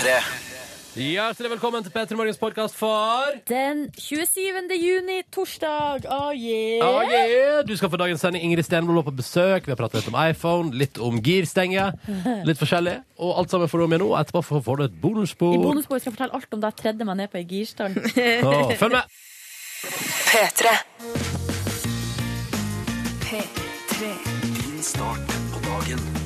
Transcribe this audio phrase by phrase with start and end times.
[0.00, 0.12] P3.
[0.96, 4.70] Hjertelig velkommen til P3 Morgens podkast for Den 27.
[4.80, 6.06] juni, torsdag.
[6.08, 6.80] Oh yeah.
[6.80, 7.60] Oh yeah.
[7.68, 8.44] Du skal få dagens sending.
[8.44, 9.66] Ingrid Stenvold var på besøk.
[9.66, 11.90] Vi har pratet litt om iPhone, litt om girstenge.
[12.48, 12.94] Litt forskjellig.
[13.20, 14.08] Og alt sammen får du med nå.
[14.16, 15.58] Etterpå får du et bonusspor.
[15.58, 18.00] I bonusbordet skal jeg fortelle alt om da jeg tredde meg ned på ei girstang.
[18.48, 19.20] oh, følg med!
[20.30, 20.72] P3.
[23.28, 24.16] P3.
[24.48, 26.19] Din start på dagen.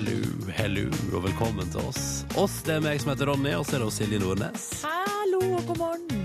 [0.00, 0.20] Hello,
[0.56, 2.04] hello, og velkommen til oss.
[2.40, 4.62] Oss, det er meg som heter Ronny, og så er det Silje Nordnes.
[4.80, 6.22] Hallo og god morgen.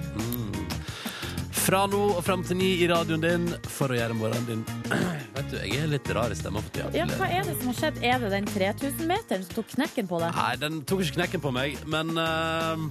[1.51, 4.63] Fra nå og frem til ni i radioen din for å gjøre morgenen din
[5.35, 6.87] Vet du, jeg er litt rar i stemmen for tida.
[6.95, 7.99] Ja, hva er det som har skjedd?
[7.99, 10.39] Er det den 3000-meteren som tok knekken på deg?
[10.39, 12.87] Nei, den tok ikke knekken på meg, men uh,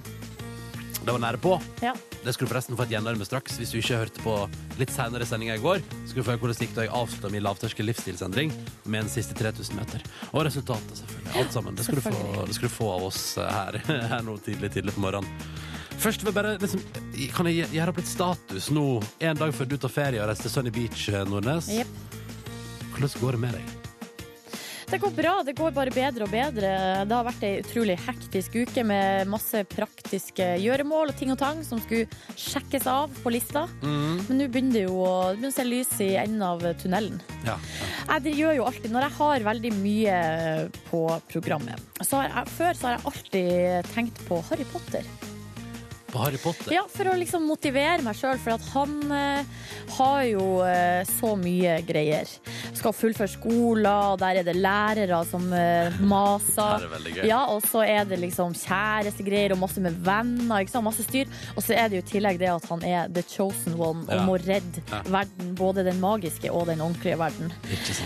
[1.01, 1.57] det var nære på.
[1.81, 1.97] Ja.
[2.25, 3.59] Det skulle du forresten få et gjennom med straks.
[3.61, 4.33] Hvis du ikke hørte på
[4.79, 7.31] litt senere sendinga i går, skulle du få høre hvordan det gikk da jeg avslutta
[7.35, 8.53] min lavterskel livsstilsendring
[8.85, 10.01] med den siste 3000 meter.
[10.31, 11.35] Og resultatet, selvfølgelig.
[11.43, 11.77] Alt sammen.
[11.77, 13.77] Det skulle du få, du få av oss eh, her,
[14.15, 15.29] her nå tidlig, tidlig på morgenen.
[16.01, 16.81] Først vil jeg bare liksom,
[17.37, 18.87] Kan jeg gjøre opp litt status nå,
[19.29, 21.69] en dag før du tar ferie og reiser til Sunny Beach, eh, Nordnes?
[21.77, 22.21] Yep.
[22.95, 23.74] Hvordan går det med deg?
[24.89, 25.33] Det går bra.
[25.45, 26.71] Det går bare bedre og bedre.
[27.07, 31.63] Det har vært ei utrolig hektisk uke med masse praktiske gjøremål og ting og tang
[31.65, 33.65] som skulle sjekkes av på lista.
[33.81, 34.25] Mm.
[34.29, 37.21] Men nå begynner det jo å det begynner å se lys i enden av tunnelen.
[37.47, 37.57] Ja.
[38.15, 40.17] Jeg gjør jo alltid, Når jeg har veldig mye
[40.89, 45.34] på programmet, så jeg, før så har jeg alltid tenkt på Harry Potter.
[46.15, 46.71] På Harry Potter?
[46.71, 49.43] Ja, For å liksom motivere meg sjøl, for at han eh,
[49.97, 52.29] har jo eh, så mye greier.
[52.75, 56.85] Skal fullføre skoler, og der er det lærere som eh, maser.
[56.87, 57.19] Er.
[57.27, 60.63] Ja, og så er det liksom kjærestegreier og masse med venner.
[60.63, 60.87] Ikke sant?
[60.87, 61.27] Masse styr.
[61.57, 64.15] Og så er det jo i tillegg det at han er the chosen one og
[64.15, 64.23] Ja.
[64.27, 65.01] må redde Ja.
[65.11, 65.51] verden.
[65.59, 67.51] Både den magiske og den ordentlige verden.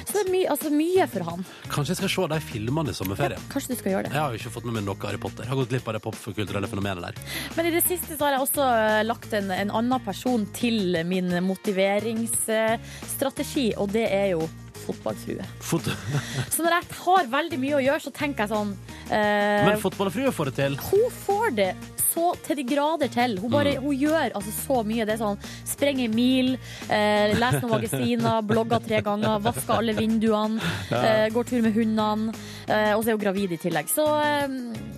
[0.07, 1.45] Så det er mye, altså, mye for han.
[1.69, 3.41] Kanskje jeg skal se de filmene i sommerferien?
[3.53, 4.13] Kanskje du skal gjøre det.
[4.13, 5.43] Jeg har jo ikke fått med meg noe Harry Potter.
[5.45, 7.13] Jeg har gått glipp av det popkulturelle fenomenet der.
[7.57, 10.77] Men i det siste så har jeg også eh, lagt en, en annen person til
[11.07, 14.41] min motiveringsstrategi, og det er jo
[14.79, 15.43] fotballfrue.
[15.61, 15.81] Fot
[16.53, 18.71] Så når jeg har veldig mye å gjøre, så tenker jeg sånn
[19.11, 20.73] eh, Men fotballfrue får det til.
[20.89, 21.71] Hun får det
[22.13, 23.37] så til de grader til.
[23.39, 23.83] Hun, bare, Mm.
[23.83, 25.05] hun gjør altså så mye.
[25.05, 26.57] Det er sånn sprenger mil,
[26.89, 30.59] eh, leser noen magasiner, blogger tre ganger, vasker alle vinduene,
[30.91, 32.33] eh, går tur med hundene,
[32.67, 33.87] eh, og så er hun gravid i tillegg.
[33.89, 34.47] Så eh,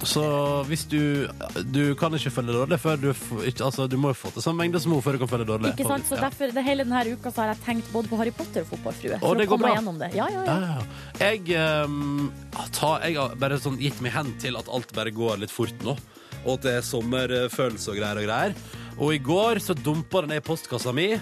[0.04, 0.24] Så
[0.68, 1.28] hvis du
[1.72, 3.10] Du kan ikke følge dårlig før du
[3.46, 5.46] ikke, Altså, du må jo få til samme mengde som hun før du kan følge
[5.46, 5.74] dårlig.
[5.78, 6.06] ikke sant?
[6.10, 6.22] Så Ja.
[6.30, 9.20] derfor, det hele denne uka så har jeg tenkt både på Harry Potter og fotballfrue.
[9.20, 10.08] For det går komme bra.
[10.08, 10.16] det.
[10.16, 10.82] Ja, ja.
[11.20, 11.56] Jeg,
[11.86, 12.32] um,
[12.72, 15.74] ta, jeg har bare sånn gitt meg hen til at alt bare går litt fort
[15.84, 15.98] nå.
[16.46, 18.56] Og at det er sommerfølelse og greier og greier.
[18.98, 21.14] Og i går så dumpa det ned i postkassa mi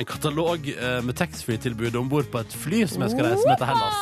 [0.00, 3.60] en katalog eh, med taxfree-tilbud om bord på et fly som jeg skal reise med
[3.60, 3.98] til Hellas.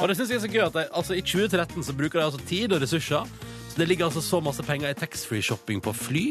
[0.00, 2.28] Og det synes jeg er så gøy at jeg, altså, I 2013 så bruker jeg
[2.30, 3.28] altså tid og ressurser.
[3.68, 6.24] Så det ligger altså så masse penger i taxfree-shopping på fly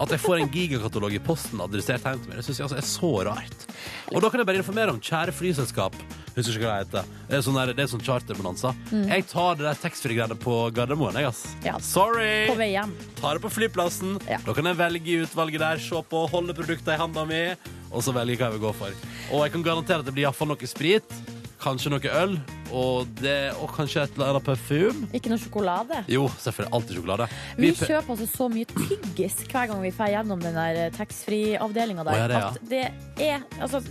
[0.00, 2.40] at jeg får en gigakatalog i posten adressert hjem til meg.
[2.40, 3.66] Det synes jeg altså er så rart.
[4.14, 5.96] Og da kan jeg bare informere om kjære flyselskap.
[6.36, 7.12] Husker ikke hva det heter.
[7.30, 8.74] Det er sånn, der, det er sånn charterbonanza.
[8.92, 11.40] Jeg tar det der taxfree-greiene på Gardermoen, jeg, ass.
[11.54, 11.62] Mm.
[11.64, 11.76] Ja.
[11.80, 12.32] Sorry!
[12.50, 12.92] På vei hjem.
[13.16, 14.18] Tar det på flyplassen.
[14.28, 14.36] Ja.
[14.44, 17.40] Da kan jeg velge i utvalget der, se på, holde produktene i handa mi,
[17.88, 19.00] og så velge hva jeg vil gå for.
[19.30, 21.16] Og jeg kan garantere at det blir iallfall noe sprit,
[21.66, 22.36] kanskje noe øl,
[22.76, 25.08] og, det, og kanskje et eller annet parfyme.
[25.14, 26.00] Ikke noe sjokolade.
[26.10, 26.72] Jo, selvfølgelig.
[26.78, 27.28] Alltid sjokolade.
[27.58, 32.06] Vi Vi kjøper altså så mye tyggis hver gang vi får gjennom den der taxfree-avdelinga
[32.08, 32.18] der.
[32.22, 32.48] Ja, det, ja.
[32.48, 32.84] At det
[33.28, 33.82] er altså,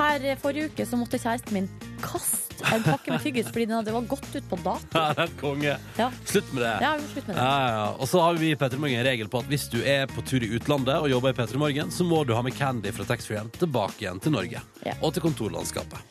[0.00, 1.68] Her eh, forrige uke så måtte kjæresten min
[2.04, 5.00] kaste en pakke med tyggis fordi den hadde var gått ut på dato.
[5.00, 5.76] Ja, konge.
[5.96, 6.74] Ja, Slutt med det.
[6.84, 7.40] ja vi slutt med det.
[7.40, 7.86] Ja, ja, ja.
[7.96, 10.24] Og så har vi i Petter Morgen en regel på at hvis du er på
[10.28, 13.08] tur i utlandet og jobber i Petter Morgen, så må du ha med candy fra
[13.08, 14.60] taxfree-en tilbake igjen til Norge.
[14.84, 14.96] Ja.
[15.00, 16.04] Og til kontorlandskapet.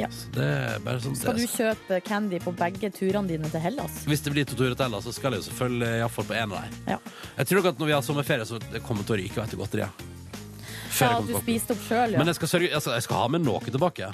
[0.00, 0.08] Ja.
[0.12, 4.02] Så det er bare sånn Skal du kjøpe candy på begge turene dine til Hellas?
[4.08, 6.52] Hvis det blir to turer til, Hellas, så skal jeg jo selvfølgelig iallfall på én
[6.52, 6.78] av dem.
[6.92, 6.98] Ja.
[7.38, 9.60] Jeg tror nok at når vi har sommerferie, så det kommer til å ryke etter
[9.60, 10.06] godteriet.
[10.96, 12.20] Ja, du spiste opp sjøl, ja.
[12.20, 14.08] Men jeg skal, sørge, altså, jeg skal ha med noe tilbake.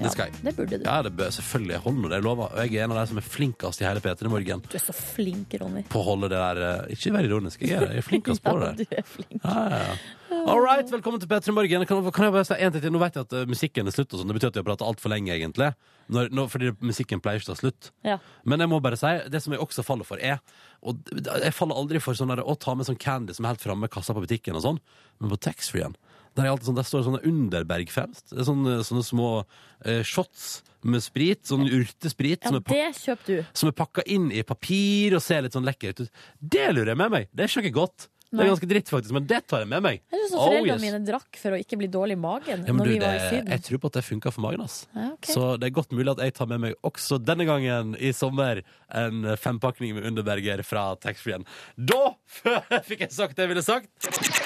[0.00, 0.38] Det skal jeg.
[0.46, 0.84] Det burde du.
[0.86, 1.74] Ja, det bør selvfølgelig.
[1.76, 2.52] Jeg holder det jeg lover.
[2.54, 4.84] Og jeg er en av de som er flinkest i hele P3 Morgen Du er
[4.84, 5.82] så flink, Ronny.
[5.92, 7.84] på å holde det der eh, Ikke vær ironisk, jeg er.
[7.92, 8.70] Jeg er flinkest på det.
[8.70, 9.36] Ja, du er flink.
[9.44, 9.98] Ja, ja, ja.
[10.40, 11.84] All right, velkommen til P3 Morgen.
[11.90, 12.94] Kan, kan jeg bare si en ting til?
[12.94, 14.30] Nå vet jeg at eh, musikken er slutt, og sånn.
[14.30, 15.68] det betyr at vi har pratet altfor lenge, egentlig.
[16.10, 17.90] Når, når, fordi musikken pleier ikke å ta slutt.
[18.06, 18.16] Ja.
[18.48, 20.40] Men jeg må bare si, det som jeg også faller for, er
[20.80, 23.66] og Jeg faller aldri for sånn der, å ta med sånn candy som er helt
[23.66, 24.80] framme i kassa på butikken, og sånn,
[25.20, 25.98] men på taxfree-en
[26.40, 28.24] der, er alltid sånn, der står sånne Underberg-fans.
[28.32, 30.48] Det er sånne, sånne små eh, shots
[30.88, 31.42] med sprit.
[31.48, 33.52] Sånn urtesprit ja, som er, pak det kjøper du.
[33.62, 36.24] som er pakka inn i papir og ser litt sånn lekkert ut.
[36.40, 37.30] Det lurer jeg med meg.
[37.32, 38.08] Det er ikke noe godt.
[38.30, 39.96] Det er ganske dritt, faktisk, men det tar jeg med meg.
[40.12, 40.82] Jeg synes Oh, foreldrene yes.
[40.84, 43.16] mine drakk for å ikke bli dårlig i magen Ja, når du, vi det, var
[43.16, 43.48] i Syden.
[43.50, 44.60] jeg tror på at det funka for magen.
[44.62, 44.76] ass.
[44.94, 45.34] Ja, okay.
[45.34, 48.62] Så det er godt mulig at jeg tar med meg også denne gangen i sommer
[48.94, 51.42] en fempakning med Underberger fra taxfree-en.
[51.74, 52.02] Da
[52.88, 53.90] fikk jeg sagt det jeg ville sagt.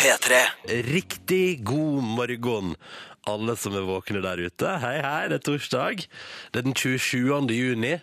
[0.00, 0.40] P3.
[0.88, 2.74] Riktig god morgen,
[3.28, 4.74] alle som er våkne der ute.
[4.80, 6.06] Hei, hei, det er torsdag.
[6.52, 7.52] Det er den 27.
[7.52, 7.94] juni.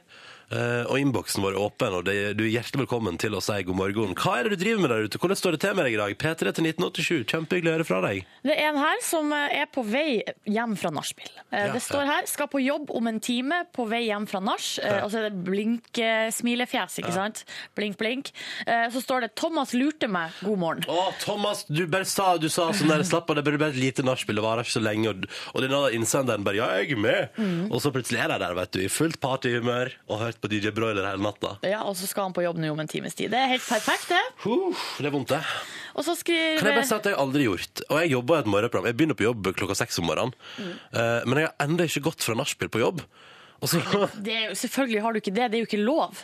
[0.51, 3.57] Eh, Og innboksen vår er åpen, og det, du er hjertelig velkommen til å si
[3.68, 4.15] god morgen.
[4.19, 5.19] Hva er det du driver med der ute?
[5.21, 6.15] Hvordan står det til med deg i dag?
[6.21, 7.25] P3 til 1987.
[7.31, 8.25] Kjempehyggelig å høre fra deg.
[8.44, 11.31] Det er en her som eh, er på vei hjem fra nachspiel.
[11.51, 11.74] Eh, Ja.
[11.75, 14.80] Det står her 'skal på jobb om en time på vei hjem fra nach'.
[14.81, 15.03] Ja.
[15.06, 17.44] Og så er det blink-smilefjes, ikke sant?
[17.77, 18.31] Blink, blink.
[18.65, 20.88] Så står det 'Thomas lurte meg, god morgen'.
[20.89, 23.80] Å, Thomas, du bare sa, du sa sånn der, slapp av, det burde bare et
[23.81, 27.01] lite nachspiel, det varer ikke så lenge, og, og denne innsenderen bare, ja, jeg er
[27.01, 27.30] med.
[27.38, 27.71] Mm.
[27.71, 30.71] Og så plutselig er de der, vet du, i fullt partyhumør, og hørt på DJ
[30.75, 31.53] Broiler hele natta.
[31.67, 33.29] Ja, Og så skal han på jobb nå om en times tid.
[33.33, 34.21] Det er helt perfekt, det.
[34.43, 35.41] Huh, det er vondt det.
[35.95, 37.83] Og så skriver Kan jeg bare si at jeg aldri gjort?
[37.89, 38.89] Og jeg jobber i et morgenprogram.
[38.89, 40.33] Jeg begynner på jobb klokka seks om morgenen.
[40.57, 43.03] Eh, men jeg har ennå ikke gått fra nachspiel på jobb.
[43.61, 43.77] Så
[44.17, 46.23] det er Selvfølgelig har du ikke det, det er jo ikke lov.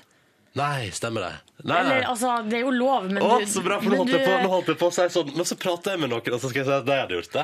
[0.57, 1.33] Nei, stemmer det.
[1.69, 4.09] Nei, Eller altså, det er jo lov, men Å, du så bra, for nå holdt,
[4.15, 5.29] jeg du- på, nå holdt jeg på å si sånn.
[5.35, 7.35] Men så prater jeg med noen, og så skal jeg si at de hadde gjort
[7.35, 7.43] det.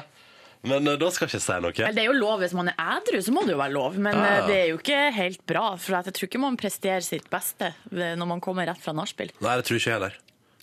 [0.63, 1.73] Men eh, da skal jeg ikke si noe.
[1.75, 3.97] Vel, Det er jo lov hvis man er ædru, så må det jo være lov.
[3.99, 4.27] Men Ja.
[4.39, 5.75] eh, det er jo ikke helt bra.
[5.75, 9.31] For jeg tror ikke man presterer sitt beste eh, når man kommer rett fra nachspiel.
[9.43, 10.15] Nei, det tror ikke jeg heller.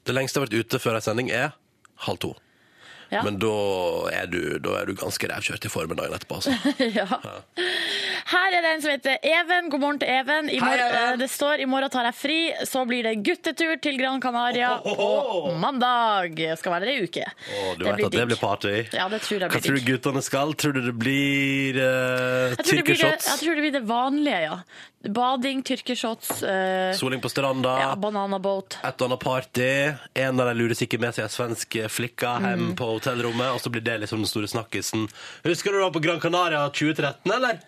[0.04, 1.52] Det lengste jeg har vært ute før ei sending, er
[2.06, 2.34] halv to.
[3.10, 3.24] Ja.
[3.26, 3.54] Men da
[4.14, 6.54] er du, da er du ganske rævkjørt i formen dagen etterpå, altså.
[6.98, 7.06] ja.
[8.30, 9.70] Her er det en som heter Even.
[9.72, 10.50] God morgen til Even.
[10.50, 10.98] I Hei, Even.
[11.00, 12.38] eh, det står i morgen tar jeg fri,
[12.70, 16.38] så blir det guttetur til Gran Canaria på mandag.
[16.60, 17.26] Skal være der ei uke.
[17.80, 18.76] Du Det vet at det blir party.
[18.94, 20.54] Ja, det tror jeg Hva blir tror du guttene skal?
[20.62, 23.84] Tror du det blir uh, Jeg tror, det blir det, jeg tror det blir det
[23.90, 24.60] vanlige, ja.
[25.00, 27.78] Bading, tyrkershots, eh, Soling på stranda?
[27.80, 28.76] ja, bananaboat.
[28.84, 29.70] Et og annet party.
[30.14, 32.74] En av dem lurer sikkert med seg ei svensk flikka Mm.
[32.76, 35.08] på hotellrommet, og så blir det liksom den store snakkisen.
[35.44, 37.60] Husker du da på Gran Canaria 2013, eller?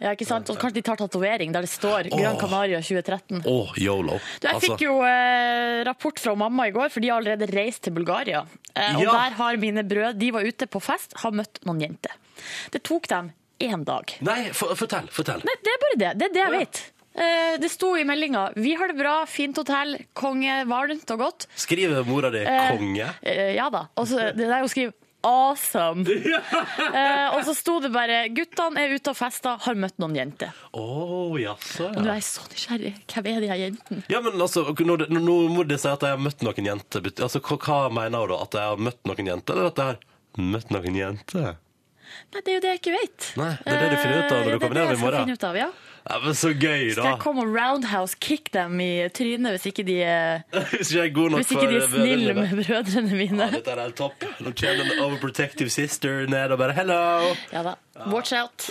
[0.00, 0.48] Ja, ikke sant?
[0.48, 3.42] Og kanskje de tar tatovering der det står Gran Canaria 2013.
[3.46, 4.20] Oh, yolo.
[4.40, 7.50] Du, jeg Altså, fikk jo eh, rapport fra mamma i går, for de har allerede
[7.52, 8.46] reist til Bulgaria.
[8.76, 9.10] Eh, og Ja.
[9.12, 12.12] der har mine brød De var ute på fest, har møtt noen jenter.
[12.70, 14.14] Det tok dem én dag.
[14.26, 15.08] Nei, for, fortell.
[15.12, 15.42] Fortell.
[15.44, 16.12] Nei, det er bare det.
[16.18, 16.80] Det er det jeg vet.
[17.20, 21.46] Eh, det sto i meldinga 'Vi har det bra, fint hotell, konge, varmt og godt'.
[21.58, 23.08] Skriver mora di Eh, konge?
[23.22, 23.88] Eh, ja da.
[23.96, 24.92] Og så det der hun skriver
[25.22, 26.06] 'awesome'.
[26.94, 30.52] Eh, og så sto det bare 'Guttene er ute og fester, har møtt noen jenter'.
[30.72, 32.12] Å, jaså, Og nå ja.
[32.12, 32.94] er jeg så nysgjerrig.
[33.12, 34.02] Hvem er de her jentene?
[34.08, 37.00] Ja, men altså, Nå, det- nå må de si at jeg har møtt noen jenter,
[37.02, 38.42] bet- altså, hva, hva mener hun da?
[38.42, 39.98] At jeg har møtt noen jenter, eller at jeg har
[40.38, 41.56] møtt noen jenter?
[42.32, 43.30] Nei, det er jo det jeg ikke vet.
[43.40, 44.90] Nei, det er det du finner ut av når Eh, du kommer det er det
[44.90, 45.24] ned i jeg skal morgen.
[45.24, 45.70] finne ut av, ja.
[46.00, 46.92] Ja, men så gøy, da.
[46.96, 51.02] Skal jeg komme og roundhouse kick dem i trynet hvis ikke de er, Hvis ikke
[51.04, 53.44] er god nok hvis ikke de er snille med brødrene mine?
[53.50, 54.24] Ja, dette er helt topp.
[54.40, 57.36] Nå kommer en overprotective sister ned og bare 'hello'.
[57.52, 57.74] Ja da.
[58.08, 58.70] Watch out.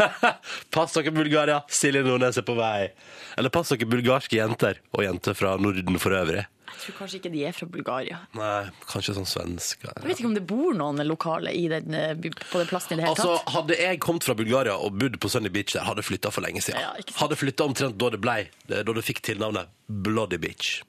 [0.70, 1.62] Pass dere, Bulgaria.
[1.72, 2.90] Silje Nordnes er på vei.
[3.38, 4.80] Eller pass dere, bulgarske jenter.
[4.92, 6.44] Og jenter fra Norden for øvrig.
[6.80, 8.18] Tror kanskje ikke de er fra Bulgaria.
[8.38, 9.82] Nei, kanskje sånn svensk.
[9.84, 12.96] Jeg vet ikke om det bor noen lokale i den, eh, på den plassen i
[13.00, 13.54] det hele Altså, tatt.
[13.54, 16.40] Hadde jeg kommet fra Bulgaria og bodd på Sunny Beach der, hadde jeg flytta for
[16.46, 16.80] lenge siden.
[16.80, 18.38] Ja, hadde flytta omtrent da det ble,
[18.70, 20.82] da det fikk tilnavnet Bloody Beach.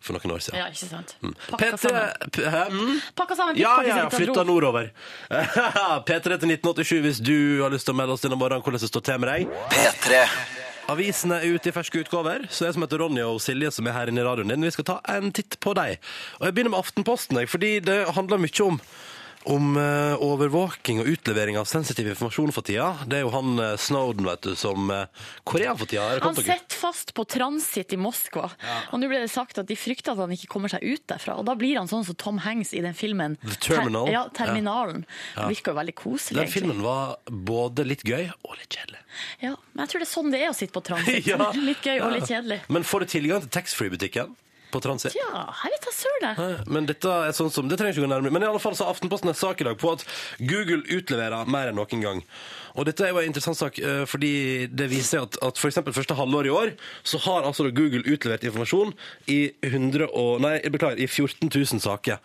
[0.00, 0.60] For noen år siden.
[0.60, 1.16] Ja, ikke sant.
[1.26, 1.32] Mm.
[1.50, 2.12] Pakka sammen.
[2.30, 3.00] P- P- Mm?
[3.18, 4.92] Pakka sammen Ja, ja, ja, flytta nordover.
[6.06, 8.88] P3 til 1987 hvis du har lyst til å melde oss denne morgenen hvordan det
[8.92, 9.50] står til med deg.
[9.74, 10.22] P3.
[10.88, 13.92] Avisene er ute i ferske utgaver, så jeg som heter Ronny og Silje som er
[13.92, 15.98] her inne i radioen din, vi skal ta en titt på deg.
[16.40, 18.80] Og jeg begynner med Aftenposten, fordi det handler mye om
[19.44, 22.90] om eh, overvåking og utlevering av sensitiv informasjon for tida.
[23.06, 24.90] Det er jo han eh, Snowden, vet du, som
[25.48, 26.08] Korea Hvor er for tida?
[26.24, 28.48] Han sitter fast på transit i Moskva,
[28.92, 31.38] og nå ble det sagt at de frykter at han ikke kommer seg ut derfra.
[31.40, 33.38] Og da blir han sånn som Tom Hanks i den filmen.
[33.44, 34.08] The Terminal.
[34.08, 35.04] Ter ja, Terminalen.
[35.34, 35.44] Ja.
[35.44, 36.58] Det virker jo veldig koselig, Den egentlig.
[36.58, 37.16] filmen var
[37.52, 39.00] både litt gøy og litt kjedelig.
[39.44, 41.24] Ja, men jeg tror det er sånn det er å sitte på transit.
[41.28, 41.50] Ja.
[41.52, 42.62] Litt gøy og litt kjedelig.
[42.72, 44.30] Men får du tilgang til taxfree-butikken
[44.72, 45.16] på Transit?
[45.18, 46.62] Ja, jeg vet da søren.
[46.70, 48.34] Men dette er sånn som, det trenger ikke gå nærmere.
[48.34, 50.04] Men i alle fall så har Aftenposten en sak i dag på at
[50.38, 52.22] Google utleverer mer enn noen gang.
[52.78, 54.30] Og dette er jo en interessant sak, eh, fordi
[54.70, 56.70] det viser at, at for eksempel første halvår i år,
[57.02, 58.92] så har altså da Google utlevert informasjon
[59.34, 62.20] i 100 og, nei, jeg beklager, i 14 000 saker.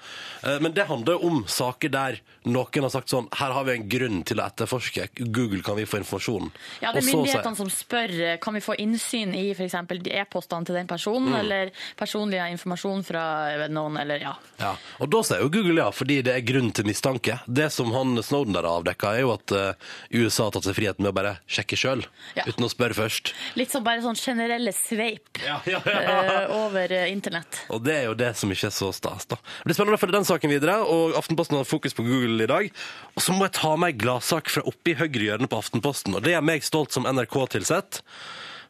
[0.45, 3.71] Eh, Men det handler jo om saker der noen har sagt sånn, her har vi
[3.77, 5.07] en grunn til å etterforske.
[5.31, 6.51] Google kan vi få informasjonen.
[6.83, 9.45] Ja, det Og er så sier- myndighetene som spør eh, kan vi få innsyn i
[9.55, 9.73] f.eks.
[10.13, 11.39] e-postene til den personen, Mm.
[11.39, 13.23] eller personlig informasjon fra
[13.71, 14.33] noen, eller ja.
[14.59, 17.39] Ja, og da sier jo Google ja, fordi det er grunn til mistanke.
[17.47, 19.73] Det som han Snowden der avdekka, er jo at eh,
[20.19, 22.03] USA USA har tatt seg friheten med å bare sjekke sjøl,
[22.35, 22.43] Ja.
[22.47, 23.33] uten å spørre først.
[23.55, 26.43] Litt sånn bare sånn generelle sveip Ja, ja, ja.
[26.43, 27.63] eh, over eh, internett.
[27.69, 29.35] Og det er jo det som ikke er så stas, da.
[29.35, 32.49] Det blir spennende å følge den saken videre, og Aftenposten har fokus på Google i
[32.49, 32.71] dag.
[33.15, 36.23] Og så må jeg ta med ei gladsak fra oppi høyre hjørne på Aftenposten, og
[36.25, 38.03] det er meg stolt som NRK-tilsett.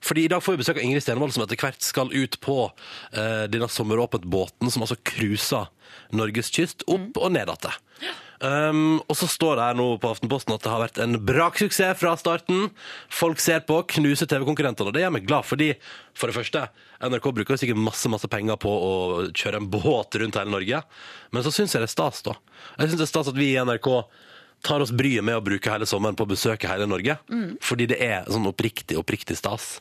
[0.03, 2.57] Fordi I dag får vi besøk av Ingrid Stenvold, som etter hvert skal ut på
[2.67, 5.69] uh, denne sommeråpent-båten som altså cruiser
[6.11, 7.79] Norges kyst opp og ned igjen.
[8.43, 11.95] Um, og så står det her nå på Aftenposten at det har vært en braksuksess
[12.01, 12.65] fra starten.
[13.07, 15.69] Folk ser på, knuser TV-konkurrentene, og det gjør meg glad, fordi
[16.11, 16.65] for det første,
[17.07, 18.91] NRK bruker sikkert masse masse penger på å
[19.31, 20.83] kjøre en båt rundt hele Norge,
[21.31, 22.35] men så syns jeg det er stas, da.
[22.75, 23.89] Jeg syns det er stas at vi i NRK
[24.67, 27.15] tar oss bryet med å bruke hele sommeren på å besøke hele Norge,
[27.63, 29.77] fordi det er sånn oppriktig, oppriktig stas.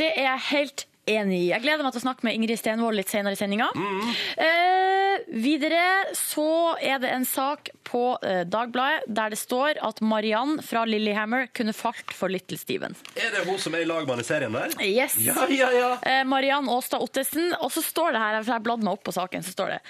[0.00, 1.48] Det er helt enig i.
[1.52, 3.68] Jeg gleder meg til å snakke med Ingrid Stenvold litt senere i sendinga.
[3.76, 4.12] Mm.
[4.44, 5.82] Eh, videre
[6.16, 6.46] så
[6.82, 11.74] er det en sak på eh, Dagbladet der det står at Mariann fra Lillehammer kunne
[11.76, 12.96] falt for Little Steven.
[13.20, 14.74] Er det hun som er i lagmann i serien der?
[14.84, 15.16] Yes.
[15.22, 15.90] Ja, ja, ja.
[16.02, 17.52] Eh, Mariann Aastad Ottesen.
[17.60, 19.80] Og så står det her, for jeg bladde meg opp på saken, så står det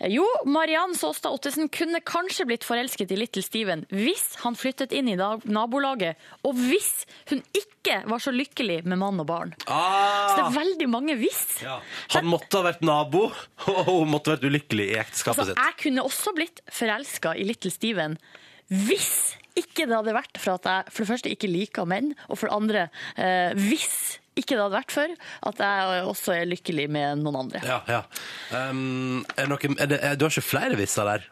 [0.00, 4.92] eh, Jo, Mariann Aastad Ottesen kunne kanskje blitt forelsket i Little Steven hvis han flyttet
[4.96, 9.52] inn i nabolaget, og hvis hun ikke var så lykkelig med mann og barn.
[9.62, 11.42] Så det Ah, veldig mange hvis.
[11.62, 11.78] ja.
[12.16, 13.28] Han måtte ha vært nabo,
[13.76, 15.62] og hun måtte ha vært ulykkelig i ekteskapet Altså, sitt.
[15.62, 18.18] jeg kunne også blitt forelska i Little Steven
[18.66, 22.40] hvis ikke det hadde vært for at jeg for det første ikke liker menn, og
[22.40, 22.80] for det andre
[23.14, 25.12] eh, hvis ikke det hadde vært for
[25.48, 27.62] at jeg også er lykkelig med noen andre.
[27.64, 28.02] Ja, ja.
[28.52, 31.24] Um, er noe, er det, er, du har ikke flere visser der?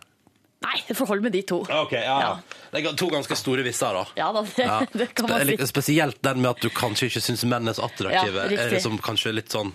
[0.65, 1.61] Nei, det får holde med de to.
[1.69, 2.17] Ok, ja.
[2.25, 2.31] Ja.
[2.75, 4.05] Det er to ganske store visser, da.
[4.19, 4.79] Ja da, det, Ja.
[5.01, 5.57] det kan man si.
[5.71, 8.35] Spesielt den med at du kanskje ikke syns menn er så attraktive.
[8.35, 8.49] Ja.
[8.49, 8.59] Mm.
[8.65, 9.71] er liksom kanskje litt sånn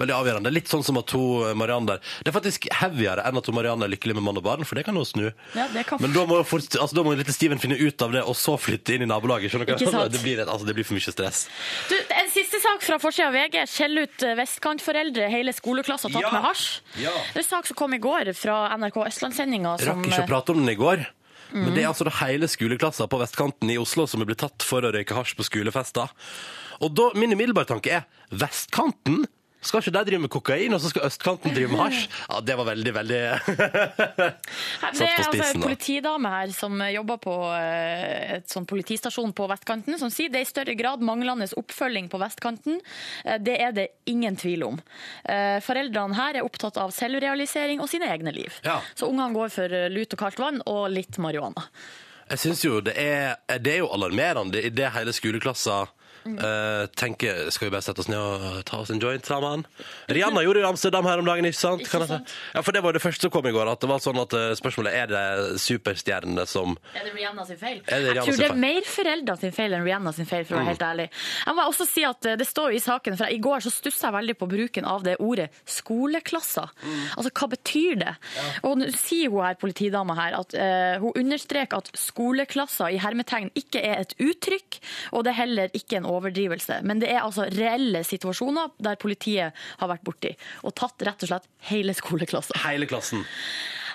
[0.00, 0.50] veldig avgjørende.
[0.54, 3.84] Litt sånn som at hun Mariann der Det er faktisk heavyere enn at hun Marianne
[3.86, 5.28] er lykkelig med mann og barn, for det kan hun snu.
[5.54, 8.02] Ja, det kan- Men da må, jo fort, altså, da må lille Steven finne ut
[8.02, 9.52] av det, og så flytte inn i nabolaget.
[9.52, 10.08] Skjønner du?
[10.10, 11.44] Det blir, et- altså, det blir for mye stress.
[11.88, 13.62] Du, en siste sak fra forsida av VG.
[13.70, 15.28] Skjell ut eh, vestkantforeldre.
[15.32, 16.30] Hele skoleklassen, tatt Ja.
[16.34, 16.80] med hasj.
[17.02, 17.12] Ja.
[17.32, 19.78] Det er en sak som kom i går fra NRK Østlandssendinga.
[19.80, 21.06] som, Rakk ikke å prate om den i går.
[21.50, 21.64] Mm.
[21.64, 24.62] Men det er altså det hele skoleklasser på vestkanten i Oslo som er blitt tatt
[24.62, 26.08] for å røyke hasj på skolefester.
[26.80, 29.24] Og da, min umiddelbare tanke er vestkanten?
[29.60, 32.06] Skal ikke de drive med kokain, og så skal østkanten drive med hasj?
[32.30, 33.18] Ja, det var veldig, veldig
[33.84, 39.98] Det er altså en politidame her som jobber på eh, et sånn politistasjon på vestkanten,
[40.00, 42.80] som sier det er i større grad manglende oppfølging på vestkanten.
[43.24, 44.80] Eh, Det er det ingen tvil om.
[45.28, 48.60] Eh, Foreldrene her er opptatt av selvrealisering og sine egne liv.
[48.64, 48.80] Ja.
[48.96, 51.68] Så ungene går for lut og kaldt vann og litt marihuana.
[52.30, 55.90] Jeg syns jo det er, det er jo alarmerende i det hele skoleklasser
[56.26, 59.64] eh, tenker Skal vi bare sette oss ned og ta oss en joint sammen?
[60.10, 61.84] Rihanna gjorde jo Amsterdam her om dagen, ikke sant?
[61.84, 62.34] Ikke sant?
[62.54, 63.70] Ja, for det var det første som kom i går.
[63.72, 65.24] At det var sånn at eh, spørsmålet er det
[65.62, 67.80] superstjernene som Er det Rihanna sin feil?
[67.86, 70.56] Er det jeg tror det er mer foreldra sin feil enn Rihanna sin feil, for
[70.56, 71.08] å være helt ærlig.
[71.46, 73.74] Jeg må også si at eh, Det står jo i saken, for I går så
[73.74, 76.72] stussa jeg veldig på bruken av det ordet skoleklasser.
[77.16, 78.14] Altså, Hva betyr det?
[78.66, 83.50] Og nå sier hun her, politidama her at uh, hun understreker at skoleklasser i hermetegn
[83.58, 84.80] ikke er et uttrykk,
[85.14, 86.80] og det er heller ikke en overdrivelse.
[86.86, 90.32] Men det er altså reelle situasjoner der politiet har vært borti
[90.66, 92.58] og tatt rett og slett hele skoleklasser.
[92.64, 93.24] Hele klassen.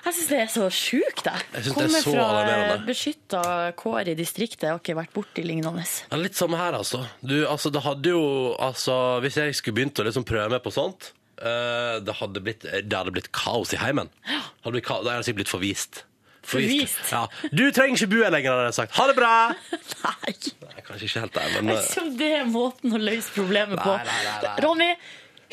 [0.06, 1.46] Jeg syns det er så sjukt, jeg.
[1.58, 3.42] Er Kommer fra beskytta
[3.80, 5.82] kår i distriktet, jeg har ikke vært borti lignende.
[6.12, 7.02] Ja, litt samme her, altså.
[7.26, 8.26] Du, altså, det hadde jo
[8.62, 8.94] Altså,
[9.26, 11.10] hvis jeg skulle begynt å liksom prøve meg på sånt
[11.42, 14.12] eh, det, hadde blitt, det hadde blitt kaos i heimen.
[14.30, 16.04] Hadde blitt, da hadde jeg sikkert blitt forvist.
[16.46, 17.02] Forvist?
[17.12, 17.26] Ja.
[17.52, 18.96] Du trenger ikke bo her lenger, hadde jeg sagt.
[18.98, 19.34] Ha det bra!
[20.06, 20.34] Nei!
[20.66, 23.02] Nei, kanskje ikke helt der, men Jeg eh, vet ikke om det er måten å
[23.02, 23.94] løse problemet på.
[23.96, 24.56] Nei, nei, nei, nei.
[24.66, 24.90] Ronny,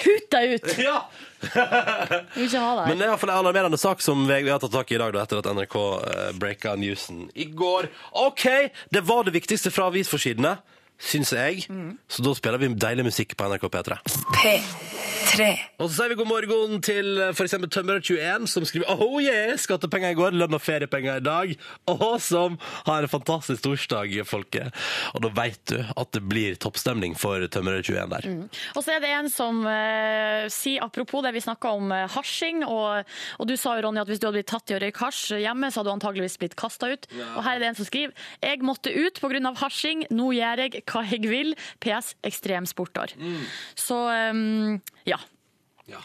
[0.04, 0.72] hut deg ut!
[0.86, 0.98] Ja!
[1.42, 4.70] Vil ikke ha Men det er iallfall en alarmerende sak som vi vi har tatt
[4.70, 7.90] tak i i dag, da, etter at NRK uh, breaka newsen i går.
[8.22, 8.46] OK!
[8.94, 10.54] Det var det viktigste fra avisforsidene,
[11.02, 11.66] syns jeg.
[12.06, 13.98] Så da spiller vi deilig musikk på NRK P3.
[14.38, 15.01] P3.
[15.78, 20.12] Og så sier vi god morgen til for eksempel Tømrer21, som skriver oh yeah, skattepenger
[20.14, 21.54] i går, lønn og feriepenger i dag,
[21.90, 24.74] og som har en fantastisk torsdag, folket.
[25.16, 28.28] Og da vet du at det blir toppstemning for Tømrer21 der.
[28.76, 32.64] Og så er det en som eh, sier, apropos det vi snakka om eh, hasjing,
[32.66, 35.04] og, og du sa jo, Ronny, at hvis du hadde blitt tatt i å røyke
[35.06, 37.08] hasj hjemme, så hadde du antageligvis blitt kasta ut.
[37.36, 38.12] Og her er det en som skriver
[38.42, 39.54] Jeg måtte ut pga.
[39.62, 41.54] hasjing, nå gjør jeg hva jeg vil.
[41.82, 43.14] PS ekstremsporter.
[43.78, 44.42] Så eh,
[45.08, 45.20] ja.
[45.90, 46.02] Ja.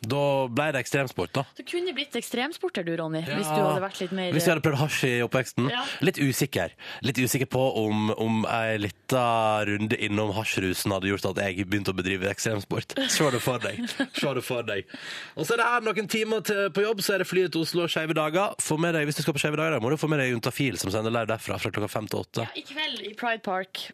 [0.00, 1.42] Da ble det ekstremsport, da.
[1.58, 4.64] Du kunne blitt ekstremsporter du, Ronny, hvis du hadde vært litt mer Hvis jeg hadde
[4.64, 5.68] prøvd hasj i oppveksten.
[5.68, 5.82] Ja.
[6.08, 6.72] Litt usikker.
[7.04, 9.26] Litt usikker på om, om ei lita
[9.68, 12.96] runde innom hasjrusen hadde gjort at jeg begynte å bedrive ekstremsport.
[13.12, 13.84] Se det for deg.
[14.16, 14.88] Se det for deg.
[15.36, 17.68] Og så er det her noen timer til, på jobb, så er det flyet til
[17.68, 18.56] Oslo og Skeive dager.
[18.64, 20.80] Få med deg, hvis du skal på Skeive dager, må du få med deg Juntafil,
[20.80, 22.48] som sender live derfra fra klokka fem til åtte.
[22.48, 23.90] Ja, I kveld i Pride Park.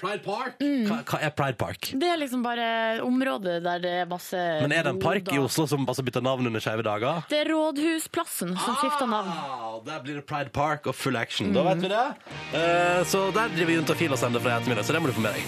[0.00, 0.56] Pride Park?
[0.62, 0.86] Mm.
[0.88, 1.90] Hva, hva er Pride Park?
[2.00, 2.66] Det er liksom bare
[3.04, 5.38] området der det er masse Men er det en park i.
[5.40, 7.22] Oslo som altså bytter navn under Skeive dager?
[7.30, 9.28] Det er Rådhusplassen som skifter navn.
[9.30, 11.52] Ah, der blir det Pride Park og full action.
[11.56, 12.06] Da vet vi det.
[12.54, 15.16] Uh, så der driver vi rundt og sender fra i ettermiddag, så det må du
[15.16, 15.44] få med deg.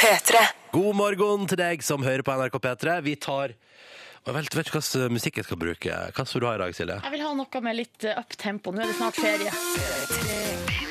[0.00, 0.44] P3.
[0.72, 3.00] God morgen til deg som hører på NRK P3.
[3.04, 3.56] Vi tar
[4.20, 6.00] jeg vet, vet du hva musikk jeg skal bruke?
[6.12, 6.98] Hva skal du ha i dag, Silje?
[7.00, 8.68] Jeg vil ha noe med litt eh, up tempo.
[8.74, 10.88] Nå er det snart ferie.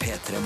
[0.00, 0.40] P3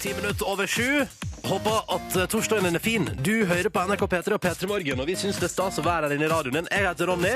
[0.00, 1.06] Ti minutter over sju.
[1.48, 3.08] Håper at eh, torsdagen din er fin.
[3.24, 5.84] Du hører på NRK P3 og P3 Morgen, og vi syns det er stas å
[5.86, 6.70] være her inne i radioen din.
[6.72, 7.34] Jeg heter Ronny.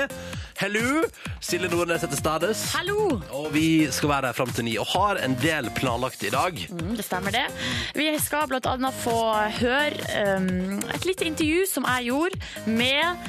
[0.59, 1.03] Hello!
[1.43, 2.65] Silje Nordnes heter Stades.
[2.75, 3.17] Hallo!
[3.33, 6.59] Og vi skal være her fram til ni, og har en del planlagt i dag.
[6.73, 7.47] Mm, det stemmer det.
[7.97, 9.17] Vi skal blant annet få
[9.59, 13.27] høre um, et lite intervju som jeg gjorde med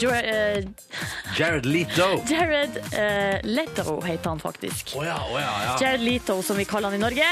[0.00, 0.64] jo, eh,
[1.38, 2.22] Jared Leto.
[2.28, 4.92] Jared eh, Leto, heter han faktisk.
[4.96, 5.76] Oh ja, oh ja, ja.
[5.80, 7.24] Jared Leto, som vi kaller han i Norge.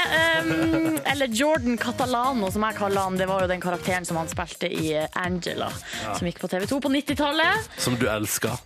[0.43, 3.17] Um, eller Jordan Catalano, som jeg kaller han.
[3.17, 5.69] Det var jo den karakteren som han spilte i eh, Angela,
[6.13, 7.69] som gikk på TV2 på 90-tallet.
[7.77, 8.57] Som du elsker.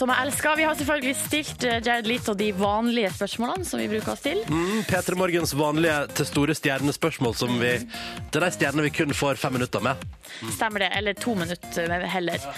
[0.00, 0.56] Som jeg elsker.
[0.56, 4.46] Vi har selvfølgelig stilt eh, Jared Leto de vanlige spørsmålene som vi bruker å stille.
[4.48, 9.12] Mm, P3 Morgens vanlige til store stjernespørsmål som vi Det er de stjernene vi kun
[9.16, 10.00] får fem minutter med.
[10.54, 10.92] Stemmer det?
[10.96, 12.48] Eller to minutter eh, heller.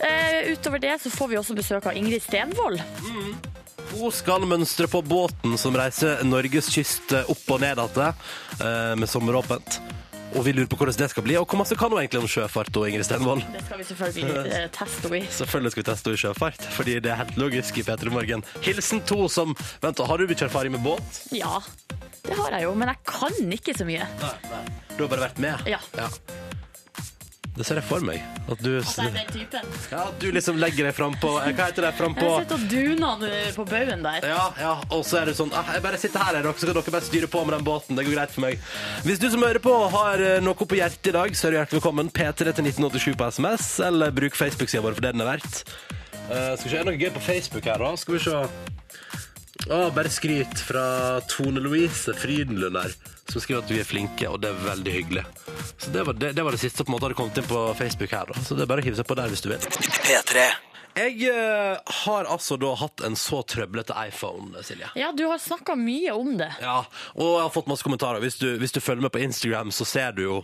[0.00, 2.80] Uh, utover det så får vi også besøk av Ingrid Stenvold.
[3.96, 9.78] Hun skal mønstre på båten som reiser Norges kyst opp og ned igjen med sommeråpent.
[10.36, 11.36] Og vi lurer på hvordan det skal bli.
[11.40, 13.44] Og hvor masse kan hun egentlig om sjøfart og Ingrid Stenvold?
[13.54, 15.30] Det skal vi selvfølgelig eh, teste henne i.
[15.40, 18.44] Selvfølgelig skal vi teste henne i sjøfart, fordi det er helt logisk i P3 Morgen.
[18.66, 21.22] Hilsen to som Vent, har du mye erfaring med båt?
[21.32, 21.60] Ja,
[22.26, 24.08] det har jeg jo, men jeg kan ikke så mye.
[24.96, 25.70] Du har bare vært med?
[25.70, 25.80] Ja.
[27.56, 28.20] Det ser jeg for meg.
[28.52, 29.70] At du, At jeg er den typen.
[29.90, 31.92] ja, at du liksom legger deg frampå Hva heter det?
[31.96, 34.26] Frampå Jeg sitter og duner på baugen der.
[34.28, 36.76] Ja, ja, og så er det sånn ah, Jeg bare sitter her, dere, så kan
[36.76, 37.96] dere bare styre på med den båten.
[37.96, 38.60] Det går greit for meg.
[39.08, 41.60] Hvis du som hører på har eh, noe på hjertet i dag, så er du
[41.62, 42.12] hjertelig velkommen.
[42.12, 45.62] P3 til 1987 på SMS, eller bruk Facebook-sida vår for det den er verdt.
[46.26, 47.92] Uh, skal vi se, er det noe gøy på Facebook her, da?
[48.00, 48.40] Skal vi se.
[49.66, 50.84] Å, bare skryt fra
[51.30, 52.92] Tone Louise Frydenlund her,
[53.26, 55.24] som skriver at vi er flinke, og det er veldig hyggelig.
[55.80, 57.48] Så det var det, det, var det siste som på en måte hadde kommet inn
[57.50, 58.44] på Facebook her, da.
[58.46, 59.68] Så det er bare å hive seg på der hvis du vil.
[60.06, 60.46] P3.
[60.96, 64.88] Jeg eh, har altså da hatt en så trøblete iPhone, Silje.
[64.96, 66.48] Ja, du har snakka mye om det.
[66.62, 66.78] Ja,
[67.18, 68.22] og jeg har fått masse kommentarer.
[68.24, 70.38] Hvis du, hvis du følger med på Instagram, så ser du jo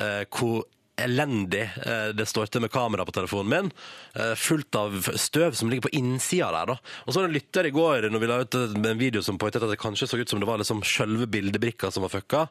[0.00, 0.62] eh, hvor
[1.04, 3.70] elendig eh, det står til med kamera på telefonen min.
[4.14, 6.74] Eh, fullt av støv som ligger på innsida der.
[6.74, 6.76] da.
[7.04, 9.38] Og så var det en lytter i går når vi la ut en video som
[9.40, 12.46] poengterte at det kanskje så ut som det var liksom sjølve bildebrikka som var fucka.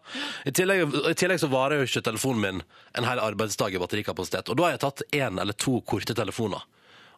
[0.50, 2.66] I tillegg, I tillegg så varer jo ikke telefonen min
[2.98, 4.50] en hel arbeidsdag i batterikapasitet.
[4.50, 6.66] Og da har jeg tatt én eller to korte telefoner.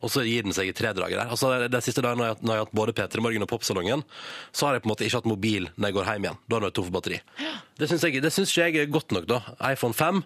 [0.02, 1.30] Og så gir den seg i tre drager der.
[1.30, 4.04] Altså, de siste dagene når jeg, når jeg har hatt både P3 Morgen og Popsalongen,
[4.50, 6.40] så har jeg på en måte ikke hatt mobil når jeg går hjem igjen.
[6.50, 7.22] Da er jeg tom for batteri.
[7.78, 9.42] Det syns jeg, det jeg er godt nok, da.
[9.70, 10.24] iPhone 5.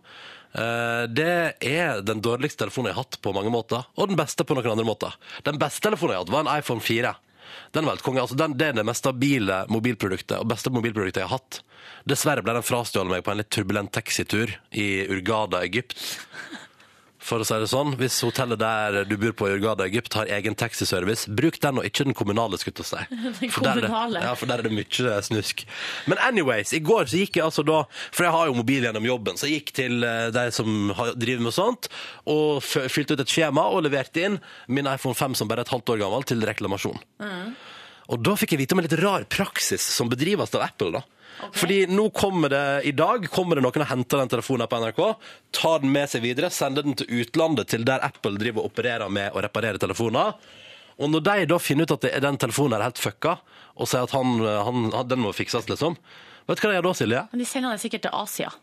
[0.56, 4.48] eh, det er den dårligste telefonen jeg har hatt på mange måter, og den beste
[4.48, 5.16] på noen andre måter.
[5.48, 7.14] Den beste telefonen jeg har hatt, var en iPhone 4.
[7.76, 8.24] Den var konge.
[8.24, 11.62] Altså, den, det er det mest stabile mobilproduktet og beste mobilproduktet jeg har hatt.
[12.10, 15.98] Dessverre ble den frastjålet meg på en litt turbulent taxitur i Urgada, Egypt.
[17.26, 20.30] For å si det sånn, Hvis hotellet der du bor på i Urgada, Egypt har
[20.30, 22.60] egen taxiservice, bruk den og ikke den kommunale.
[22.62, 23.02] skulle jeg si.
[23.42, 24.22] Den For der er det- kommunale.
[24.22, 25.64] Ja, for der er det mye snusk.
[26.06, 27.80] Men anyways, i går så gikk jeg altså da
[28.12, 30.70] For jeg har jo mobil gjennom jobben, så jeg gikk til eh, de som
[31.18, 31.90] driver med sånt,
[32.30, 34.38] og fylte ut et skjema og leverte inn
[34.70, 37.02] min iPhone 5 som bare er et halvt år gammel, til reklamasjon.
[38.14, 40.92] Og da fikk jeg vite om en litt rar praksis som bedrives av Apple.
[40.94, 41.02] da.
[41.54, 45.02] Fordi nå kommer det, i dag kommer det noen og henter den telefonen på NRK,
[45.56, 49.12] tar den med seg videre, sender den til utlandet, til der Apple driver og opererer
[49.14, 50.36] med å reparere telefoner.
[50.96, 53.38] Og når de da finner ut at den telefonen er helt fucka,
[53.76, 55.98] og sier at han, han, han, den må fikses, liksom,
[56.48, 57.24] vet du hva de gjør da, Silje?
[57.36, 58.54] De sender den sikkert til Asia.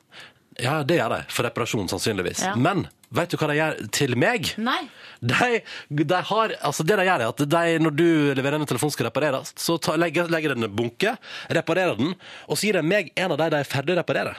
[0.61, 2.43] Ja, det gjør de, for reparasjon sannsynligvis.
[2.45, 2.53] Ja.
[2.61, 2.85] Men
[3.15, 4.51] vet du hva de gjør til meg?
[4.61, 4.83] Nei.
[5.25, 5.63] De,
[6.03, 9.09] de har, altså det de gjør er at de, når du leverer en telefon skal
[9.09, 11.15] repareres, så ta, legger, legger de den en bunke,
[11.57, 12.17] reparerer den,
[12.49, 14.37] og så gir de meg en av de de er ferdig å reparere.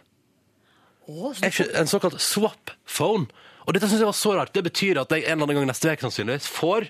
[1.08, 3.28] Er ikke En såkalt swap phone.
[3.66, 4.54] Og dette synes jeg var så rart.
[4.56, 6.88] Det betyr at jeg en eller annen gang neste uke sannsynligvis får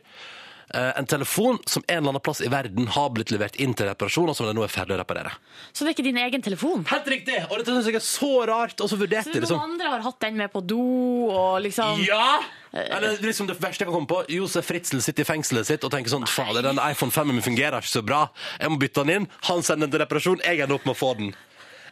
[0.73, 4.31] en telefon som en eller annen plass i verden har blitt levert inn til reparasjon,
[4.31, 5.35] og som det nå er ferdig å reparere.
[5.71, 6.85] Så det er ikke din egen telefon?
[6.89, 7.37] Helt riktig!
[7.49, 10.19] Og dette syns jeg er så rart, og så vurderte Så noen andre har hatt
[10.25, 10.81] den med på do
[11.29, 12.41] og liksom Ja!
[12.73, 14.23] Eller liksom det verste jeg kan komme på.
[14.33, 17.85] Josef Fritzel sitter i fengselet sitt og tenker sånn Fader, den iPhone 5 min fungerer
[17.85, 18.23] ikke så bra.
[18.57, 19.27] Jeg må bytte den inn.
[19.49, 20.41] Han sender den til reparasjon.
[20.41, 21.35] Jeg ender opp med å få den.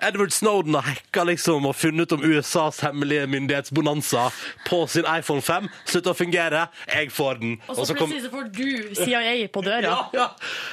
[0.01, 4.29] Edward Snowden har hacka liksom og funnet ut om USAs hemmelige myndighetsbonanza
[4.67, 5.69] på sin iPhone 5.
[5.85, 6.65] Slutter å fungere.
[6.89, 7.57] Jeg får den.
[7.69, 9.93] Og så plutselig så får du CIA på døra.
[10.17, 10.29] ja,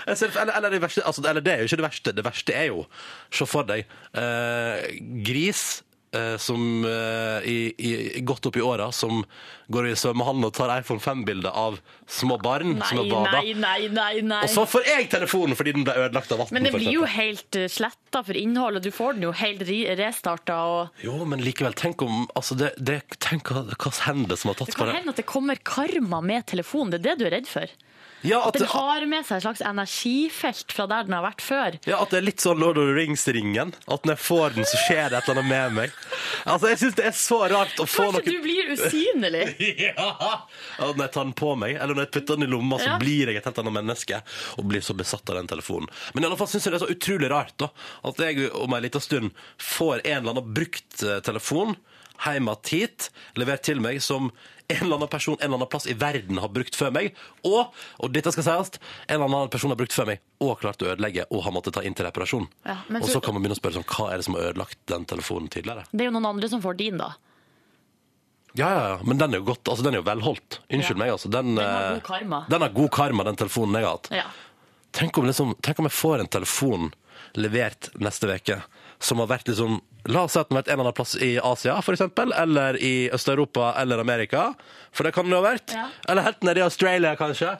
[0.06, 0.14] ja.
[0.14, 2.16] Ser, eller, eller, det verste, altså, eller det er jo ikke det verste.
[2.16, 2.86] Det verste er jo,
[3.34, 3.84] se for deg,
[4.16, 4.88] eh,
[5.26, 5.66] gris
[6.40, 9.24] som eh, i, i, godt opp i åra, som
[9.68, 11.76] går i svømmehallen og tar iPhone 5-bilde av
[12.08, 13.42] små barn som har bada.
[13.42, 14.38] nei, nei, nei, nei.
[14.46, 16.52] Og så får jeg telefonen fordi den ble ødelagt av vann.
[16.56, 19.60] Men det blir jo helt uh, sletta for innhold, og du får den jo helt
[19.68, 20.56] re- restarta.
[20.72, 24.62] Og Jo, men likevel, tenk om altså det, det, Tenk hva slags hender som har
[24.62, 24.96] tatt det på kan det.
[25.02, 26.94] hende at det kommer karma med telefonen.
[26.96, 27.68] Det er det du er redd for.
[28.26, 31.76] Ja, at Den har med seg et slags energifelt fra der den har vært før.
[31.86, 33.72] ja, at det er litt sånn Lord of the Rings-ringen.
[33.86, 35.92] At når jeg får den, så skjer det et eller annet med meg.
[36.44, 39.44] Altså, Jeg syns det er så rart å få Kanskje noe du blir usynlig?
[39.88, 40.40] Ja!
[40.80, 42.98] Når jeg tar den på meg, eller når jeg putter den i lomma, så Ja.
[42.98, 44.22] blir jeg et helt annet menneske.
[44.58, 45.88] Og blir så besatt av den telefonen.
[46.14, 47.70] Men i alle fall syns jeg det er så utrolig rart da,
[48.04, 51.76] at jeg om en liten stund får en eller annen brukt eh, telefon
[52.24, 54.30] hjem hit, levert til meg, som
[54.68, 57.14] en eller annen person en eller annen plass i verden har brukt før meg.
[57.48, 57.70] Og,
[58.02, 60.90] og dette skal sies, en eller annen person har brukt før meg og klart å
[60.92, 62.44] ødelegge og har måttet ta inn til reparasjon.
[62.68, 64.78] Ja, og så kan man begynne å spørre sånn, hva er det som har ødelagt
[64.92, 65.86] den telefonen tidligere?
[65.92, 67.14] Det er jo noen andre som får din, da.
[68.58, 70.60] Ja, ja, ja, men den er jo godt, altså den er jo velholdt.
[70.72, 71.02] Unnskyld Ja.
[71.04, 71.28] meg, altså.
[71.30, 72.44] Den, Den har eh, god karma.
[72.50, 74.08] Den har god karma, den telefonen jeg har hatt.
[74.10, 74.24] Ja.
[74.98, 76.88] Tenk om, liksom, tenk om jeg får en telefon
[77.38, 78.62] levert neste veke
[78.98, 81.14] som har vært liksom La oss si at den har vært en eller annen plass
[81.20, 84.54] i Asia, eksempel, eller i Øst-Europa eller Amerika.
[84.92, 85.74] For det kan den jo ha vært.
[85.76, 85.88] Ja.
[86.08, 87.58] Eller helt nede i Australia, kanskje.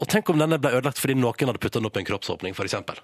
[0.00, 2.54] Og tenk om denne ble ødelagt fordi noen hadde putta den opp i en kroppsåpning,
[2.54, 3.02] eksempel.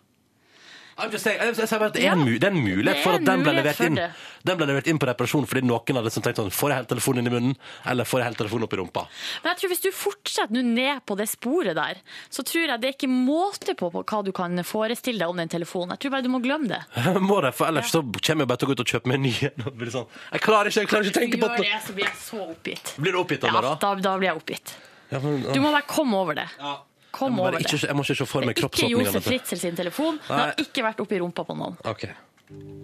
[0.97, 2.63] I'm just saying, jeg, jeg, sier bare at det, er en, mu- det er en
[2.65, 4.07] mulighet for en at den ble, mulighet levert for inn, det.
[4.49, 6.89] den ble levert inn på reparasjon fordi noen hadde liksom tenkt sånn Får jeg helt
[6.95, 7.57] telefonen inn i munnen,
[7.93, 9.03] eller får jeg helt telefonen opp i rumpa?
[9.45, 12.01] Men jeg tror hvis du fortsetter nå ned på det sporet der,
[12.33, 15.43] så tror jeg det er ikke måte på, på hva du kan forestille deg om
[15.45, 15.93] den telefonen.
[15.99, 16.81] Jeg tror bare du må glemme det.
[17.29, 19.21] Må det, for ellers så kommer jeg bare til å gå ut og kjøpe meg
[19.21, 19.67] en ny en.
[19.69, 20.09] og bli Sånn.
[20.33, 22.41] Jeg klarer ikke, jeg klarer ikke å tenke på Gjør det, så blir jeg så
[22.49, 22.91] oppgitt.
[23.05, 23.77] Blir du oppgitt av Ja, det, da?
[23.85, 24.73] da, da blir jeg oppgitt.
[25.13, 26.49] Ja, men, Du må bare komme over det.
[26.57, 26.77] jeg,
[27.17, 27.89] Kom over ikke, det.
[27.89, 29.09] jeg må ikke se for meg kroppsåpningene.
[29.09, 29.13] ikke.
[29.17, 30.19] Josef Fritzel sin telefon.
[30.29, 31.79] Den har ikke vært oppi rumpa på noen.
[31.89, 32.05] Ok.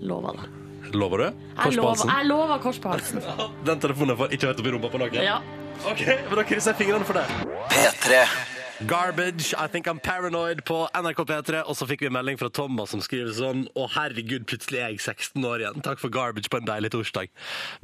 [0.03, 0.49] Lover det.
[0.97, 1.27] Lover du?
[1.57, 2.11] Kors på lover, halsen?
[2.17, 3.23] jeg lover kors på halsen.
[3.69, 5.21] Den telefonen får ikke vært oppi rumpa på noen?
[5.23, 5.37] Ja.
[5.89, 7.27] Ok, men da krysser jeg fingrene for det.
[7.73, 8.25] P3.
[8.87, 11.61] Garbage, I think I'm paranoid på NRK P3.
[11.71, 14.91] Og så fikk vi en melding fra Thomas som skriver sånn Å herregud, plutselig er
[14.95, 15.83] jeg 16 år igjen.
[15.87, 17.31] Takk for garbage på en deilig torsdag.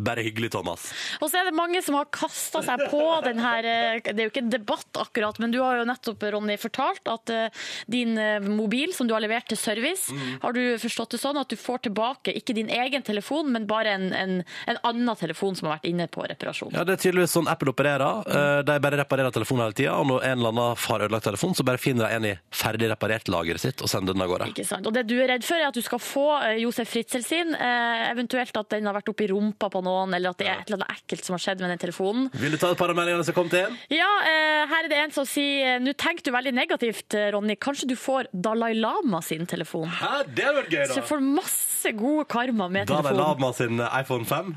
[0.03, 0.89] Bare hyggelig, Thomas.
[1.23, 4.27] Og så er det mange som har kasta seg på den her eh, Det er
[4.29, 8.17] jo ikke en debatt akkurat, men du har jo nettopp, Ronny, fortalt at eh, din
[8.19, 10.39] eh, mobil som du har levert til service, Mm.
[10.41, 13.91] har du forstått det sånn at du får tilbake ikke din egen telefon, men bare
[13.93, 14.33] en, en,
[14.71, 16.73] en annen telefon som har vært inne på reparasjon.
[16.73, 18.23] Ja, Det er tydeligvis sånn Apple opererer.
[18.25, 19.97] Eh, De bare reparerer telefonen hele tida.
[20.01, 22.89] Og når en eller annen har ødelagt telefon, så bare finner de en i ferdig
[22.91, 24.49] reparert lageret sitt og sender den av gårde.
[24.53, 24.87] Ikke sant?
[24.89, 27.55] Og det du er redd for, er at du skal få eh, Josef Fritzel sin,
[27.55, 30.71] eh, eventuelt at den har vært oppi rumpa på noen, eller at det er et
[30.73, 32.31] eller annet ekkelt som har skjedd med den telefonen.
[32.41, 33.77] Vil du ta et par av meldingene som kom til?
[33.95, 37.55] Ja, eh, her er det en som sier Nå tenker du veldig negativt, Ronny.
[37.61, 39.87] Kanskje du får Dalai Lama sin telefon?
[39.89, 43.23] Hæ, det hadde vært gøy, Så jeg får masse gode karma med Dalai telefonen.
[43.23, 44.57] Lama sin iPhone 5.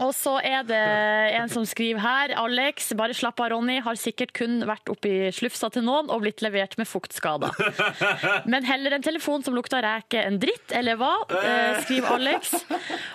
[0.00, 0.80] Og så er det
[1.36, 2.32] en som skriver her.
[2.40, 3.80] Alex, bare slapp av, Ronny.
[3.84, 7.52] Har sikkert kun vært oppi slufsa til noen og blitt levert med fuktskader.
[8.52, 11.12] Men heller en telefon som lukter reke enn dritt, eller hva?
[11.40, 12.54] Eh, skriver Alex.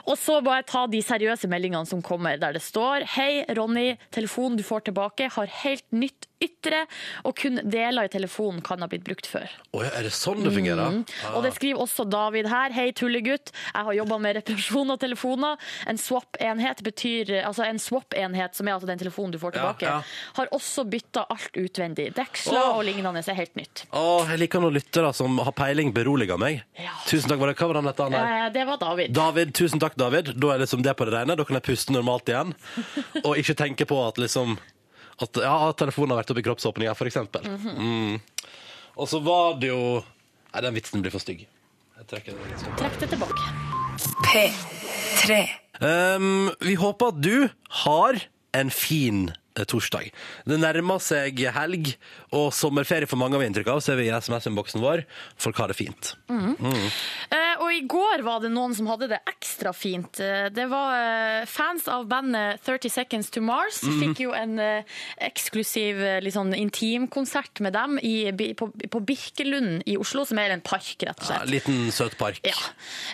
[0.06, 3.96] Og så bare ta de seriøse meldingene som kommer, der det står Hei, Ronny.
[4.14, 6.84] Telefonen du får tilbake, har helt nytt ytre,
[7.26, 9.50] og kun deler i telefonen kan ha blitt brukt før.
[9.76, 11.02] Oi, er det sånn det fungerer?
[11.34, 12.74] Og det skriver også David her.
[12.76, 13.52] Hei, tullegutt.
[13.74, 15.62] Jeg har jobba med reparasjon av telefoner.
[15.90, 20.00] En swap-enhet betyr Altså en swap-enhet, som er altså den telefonen du får tilbake, ja.
[20.38, 22.10] har også bytta alt utvendig.
[22.16, 22.80] Deksler oh.
[22.80, 23.86] og lignende er helt nytt.
[23.96, 26.64] Oh, jeg liker noen lyttere som har peiling, beroliger meg.
[26.80, 26.94] Ja.
[27.10, 27.42] Tusen takk.
[27.42, 28.22] Var det, hva var det han het?
[28.22, 29.16] Eh, Det var David.
[29.16, 30.34] David, tusen takk, David.
[30.36, 31.38] Da er liksom det på det rene.
[31.38, 32.56] Da kan jeg puste normalt igjen.
[33.28, 34.58] Og ikke tenke på at liksom
[35.24, 37.42] At ja, telefonen har vært oppe i kroppsåpninga, for eksempel.
[37.42, 37.80] -hmm.
[37.80, 38.20] mm.
[38.96, 40.04] Og så var det jo
[40.56, 41.48] Nei, den vitsen blir for stygg.
[41.98, 42.48] Jeg trekker den.
[42.48, 42.62] litt.
[42.80, 43.42] Trekk det tilbake.
[44.24, 45.40] P3.
[45.84, 47.50] Um, vi håper at du
[47.84, 48.22] har
[48.56, 50.12] en fin torsdag.
[50.46, 51.94] Det nærmer seg helg
[52.36, 55.06] og sommerferie for mange av inntrykk av, ser vi i SMS-innboksen vår.
[55.40, 56.16] Folk har det fint.
[56.30, 60.20] Eh, og i går var det noen som hadde det ekstra fint.
[60.20, 63.80] Eh, Det var eh, fans av bandet 30 Seconds to Mars.
[63.88, 64.02] Mm.
[64.04, 64.84] Fikk jo en eh,
[65.30, 70.50] eksklusiv eh, litt sånn intimkonsert med dem i, på, på Birkelund i Oslo, som er
[70.58, 71.46] en park, rett og slett.
[71.46, 72.42] Ja, liten søt park.
[72.44, 72.58] Ja.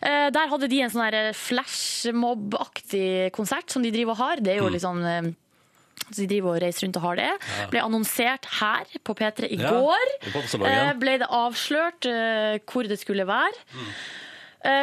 [0.01, 4.41] Eh, Der hadde de en sånn flashmob-aktig konsert som de driver og har.
[4.41, 4.73] Det er jo Mm.
[4.73, 5.31] litt sånn eh,
[6.09, 7.29] så De driver og reiser rundt og har det.
[7.71, 10.15] Ble annonsert her på P3 i Ja, går.
[10.25, 10.33] i
[10.71, 13.55] Eh, Ble det avslørt uh, hvor det skulle være.
[13.75, 14.01] Eh,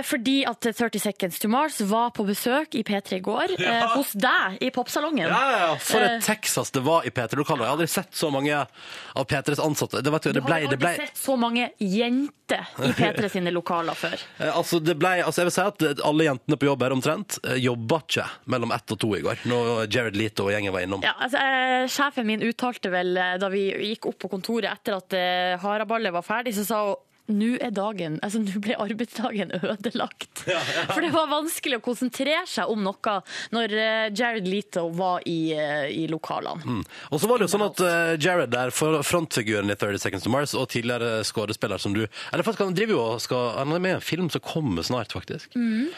[0.04, 3.86] Fordi at 30 Seconds to Mars var på besøk i P3 i går, ja.
[3.94, 5.28] hos deg i Popsalongen.
[5.30, 5.68] Ja, ja.
[5.78, 6.16] For Eh.
[6.18, 7.62] et Texas det var i P3-lokalet.
[7.64, 10.02] Jeg har aldri sett så mange av P3s ansatte.
[10.02, 13.28] Det, vet du, det har du har aldri ble, sett så mange jenter i P3
[13.36, 14.18] sine lokaler før.
[14.38, 17.38] eh, altså, det ble, altså, jeg vil si at alle jentene på jobb her omtrent
[17.44, 20.86] eh, jobba ikke mellom ett og to i går, når Jared Leto og gjengen var
[20.86, 21.04] innom.
[21.06, 24.98] Ja, altså, eh, sjefen min uttalte vel eh, da vi gikk opp på kontoret etter
[24.98, 29.52] at eh, haraballet var ferdig, så sa hun nå er dagen, altså nå ble arbeidsdagen
[29.58, 30.44] ødelagt.
[30.44, 33.14] For det var vanskelig å konsentrere seg om noe
[33.54, 36.64] når eh, Jared Leto var i, eh, i lokalene.
[36.64, 36.82] Mm.
[37.12, 40.32] Og så var det jo sånn at eh, Jared der, frontfiguren i 30 Seconds to
[40.32, 43.82] Mars, og tidligere skuespiller som du Eller faktisk, han driver jo og skal Han er
[43.82, 45.54] med i en film som kommer snart, faktisk.
[45.54, 45.88] Mm.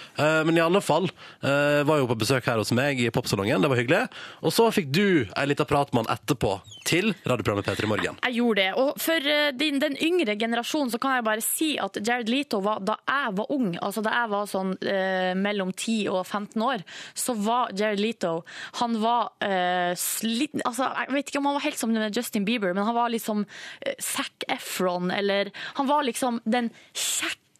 [0.47, 1.09] men i alle fall,
[1.41, 4.01] var jo på besøk her hos meg i Popsalongen, det var hyggelig.
[4.45, 6.53] Og så fikk du ei lita prat med han etterpå
[6.89, 8.19] til radioprogrammet P3 Morgen.
[8.27, 8.71] Jeg gjorde det.
[8.81, 12.83] Og for din, den yngre generasjonen så kan jeg bare si at Jared Leto var,
[12.85, 16.85] da jeg var ung, altså da jeg var sånn eh, mellom 10 og 15 år,
[17.15, 18.33] så var Jared Leto
[18.81, 22.75] Han var eh, slitt, altså, Jeg vet ikke om han var helt som Justin Bieber,
[22.75, 23.45] men han var liksom
[23.81, 26.71] eh, Zac Efron, eller Han var liksom den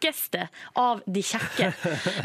[0.01, 1.73] kjekkeste av de kjekke.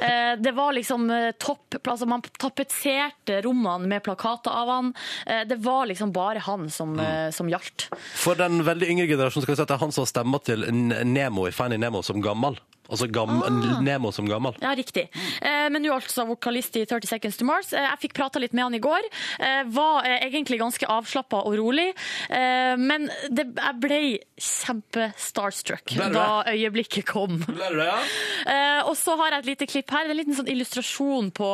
[0.07, 4.93] Eh, det var liksom eh, topp altså Man tapetserte rommene med plakater av han.
[5.27, 7.33] Eh, det var liksom bare han som, mm.
[7.33, 7.89] som gjaldt.
[8.15, 10.67] For den veldig yngre generasjonen skal vi si at det er han som stemmer til
[10.71, 12.59] Nemo i Fanny Nemo som gammel.
[12.87, 13.41] Altså gam
[13.85, 14.57] Nemo som gammel.
[14.63, 15.07] Ja, riktig.
[15.41, 17.73] Eh, men nå altså vokalist i 30 Seconds to Mars.
[17.75, 19.09] Eh, jeg fikk prata litt med han i går.
[19.41, 21.89] Eh, var eh, egentlig ganske avslappa og rolig.
[22.31, 24.01] Eh, men det, jeg ble
[24.37, 27.41] kjempe-starstruck da øyeblikket kom.
[27.47, 28.01] Ble det, ja?
[28.47, 30.07] Eh, og så har jeg et lite klipp her.
[30.07, 31.51] Det er en liten sånn illustrasjon på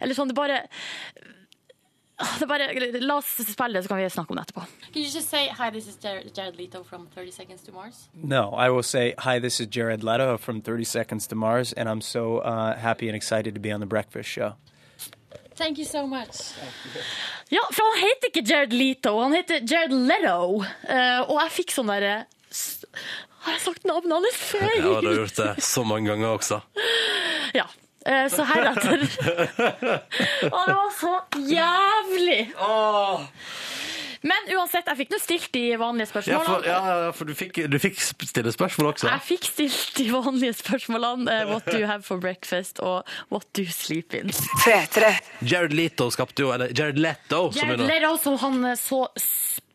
[0.00, 1.35] Eller sånn, det bare Ah,
[2.48, 4.62] bare, La oss spille det, så kan vi snakke om det etterpå.
[4.92, 8.08] Can you just say, hi, this is Jared, Jared Leto from 30 Seconds to Mars?
[8.14, 11.88] No, I will say, hi, this is Jared Leto from 30 Seconds to Mars, and
[11.88, 14.54] I'm so uh, happy and excited to be on The Breakfast Show.
[15.56, 16.52] Thank you so much.
[17.48, 20.64] Ja, for han heter ikke Jared Leto, han heter Jared Leto.
[20.88, 22.16] Uh, og jeg fikk sånn derre
[23.46, 24.82] Har jeg sagt navnet hans feil?
[24.82, 26.60] Ja, du har gjort det så mange ganger også.
[27.56, 27.64] Ja.
[28.06, 29.02] Eh, så heretter
[30.54, 31.14] Å, det var så
[31.50, 32.40] jævlig!
[34.26, 36.46] Men uansett, jeg fikk nå stilt de vanlige Ja, spørsmålene.
[36.48, 39.10] for, ja, ja, for du, fikk, du fikk stille spørsmål også.
[39.12, 41.30] Jeg fikk stilt de vanlige spørsmålene.
[41.30, 42.80] eh, what do you have for breakfast?
[42.82, 44.32] Og what do you sleep in?
[44.64, 45.12] 3 -3.
[45.46, 49.06] Jared Leto skapte jo Eller Jared Leto, som Jared Leto, som han eh, så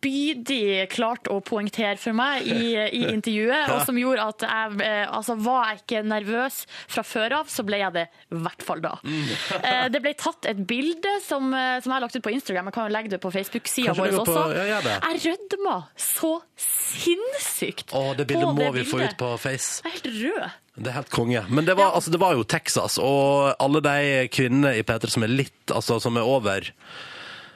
[0.01, 5.03] spydig klarte å poengtere for meg i, i intervjuet, og som gjorde at jeg eh,
[5.13, 6.57] altså Var jeg ikke nervøs
[6.89, 8.95] fra før av, så ble jeg det i hvert fall da.
[9.05, 9.29] Mm.
[9.61, 12.71] Eh, Det ble tatt et bilde som, eh, som jeg har lagt ut på Instagram.
[12.71, 14.45] Jeg kan jo legge det på Facebook-sida vår på- også.
[14.71, 14.79] ja.
[14.81, 19.81] Jeg rødma så sinnssykt Å, det bildet må det vi få ut på Face.
[19.85, 20.57] Jeg er helt rød.
[20.81, 21.41] Det er helt konge.
[21.51, 25.25] Men det var, altså, det var jo Texas, og alle de kvinnene i P3 som
[25.27, 26.65] er litt Altså som er over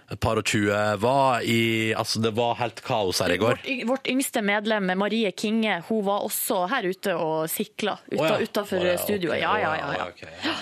[0.06, 3.56] et par og tjue, var i Altså, det var helt kaos her i går.
[3.58, 8.36] Vårt, vårt yngste medlem, Marie Kinge, hun var også her ute og sikla ja.
[8.42, 9.40] utafor oh, ja, studioet.
[9.40, 9.42] Okay.
[9.42, 10.10] Ja, ja, ja, ja.
[10.14, 10.54] Okay, ja.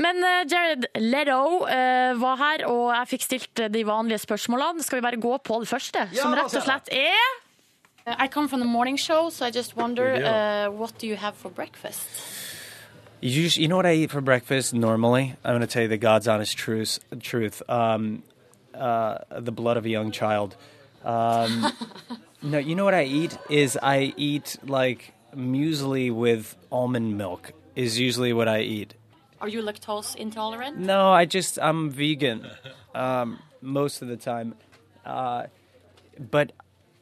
[0.00, 4.82] Men eh, Jared Leto uh, var her, og jeg fikk stilt de vanlige spørsmålene.
[4.82, 7.38] Skal vi bare gå på det første, som rett og slett er
[8.18, 11.36] I come from the morning show, so I just wonder, uh, what do you have
[11.36, 12.00] for breakfast?
[13.20, 15.34] You, you know what I eat for breakfast normally?
[15.44, 16.98] I'm going to tell you the God's honest truth.
[17.20, 17.62] truth.
[17.68, 18.22] Um,
[18.74, 20.56] uh, the blood of a young child.
[21.04, 21.72] Um,
[22.42, 27.52] no, you know what I eat is I eat like muesli with almond milk.
[27.76, 28.94] Is usually what I eat.
[29.40, 30.78] Are you lactose intolerant?
[30.78, 32.46] No, I just I'm vegan
[32.94, 34.54] um, most of the time,
[35.06, 35.46] uh,
[36.18, 36.52] but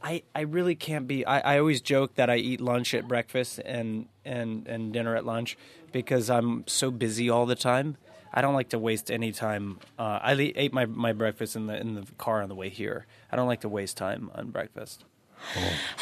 [0.02, 1.26] I I really can't be.
[1.26, 5.24] I, I always joke that I eat lunch at breakfast and and and dinner at
[5.24, 5.56] lunch
[5.90, 7.96] because I'm so busy all the time.
[8.32, 9.78] I don't like to waste any time.
[9.98, 13.06] Uh, I ate my, my breakfast in the in the car on the way here.
[13.32, 15.04] I don't like to waste time on breakfast.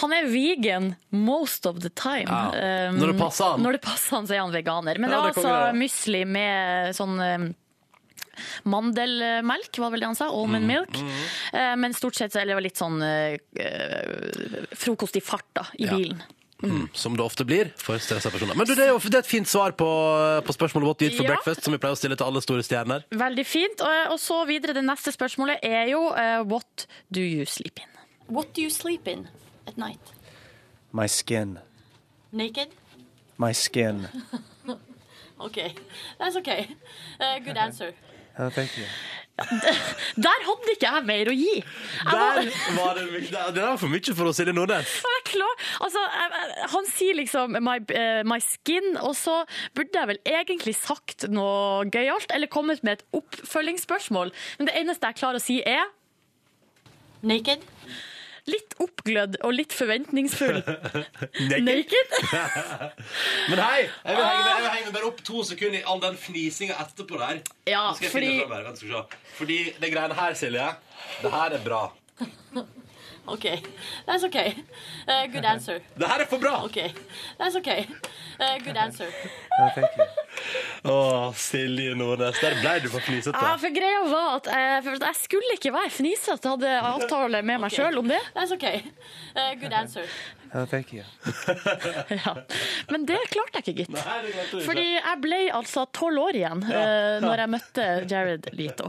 [0.01, 2.25] Han er vegan most of the time.
[2.27, 2.89] Ja.
[2.89, 3.61] Um, Når det passer han.
[3.63, 4.99] Når det passer han, så er han veganer.
[4.99, 7.55] Men Ja, det var altså musli med sånn um,
[8.65, 10.27] Mandelmelk, var vel det han sa.
[10.29, 10.97] Almond Mm, milk.
[11.53, 15.67] Eh, Men stort sett så er det litt sånn eh, eh, frokost i fart da,
[15.79, 15.97] i Ja.
[15.97, 16.23] bilen.
[16.63, 18.57] Mm, som det ofte blir for stressa personer.
[18.57, 19.87] Men du, det er jo det er et fint svar på,
[20.47, 21.35] på spørsmålet What do you eat for Ja.
[21.35, 23.05] breakfast, som vi pleier å stille til alle store stjerner.
[23.13, 23.83] Veldig fint.
[23.85, 27.91] Og, og så videre, det neste spørsmålet er jo uh, What do you sleep in?
[28.33, 29.29] What do you sleep in
[29.67, 30.15] at night?
[30.97, 31.59] My skin.
[32.33, 32.73] Naked?
[33.37, 34.07] My skin.
[35.39, 35.75] OK.
[36.19, 36.49] that's OK.
[37.21, 37.93] Uh, good answer.
[38.37, 38.91] Oh, tenker jeg.
[39.37, 41.59] Der hadde ikke jeg mer å gi.
[41.61, 42.39] Jeg Der
[42.77, 44.95] var det, det det var for mye for oss, Silje Nordnes.
[45.05, 45.65] jeg er klar.
[45.85, 46.05] Altså,
[46.73, 49.43] han sier liksom my, eh, my skin, og så
[49.77, 54.33] burde jeg vel egentlig sagt noe gøyalt, eller kommet med et oppfølgingsspørsmål.
[54.59, 55.85] Men det eneste jeg klarer å si er
[57.27, 57.63] Naked?
[58.47, 60.61] Litt oppglødd og litt forventningsfull.
[61.51, 61.65] Naked.
[61.67, 62.15] Naked?
[63.51, 66.17] Men hei, jeg vil henge, jeg vil henge bare opp to sekunder i all den
[66.21, 67.41] fnisinga etterpå der.
[67.67, 69.21] Ja, Nå skal jeg fordi- finne fram her, vent, skal.
[69.41, 70.69] Fordi det greiene her, Silje,
[71.25, 71.83] det her er bra.
[73.29, 73.63] Okay,
[74.07, 74.55] that's okay.
[75.09, 75.81] Uh, good answer.
[75.99, 76.65] Det her er for bra!
[76.65, 76.93] OK.
[77.39, 77.87] that's okay.
[78.39, 79.09] Uh, good answer.
[79.59, 80.07] Oh, thank you.
[80.93, 83.35] Å, Silje Nordnes, der ble du for fnisete.
[83.41, 84.51] Ja, for greia var at
[84.85, 88.21] for jeg skulle ikke være fnisete, hadde avtale med meg sjøl om det.
[88.37, 88.85] That's okay.
[89.35, 90.07] Uh, good answer.
[90.55, 91.03] Oh, thank you.
[92.27, 92.37] Ja.
[92.89, 93.91] Men det klarte jeg ikke, gitt.
[93.97, 94.63] Nei.
[94.65, 98.89] Fordi jeg ble altså tolv år igjen eh, når jeg møtte Jared Leto.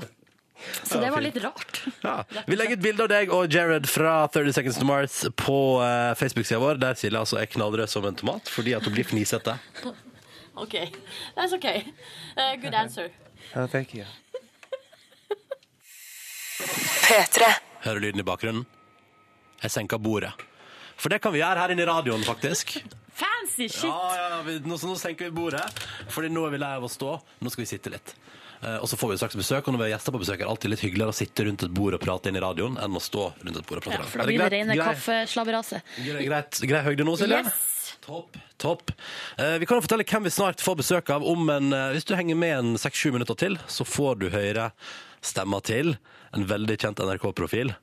[0.84, 1.82] Så det var litt rart.
[2.04, 2.24] Ja.
[2.48, 6.14] Vi legger ut bilde av deg og Jared fra 30 Seconds to Mars på uh,
[6.20, 9.58] Facebook-sida vår, der Silje altså er knallrød som en tomat fordi at hun blir fnisete.
[10.64, 10.76] OK.
[11.36, 11.68] that's OK.
[12.36, 13.12] Uh, good answer.
[13.56, 14.06] Uh, thank you.
[16.58, 17.54] P3.
[17.86, 18.66] Hører lyden i bakgrunnen?
[19.62, 20.34] Jeg senker bordet.
[20.98, 22.80] For det kan vi gjøre her inne i radioen, faktisk.
[23.18, 23.86] Fancy shit!
[23.90, 25.64] Ja, ja, vi, nå, så nå senker vi bordet,
[26.14, 27.16] Fordi nå er vi lei av å stå.
[27.42, 28.14] Nå skal vi sitte litt.
[28.64, 30.46] Eh, og så får vi straks besøk, og når vi har gjester på besøk, er
[30.46, 32.98] det alltid litt hyggeligere å sitte rundt et bord og prate inn i radioen enn
[32.98, 34.04] å stå rundt et bord og prate.
[34.04, 35.96] Ja, for da blir det Er rene kaffeslabberaset.
[36.02, 37.44] Grei, greit, grei høyde nå, Silje?
[37.46, 37.74] Yes.
[38.08, 38.38] Topp.
[38.58, 38.92] topp.
[39.38, 41.26] Eh, vi kan jo fortelle hvem vi snart får besøk av.
[41.28, 44.72] om en, eh, Hvis du henger med en seks-sju minutter til, så får du høre
[45.22, 45.98] stemma til
[46.36, 47.74] en veldig kjent NRK-profil.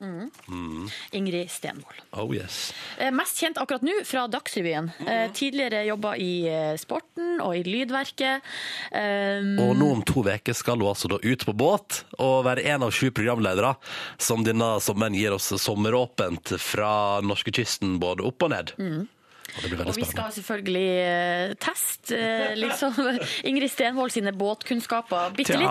[1.13, 2.03] Ingrid Stenvold.
[2.13, 2.73] Oh yes.
[2.99, 4.91] Eh, Mest kjent akkurat nå fra Dagsrevyen.
[5.01, 5.33] Mm.
[5.37, 8.45] Tidligere jobba i eh, Sporten og i Lydverket.
[8.93, 12.65] Um, Og nå om to uker skal hun altså da ut på båt og være
[12.75, 13.75] en av sju programledere
[14.19, 18.75] som denne sommeren gir oss sommeråpent fra norskekysten både opp og ned.
[18.79, 19.11] Veldig
[19.63, 22.97] Og vi skal selvfølgelig eh, teste eh, liksom,
[23.49, 25.71] Ingrid Stenvold sine båtkunnskaper bitte litt.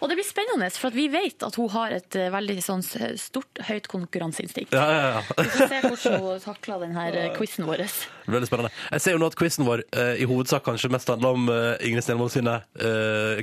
[0.00, 2.82] Og det blir spennende, for at vi vet at hun har et eh, veldig sånn
[2.84, 4.74] stort, høyt konkurranseinstinkt.
[4.74, 5.22] Ja, ja, ja.
[5.38, 7.84] Vi får se hvordan hun takler denne quizen vår.
[8.30, 8.72] Veldig spennende.
[8.96, 9.84] Jeg ser jo nå at quizen vår
[10.20, 11.48] i hovedsak kanskje mest handler om
[11.86, 12.60] Ingrid Stenvold sine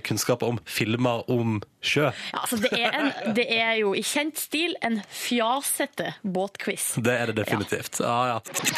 [0.07, 2.09] kunnskaper om filmer om sjø.
[2.11, 6.89] Ja, altså det, er en, det er jo i kjent stil en fjasete båtquiz.
[7.03, 8.01] Det er det definitivt.
[8.03, 8.37] Ja, ja.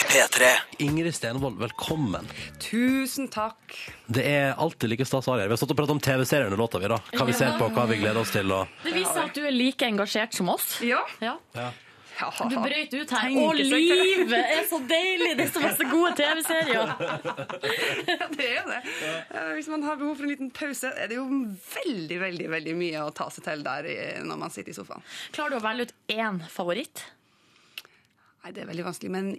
[0.09, 0.53] P3.
[0.85, 2.29] Ingrid Stenvold, velkommen.
[2.63, 3.75] Tusen takk.
[4.07, 5.51] Det er alltid like stas å ha deg her.
[5.51, 7.01] Vi har stått og pratet om TV-serier under låta, vi, da.
[7.17, 8.55] Hva vi ser på, hva vi gleder oss til.
[8.55, 8.79] Og...
[8.85, 10.77] Det viser at du er like engasjert som oss.
[10.85, 11.03] Ja.
[11.23, 11.37] Ja.
[12.19, 12.29] Ja.
[12.51, 13.29] Du brøyt ut her.
[13.29, 13.62] Til.
[13.73, 15.32] livet er så deilig!
[15.39, 16.93] Det er så masse gode TV-serier.
[18.39, 18.79] Det er det.
[19.58, 23.05] Hvis man har behov for en liten pause, er det jo veldig veldig, veldig mye
[23.05, 23.89] å ta seg til der
[24.25, 25.05] når man sitter i sofaen.
[25.36, 27.05] Klarer du å velge ut én favoritt?
[28.43, 29.32] Nei, det er veldig vanskelig, men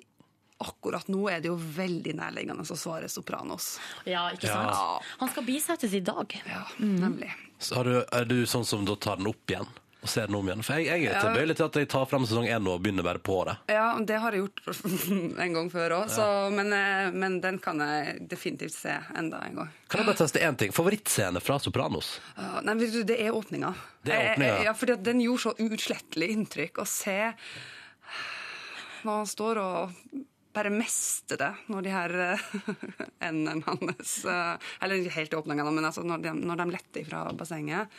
[0.61, 3.79] akkurat nå er det jo veldig nærliggende å svare Sopranos.
[4.05, 4.75] Ja, ikke sant?
[4.77, 4.99] Ja.
[5.23, 6.37] Han skal bisettes i dag.
[6.49, 7.31] Ja, nemlig.
[7.61, 9.69] Så har du, er du sånn som da tar den opp igjen?
[10.01, 10.63] Og ser den om igjen?
[10.65, 13.21] For jeg, jeg er tilbøyelig til at jeg tar frem sesong én og begynner bare
[13.21, 13.57] på det.
[13.75, 14.81] Ja, det har jeg gjort
[15.45, 16.15] en gang før òg,
[16.57, 19.75] men, eh, men den kan jeg definitivt se enda en gang.
[19.93, 20.73] Kan jeg bare teste én ting?
[20.73, 22.15] Favorittscene fra Sopranos?
[22.39, 23.75] Uh, nei, du, det er åpninga.
[24.07, 24.57] Det er åpninga.
[24.63, 27.21] Eh, Ja, fordi den gjorde så uutslettelig inntrykk å se
[29.01, 29.93] når han står og
[30.53, 32.49] bare mester det når de her eh,
[33.29, 37.23] endene hans eh, Eller helt i åpninga, men altså når de, når de letter fra
[37.37, 37.93] bassenget.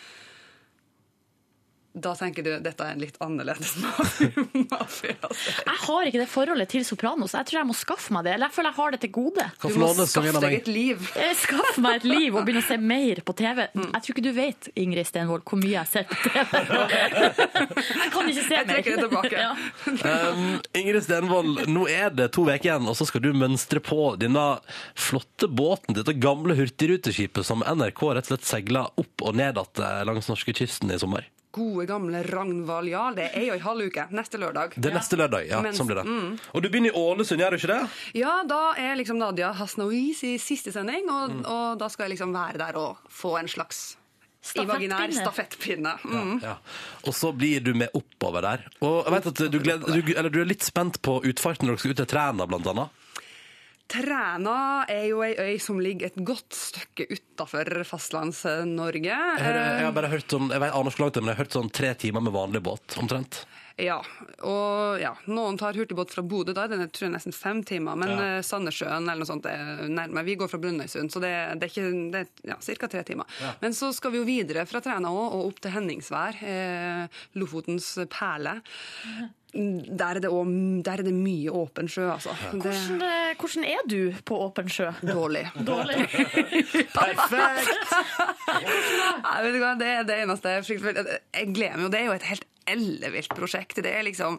[1.91, 3.73] Da tenker du dette er en litt annerledes
[4.71, 5.17] mafiaserie.
[5.65, 7.33] Jeg har ikke det forholdet til Sopranos.
[7.35, 8.35] Jeg tror jeg må skaffe meg det.
[8.37, 9.47] Eller jeg føler jeg har det til gode.
[9.59, 11.09] Du må skaffe deg et liv.
[11.41, 13.63] Skaffe meg et liv og begynne å se mer på TV.
[13.75, 13.89] Mm.
[13.89, 16.55] Jeg tror ikke du vet, Ingrid Stenvold, hvor mye jeg ser på TV.
[18.01, 18.61] Jeg kan ikke se mer.
[18.61, 19.41] Jeg trekker det tilbake.
[19.41, 19.51] Ja.
[20.31, 24.13] Um, Ingrid Stenvold, nå er det to uker igjen, og så skal du mønstre på
[24.21, 24.45] denne
[24.95, 29.81] flotte båten, dette gamle hurtigruteskipet som NRK rett og slett seiler opp og ned igjen
[30.07, 31.27] langs norskekysten i sommer.
[31.51, 33.15] Gode, gamle Ragnvald Jarl.
[33.15, 34.05] Det er jo ei halv uke.
[34.15, 34.73] Neste lørdag.
[34.79, 35.61] Det er neste lørdag, ja.
[35.61, 36.05] Mens- sånn blir det.
[36.07, 36.39] mm.
[36.55, 37.89] Og du begynner i Ålesund, gjør du ikke det?
[38.21, 41.45] Ja, da er liksom Nadia Hasnois i siste sending, og, Mm.
[41.45, 43.97] og da skal jeg liksom være der og få en slags
[44.55, 45.97] imaginær stafettpinne.
[46.03, 46.39] Mm.
[46.41, 46.55] Ja.
[47.05, 48.63] Og så blir du med oppover der.
[48.81, 51.75] Og jeg vet at du, gleder, du, eller du er litt spent på utfarten når
[51.75, 52.89] dere skal ut til Træna, blant annet.
[53.91, 59.11] Træna er jo ei øy som ligger et godt stykke utafor Fastlands-Norge.
[59.11, 61.43] Jeg, jeg har bare hørt sånn, jeg vet aner ikke langt er, men jeg har
[61.45, 63.41] hørt sånn tre timer med vanlig båt, omtrent.
[63.81, 63.97] Ja,
[64.45, 67.95] og ja, noen tar hurtigbåt fra Bodø, da er det tror jeg, nesten fem timer.
[67.97, 68.17] Men Ja.
[68.37, 70.25] eh, Sandnessjøen eller noe sånt er nærmere.
[70.27, 72.87] Vi går fra Brønnøysund, så det, det er ikke, det er ja, ca.
[72.91, 73.25] tre timer.
[73.63, 77.95] Men så skal vi jo videre fra Træna òg, og opp til Henningsvær, eh, Lofotens
[78.11, 78.59] perle.
[79.53, 82.31] Der er, det også, der er det mye åpen sjø, altså.
[82.53, 84.91] Det Hvordan, eh, hvordan er du på åpen sjø?
[85.03, 85.43] dårlig.
[85.67, 85.97] Dårlig.
[89.25, 91.11] Nei, vet du hva, det er det eneste jeg frykter.
[91.35, 91.91] Jeg gleder meg jo.
[91.91, 93.81] Det er jo et helt ellevilt prosjekt.
[93.83, 94.37] Det er liksom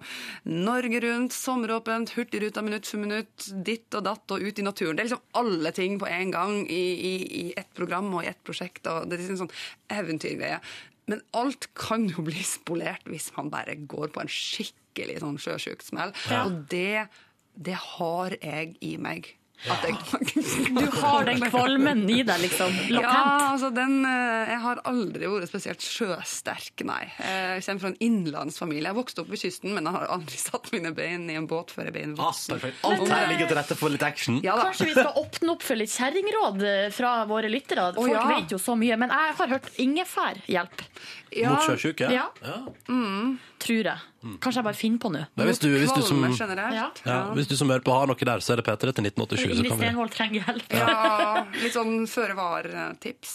[0.49, 4.97] Norge rundt, sommeråpent, Hurtigruta minutt for minutt, ditt og datt og ut i naturen.
[4.97, 8.31] Det er liksom alle ting på en gang i, i, i ett program og i
[8.31, 8.87] ett prosjekt.
[8.87, 9.55] og Det er liksom sånn
[9.99, 10.63] eventyrgreie.
[11.11, 15.83] Men alt kan jo bli spolert hvis man bare går på en skikkelig sånn sjøsjuk
[15.85, 16.15] smell.
[16.45, 17.09] Og det,
[17.55, 19.33] det har jeg i meg.
[19.71, 19.95] At jeg,
[20.75, 22.73] Du har den kvalmen i deg, liksom.
[22.91, 23.13] ja,
[23.53, 27.05] altså den, eh, Jeg har aldri vært spesielt sjøsterk, nei.
[27.23, 28.89] Jeg kommer fra en innlandsfamilie.
[28.91, 31.71] Jeg vokste opp ved kysten, men jeg har aldri satt mine bein i en båt
[31.71, 32.57] før jeg ble en Ah, voksen.
[32.57, 32.83] perfekt.
[32.91, 34.41] Alt her ligger til rette for litt action.
[34.43, 34.67] Ja da.
[34.73, 37.87] Kanskje vi skal åpne opp for litt kjerringråd eh, fra våre lyttere.
[37.95, 38.27] Folk ja.
[38.35, 38.99] vet jo så mye.
[38.99, 40.87] Men jeg har hørt ingefær hjelp,
[41.39, 42.11] Ja, Mot sjøsjuke?
[42.13, 42.27] Ja.
[43.63, 44.09] Tror jeg.
[44.43, 45.23] Kanskje jeg bare finner på nå.
[45.39, 46.21] Men hvis du, hvis, du som.
[46.23, 46.85] Ja.
[47.07, 49.43] ja, hvis du som hører på har noe der, så er det P3 til 1987.
[49.43, 49.73] Så Ingrid.
[49.81, 50.77] Stenvold trenger hjelp.
[50.79, 53.35] Ja, litt sånn føre var-tips.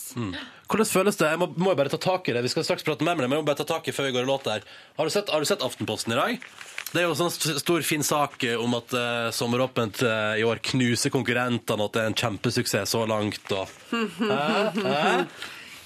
[0.67, 1.33] Hvordan føles det?
[1.33, 2.45] Jeg må, må jo bare ta tak i det.
[2.45, 4.09] Vi skal straks prate mer med deg, men jeg må bare ta tak i før
[4.09, 4.63] vi går i låt der.
[4.99, 6.47] Har du sett, har du sett Aftenposten i dag?
[6.87, 10.61] Det er jo sånn stor, fin sak eh, om at uh, Sommeråpent uh, i år
[10.69, 13.51] knuser konkurrentene, og at det er en kjempesuksess så langt.
[13.51, 13.77] Og...
[14.31, 14.71] Hæ?
[14.87, 15.13] Hæ?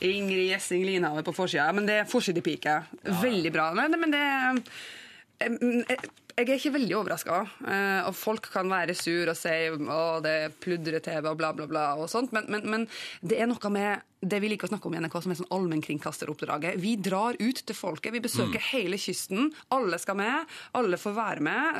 [0.07, 1.69] Ingrid Gjessing Linhave på forsida.
[1.75, 2.79] Men det er forsidepike.
[3.21, 3.69] Veldig bra.
[3.77, 4.25] Men, men det
[5.41, 5.97] jeg,
[6.37, 7.41] jeg er ikke veldig overraska.
[8.07, 11.85] Og folk kan være sur og si å, det er pludre-TV og bla, bla, bla.
[11.97, 12.87] og sånt, men, men, men
[13.25, 15.49] det er noe med det vi liker å snakke om i NRK, som er sånn
[15.55, 16.77] allmennkringkasteroppdraget.
[16.81, 18.13] Vi drar ut til folket.
[18.13, 19.49] Vi besøker hele kysten.
[19.73, 20.51] Alle skal med.
[20.77, 21.79] Alle får være med.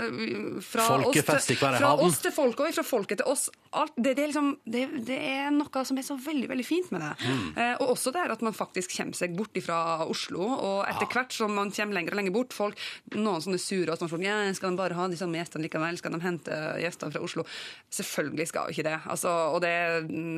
[0.65, 3.47] Fra Folkefest oss til, fra oss til folket og fra folket til oss.
[3.77, 6.89] Alt, det, det, er liksom, det, det er noe som er så veldig veldig fint
[6.95, 7.11] med det.
[7.21, 7.43] Mm.
[7.55, 9.79] Eh, og også det er at man faktisk kommer seg bort fra
[10.09, 10.41] Oslo.
[10.41, 12.79] Og etter hvert som man kommer lenger og lenger bort folk,
[13.13, 15.97] Noen sånne sure og sånn ja, Skal de bare ha de samme gjestene likevel?
[15.99, 17.45] Skal de hente gjestene fra Oslo?
[17.93, 18.97] Selvfølgelig skal vi ikke det.
[19.13, 19.73] Altså, og det,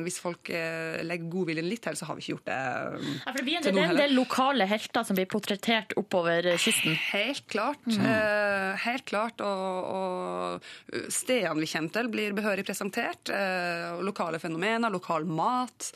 [0.04, 2.58] hvis folk eh, legger godviljen litt til, så har vi ikke gjort det.
[2.58, 5.28] eh, Ja, for det, blir en, til det er en del lokale helter som blir
[5.30, 6.96] portrettert oppover kysten.
[7.12, 7.86] Helt klart.
[7.88, 9.40] Eh, helt klart.
[9.44, 13.30] Og, og stedene vi kommer til, blir behørig presentert.
[13.30, 15.92] Uh, lokale fenomener, lokal mat.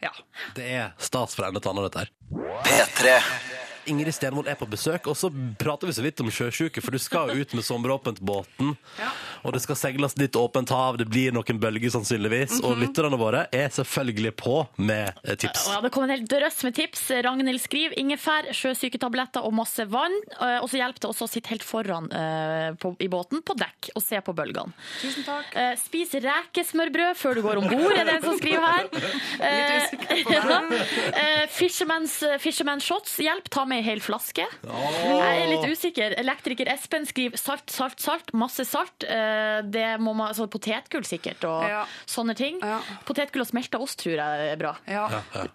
[0.00, 0.12] Ja.
[0.56, 2.14] Det er stas fra ende til dette her.
[2.64, 3.18] P3.
[3.86, 7.00] Ingrid Stenvold er på besøk, og så prater vi så vidt om sjøsjuke, for du
[7.00, 8.74] skal jo ut med sommeråpent-båten,
[9.44, 13.46] og det skal segles litt åpent hav, det blir noen bølger sannsynligvis, og lytterne våre
[13.56, 15.66] er selvfølgelig på med eh, tips.
[15.72, 17.06] Ja, det kom en hel drøss med tips.
[17.24, 20.14] Ragnhild skriver ingefær, sjøsyketabletter og masse vann.
[20.40, 23.54] Eh, Og så hjelper det også å sitte helt foran uh, på, i båten på
[23.58, 24.74] dekk og se på bølgene.
[25.00, 25.54] Tusen takk.
[25.56, 28.90] Uh, Spis rekesmørbrød før du går om bord, er det en som skriver her.
[29.40, 29.84] Eh,
[30.34, 30.58] ja.
[31.16, 33.14] Eh, Fisherman's, Fisherman shots.
[33.22, 34.44] Hjelp, ta med ei hel flaske.
[34.66, 36.14] Jeg er litt usikker.
[36.20, 38.32] Elektriker Espen skriver salt, salt, salt.
[38.36, 39.06] Masse salt.
[39.06, 41.84] Eh, Det må man, altså Potetgull sikkert, og Ja.
[42.06, 42.58] sånne ting.
[42.60, 42.80] Ja.
[43.06, 44.74] Potetgull og smelta ost tror jeg er bra.
[44.88, 45.06] Ja.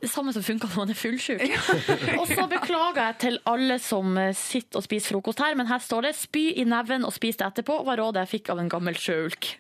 [0.02, 1.42] Det samme som funker når man er fullsjuk.
[2.22, 5.80] og så beklager jeg til alle som eh, sitter og spiser frokost her, men her
[5.80, 8.70] står det 'spy i neven og spis det etterpå', var rådet jeg fikk av en
[8.70, 9.56] gammel sjøulk.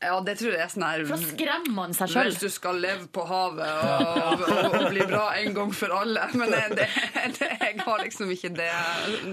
[0.00, 2.30] Ja, det tror jeg er sånn her For da skremmer man seg sjøl.
[2.30, 6.22] Hvis du skal leve på havet og, og, og bli bra en gang for alle.
[6.40, 6.86] Men det, det,
[7.36, 8.68] det, jeg har liksom ikke det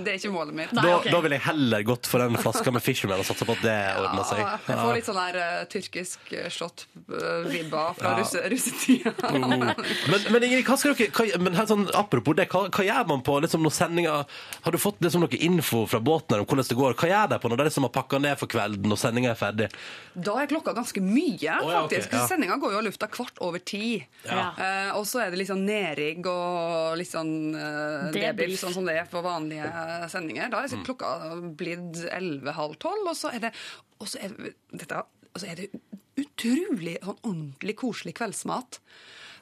[0.03, 0.74] Det er ikke målet mitt.
[0.76, 1.13] Da, okay.
[1.13, 3.78] da ville jeg heller gått for den flaska med Fisherman og satsa på at det
[4.01, 4.41] ordna seg.
[4.68, 9.15] Jeg får litt sånn her uh, tyrkisk eh, shot-vibber fra russe, russetida.
[9.38, 13.07] Men, men Ingrid, hva skal dere, hva, men her, sånn, apropos det, hva, hva gjør
[13.13, 14.20] man på liksom, når sendinga
[14.68, 16.99] Har du fått liksom, noe info fra båten her om hvordan det går?
[16.99, 19.39] Hva gjør de på når de liksom har pakka ned for kvelden og sendinga er
[19.39, 19.72] ferdig?
[20.18, 22.08] Da er klokka ganske mye, ja, faktisk.
[22.08, 22.16] faktisk.
[22.18, 22.28] ja.
[22.28, 23.99] Sendinga går jo av lufta kvart over ti.
[24.26, 24.47] Ja.
[24.58, 28.58] Uh, og så er det litt sånn nedrigg og litt sånn uh, Debrief.
[28.62, 29.70] sånn som det er på vanlige
[30.12, 30.49] sendinger.
[30.53, 31.14] Da er så klokka
[31.58, 33.53] blitt elleve-halv tolv, og så er det,
[34.01, 34.36] og så er,
[34.74, 35.70] dette, og så er det
[36.18, 38.82] utrolig sånn ordentlig koselig kveldsmat.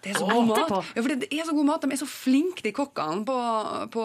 [0.06, 0.74] Det er så god mat.
[0.94, 1.86] Ja, for det er så god mat.
[1.86, 3.38] De er så flinke, de kokkene på,
[3.96, 4.04] på,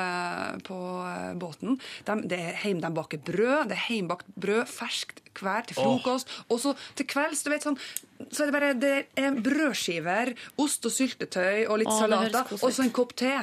[0.00, 1.78] eh, på eh, båten.
[2.08, 3.70] De, det er heim, de baker brød.
[3.70, 6.32] Det er heimbakt brød, ferskt hver til frokost.
[6.50, 7.78] Og så til kvelds, du vet sånn
[8.30, 12.68] så er det bare det er brødskiver, ost og syltetøy og litt Å, salater, og
[12.72, 13.34] så en kopp te.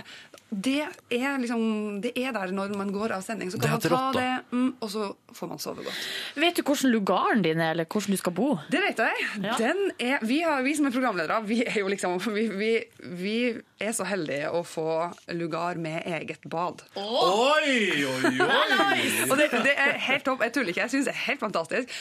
[0.54, 3.50] Det er liksom Det er der når man går av sending.
[3.52, 6.08] Så kan man ta rått, det, mm, og så får man sove godt.
[6.38, 8.50] Vet du hvordan lugaren din er, eller hvordan du skal bo?
[8.70, 9.28] Det vet jeg.
[9.58, 12.72] Den er, vi, har, vi som er programledere, vi er jo liksom Vi, vi,
[13.18, 13.38] vi
[13.82, 14.88] er så heldige å få
[15.36, 16.84] lugar med eget bad.
[17.00, 19.02] Oi, oi, oi!
[19.30, 20.44] Og det, det er helt topp.
[20.46, 20.86] Jeg tuller ikke.
[20.86, 21.98] Jeg syns det er helt fantastisk.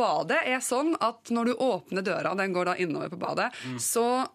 [0.00, 3.50] Badet er sånn at når du åpner døra, den går da innover på badet,
[3.82, 4.26] så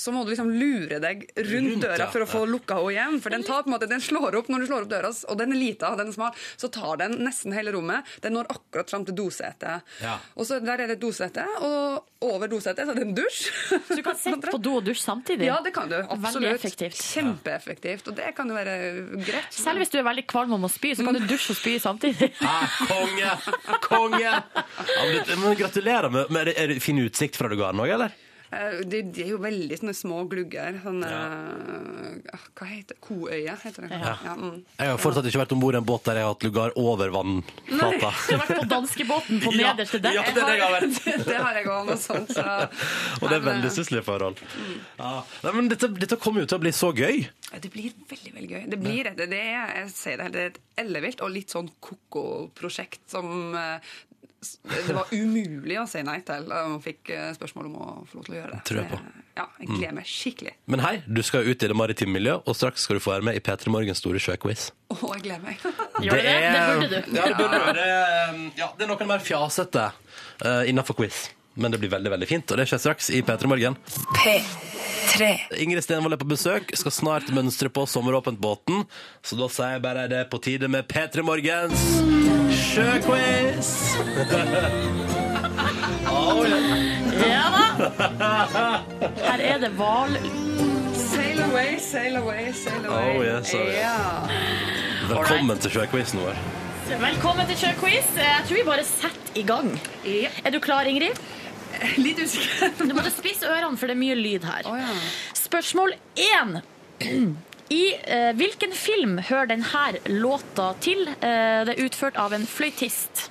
[0.00, 3.18] så må du liksom lure deg rundt, Rundt, døra for å få lukka henne igjen.
[3.20, 5.40] For den, tar på en måte, den slår opp når du slår opp døra, og
[5.40, 8.08] den er lita og den er smal, så tar den nesten hele rommet.
[8.24, 9.84] Den når akkurat fram til dosetet.
[10.02, 10.16] Ja.
[10.36, 13.42] Og så Der er det et dosete, og over dosetet så er det en dusj.
[13.88, 15.48] Så du kan sitte på do og dusje samtidig?
[15.48, 15.96] Ja, det kan du.
[16.00, 16.40] Absolutt.
[16.40, 17.00] Veldig effektivt.
[17.14, 18.08] Kjempeeffektivt.
[18.12, 18.76] Og det kan jo være
[19.24, 19.52] greit.
[19.54, 21.76] Selv hvis du er veldig kvalm om å spy, så kan du dusje og spy
[21.82, 22.32] samtidig.
[22.50, 23.30] Ah, konge!
[23.84, 24.20] Konge!
[24.26, 28.14] Ja, men, men gratulerer med, med Er det fin utsikt fra lugaren òg, eller?
[28.52, 30.80] Eh, De, de er jo veldig sånne små glugger.
[30.82, 33.00] Sånne, eh, Hva heter det?
[33.04, 33.90] Koøye, heter det.
[33.94, 34.14] Ja.
[34.24, 34.56] Ja, mm.
[34.80, 36.74] Jeg har fortsatt ikke vært om bord i en båt der jeg har hatt lugar
[36.80, 38.10] over vannflata.
[38.26, 40.18] Du har vært på danskebåten på Ja, nederste dekk.
[40.18, 41.00] ja, det er det jeg har vært.
[41.30, 42.34] det har jeg òg, noe sånt.
[42.34, 42.46] Så.
[43.20, 44.42] Og det er veldig stusslige forhold.
[44.98, 45.12] Ja.
[45.46, 47.22] Nei, men dette, dette kommer jo til å bli så gøy.
[47.50, 48.66] Ja, Det blir veldig veldig gøy.
[48.74, 51.70] Det blir et, det er, jeg sier det, det er et ellevilt og litt sånn
[51.82, 53.90] ko-ko-prosjekt som eh,
[54.40, 56.46] det var umulig å si nei til.
[56.50, 58.60] Og fikk eh, spørsmål om å få lov til å gjøre det.
[58.70, 59.24] Tror jeg Så på.
[59.40, 60.54] Ja, jeg gleder meg skikkelig.
[60.72, 63.26] Men hei, du skal ut i det maritime miljøet, og straks skal du få være
[63.30, 64.66] med i P3 Morgens store sjøquiz.
[64.92, 65.60] Å, jeg gleder meg.
[66.04, 66.36] Gjør det?
[66.40, 67.12] Det burde du.
[67.16, 67.60] Ja, det burde.
[67.78, 69.86] Det, er- ja, det er noen mer fjasete
[70.44, 71.28] uh, innafor quiz.
[71.54, 73.74] Men det blir veldig veldig fint, og det skjer straks i P3 Morgen.
[74.14, 75.30] P3.
[75.58, 78.84] Ingrid Stenvold er på besøk, skal snart mønstre på Sommeråpent-båten.
[79.26, 81.80] Så da sier jeg bare det er på tide med P3 Morgens
[82.70, 83.68] sjøquiz!
[86.10, 87.26] oh, yeah.
[87.26, 87.64] Ja da!
[89.26, 90.12] Her er det hval...
[91.10, 93.18] Sail away, sail away, sail away.
[93.18, 93.76] Oh, yes, oh, yes.
[93.82, 94.26] Ja.
[95.10, 96.34] Velkommen til sjøquizen vår.
[96.90, 98.08] Velkommen til sjøquiz.
[98.18, 99.68] Jeg tror vi bare setter i gang.
[100.02, 100.30] Ja.
[100.42, 101.14] Er du klar, Ingrid?
[102.02, 102.72] Litt usikker.
[102.80, 104.66] Du måtte spisse ørene, for det er mye lyd her.
[104.66, 104.88] Oh, ja.
[105.38, 106.58] Spørsmål én.
[107.70, 111.06] I eh, hvilken film hører denne låta til?
[111.06, 113.30] Eh, det er utført av en fløytist.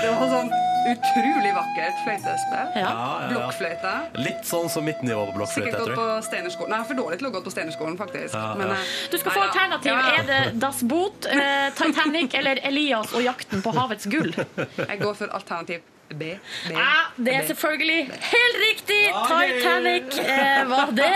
[0.00, 2.72] Det var sånn utrolig vakkert fløytespill.
[2.80, 2.94] Ja.
[3.30, 3.92] Blokkfløyte.
[4.20, 6.08] Litt sånn som mitt nivå på blokkfløyte, Sikkert gått på.
[6.28, 6.74] Steinerskolen.
[6.74, 8.34] Nei, for dårlig til å gå på Steinerskolen, faktisk.
[8.34, 8.58] Ja, ja.
[8.58, 8.74] Men,
[9.12, 10.02] Du skal nei få alternativ.
[10.16, 14.32] Er det Das Boot, eh, Titanic eller Elias og jakten på havets gull?
[14.34, 16.24] Jeg går for alternativ B.
[16.66, 16.74] B.
[16.74, 17.46] Ja, det er B.
[17.52, 19.02] selvfølgelig helt riktig!
[19.30, 21.12] Titanic eh, var det.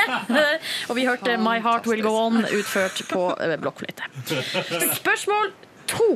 [0.89, 4.07] Og vi hørte My Heart Will Go On utført på eh, blokkfløyte.
[5.01, 5.51] Spørsmål
[5.95, 6.11] to.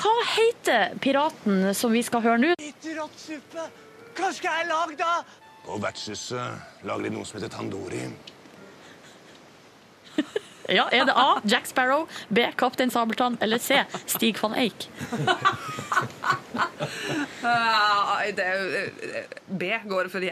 [0.00, 2.50] Hva heter piraten som vi skal høre nå?
[2.98, 3.62] Råttsuppe.
[4.18, 5.12] Hva skal jeg lage da?
[5.64, 8.04] På vertshuset lager de noe som heter tandori.
[10.70, 11.40] Ja, Er det A.
[11.50, 12.44] Jack Sparrow, B.
[12.54, 13.80] Kaptein Sabeltann eller C.
[14.06, 14.84] Stig van Eik?
[19.50, 20.22] B går for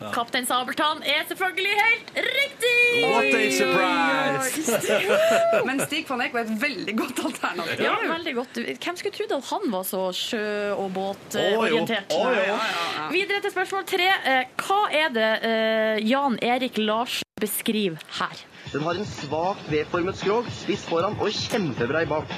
[0.00, 0.12] igjen.
[0.14, 2.74] Kaptein Sabeltann er selvfølgelig helt riktig!
[3.04, 4.94] What a surprise!
[5.68, 7.84] Men Stig van Eijk var et veldig godt alternativ.
[7.84, 8.60] Ja, veldig godt.
[8.80, 12.14] Hvem skulle trodd at han var så sjø- og båtorientert?
[12.16, 12.58] Å, jo.
[13.14, 14.08] Videre til spørsmål tre.
[14.34, 18.42] Eh, Hva er det eh, Jan Erik Larsen beskriver her?
[18.70, 22.28] Den har en svakt V-formet skrog, spiss foran og kjempebrei bak.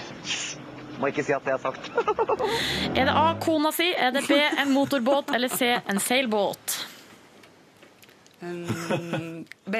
[1.02, 1.88] Må ikke si at det er sagt.
[2.98, 3.32] Er det A.
[3.42, 3.88] Kona si?
[3.96, 4.36] Er det B.
[4.62, 5.32] En motorbåt?
[5.34, 5.72] Eller C.
[5.90, 6.76] En seilbåt?
[8.42, 9.76] Mm, B.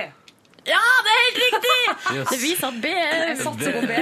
[0.67, 1.79] Ja, det er helt riktig!
[2.17, 2.29] Yes.
[2.29, 3.93] Det viser at B er satser på B.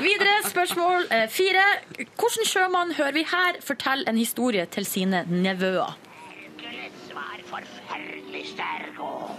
[0.06, 1.64] Videre, spørsmål eh, fire.
[1.96, 5.96] Hvilken sjømann hører vi her fortelle en historie til sine nevøer?
[5.96, 9.30] Onkelets var forferdelig sterk og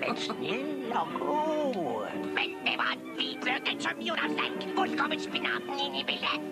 [0.00, 2.08] men snill og god.
[2.24, 4.64] Men det var hvitløken som gjorde ham sterk.
[4.74, 6.48] Hvor kommer spinaten inn i bildet?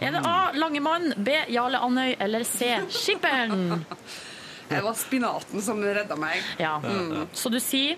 [0.00, 0.38] Er det A.
[0.54, 1.34] Langemann, B.
[1.50, 2.76] Jarle Andøy eller C.
[2.88, 3.84] Skipperen?
[4.68, 6.42] Det var spinaten som redda meg.
[6.58, 6.80] Ja.
[7.32, 7.96] Så du sier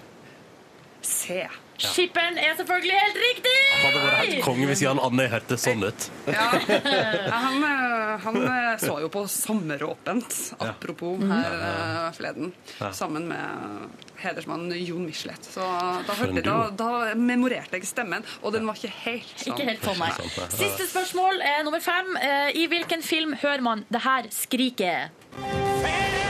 [1.02, 1.46] C.
[1.78, 3.52] Skipperen er selvfølgelig helt riktig!
[3.84, 6.06] Hadde vært helt konge hvis Jan Andøy hørtes sånn ut.
[6.26, 6.46] Ja.
[6.58, 12.50] Ja, Han, eh, han eh, så jo på Sommeråpent, apropos her ja, forleden,
[12.80, 12.90] Ja.
[12.98, 15.46] sammen med hedersmann Jon Michelet.
[15.54, 19.54] Så da, hørte, da, da memorerte jeg stemmen, og den var ikke helt sånn.
[19.54, 20.10] Ikke helt sånn, nei.
[20.58, 22.10] Siste spørsmål, eh, nummer fem.
[22.18, 25.14] Eh, I hvilken film hører man det her skriket?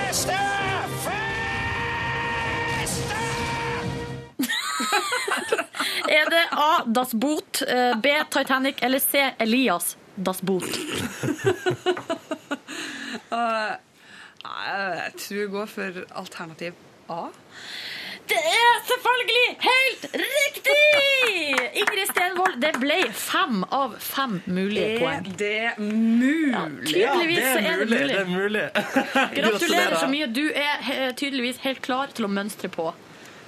[0.09, 0.33] Feste!
[6.09, 6.83] Er det A.
[6.87, 8.09] Das Boot, eh, B.
[8.31, 9.35] Titanic eller C.
[9.39, 10.63] Elias Das Boot?
[13.31, 13.77] uh,
[14.67, 16.73] jeg tror jeg går for alternativ
[17.09, 17.27] A.
[18.29, 20.77] Det er selvfølgelig helt riktig!
[21.81, 25.29] Ingrid Stenvold, det ble fem av fem mulige Er poeng.
[25.39, 26.55] det mulig?
[26.91, 28.09] Tydeligvis så er det mulig.
[28.09, 28.65] Det er mulig.
[29.39, 30.27] Gratulerer så mye.
[30.37, 32.91] Du er eh, tydeligvis helt klar til å mønstre på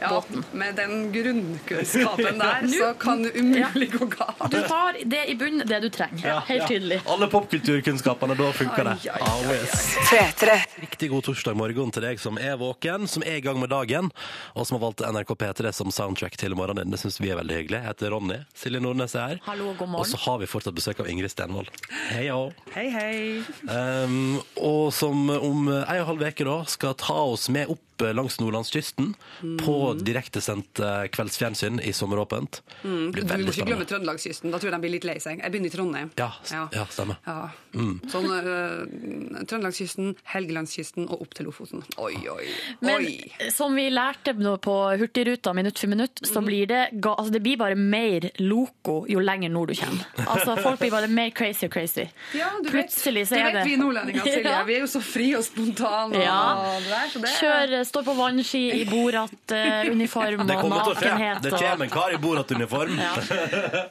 [0.00, 0.44] Ja, båten.
[0.52, 4.50] med den grunnkunnskapen der, så kan det umulig gå galt.
[4.50, 6.40] Du har det i bunnen, det du trenger.
[6.48, 7.00] Helt tydelig.
[7.06, 8.96] Alle popkulturkunnskapene, da funker det.
[9.10, 9.96] Ai, Ah, yes.
[10.10, 10.56] P3.
[10.80, 14.10] Riktig god torsdag morgen til deg som er våken, som er i gang med dagen,
[14.56, 16.94] og som har valgt NRK P3 som soundtrack til morgenen din.
[16.96, 17.80] Det syns vi er veldig hyggelig.
[17.82, 18.40] Jeg heter Ronny.
[18.56, 19.40] Silje Nordnes er her.
[19.46, 21.68] Hallo, god Og så har vi fortsatt besøk av Ingrid Stenvold.
[22.10, 22.56] Hei òg.
[22.74, 23.44] Hei, hei.
[23.68, 27.84] Um, og som om ei og en halv uke da skal ta oss med opp
[28.16, 29.12] langs nordlandskysten
[29.60, 32.62] på direktesendt eh, kveldsfjernsyn i Sommeråpent.
[32.82, 33.86] Mm, du må ikke glemme.
[33.90, 34.50] Trøndelagskysten.
[34.52, 35.40] Da tror jeg de blir litt lei seg.
[35.42, 36.10] Jeg begynner i Trondheim.
[36.20, 36.64] Ja, ja.
[36.74, 37.20] ja, stemmer.
[37.26, 37.50] Ja.
[37.74, 37.96] Mm.
[38.10, 41.84] Sånn uh, Trøndelagskysten, Helgelandskysten og opp til Lofoten.
[42.02, 42.46] Oi, oi,
[42.84, 43.50] Men oi.
[43.54, 47.42] som vi lærte nå på Hurtigruta minutt for minutt, så blir det, ga, altså det
[47.44, 50.06] blir bare mer loco jo lenger nord du kommer.
[50.26, 52.06] Altså Folk blir bare mer crazy og crazy.
[52.36, 54.46] Ja, du vet, Plutselig så du er vet det vi nordlendinger, Silje.
[54.50, 54.62] Ja.
[54.66, 56.16] Vi er jo så fri og spontane.
[56.18, 56.38] Og Ja.
[56.80, 61.42] det der, så det Kjør, står på vannski i Borat-uniform Det og nakenhet.
[61.42, 62.94] Det kommer en kar i Borat-uniform.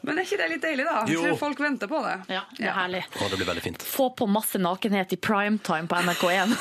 [0.01, 1.01] Men er ikke det litt deilig, da?
[1.09, 1.19] Jo.
[1.19, 2.15] Jeg tror folk venter på det.
[2.31, 3.03] Ja, det er herlig.
[3.11, 3.83] Å, det blir veldig fint.
[3.83, 6.55] Få på masse nakenhet i primetime på NRK1.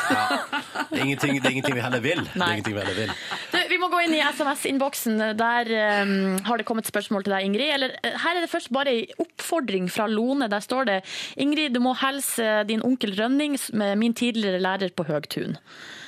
[0.89, 2.25] Det er ingenting, det er ingenting vi heller vil.
[2.33, 3.15] Det er ingenting vi heller vil.
[3.53, 5.23] Du, vi må gå inn i SMS-innboksen.
[5.39, 5.73] Der
[6.03, 6.15] um,
[6.49, 7.75] har det kommet spørsmål til deg, Ingrid.
[7.77, 10.51] Eller, eh, her er det først bare en oppfordring fra Lone.
[10.51, 10.99] Der står det
[11.39, 13.59] Ingrid, du må hilse din onkel Rønning,
[13.99, 15.59] min tidligere lærer på Høgtun.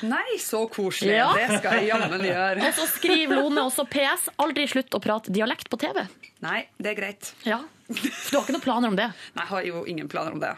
[0.08, 1.09] Nei, så koselig.
[1.12, 1.28] Ja.
[1.36, 2.64] Det skal jeg jammen gjøre.
[2.66, 4.28] Og så skriver Lone også PS.
[4.40, 6.02] Aldri slutt å prate dialekt på TV.
[6.44, 7.32] Nei, det er greit.
[7.48, 7.60] Ja.
[7.90, 9.08] Du har ikke noen planer om det?
[9.34, 10.52] Nei, jeg har jo ingen planer om det.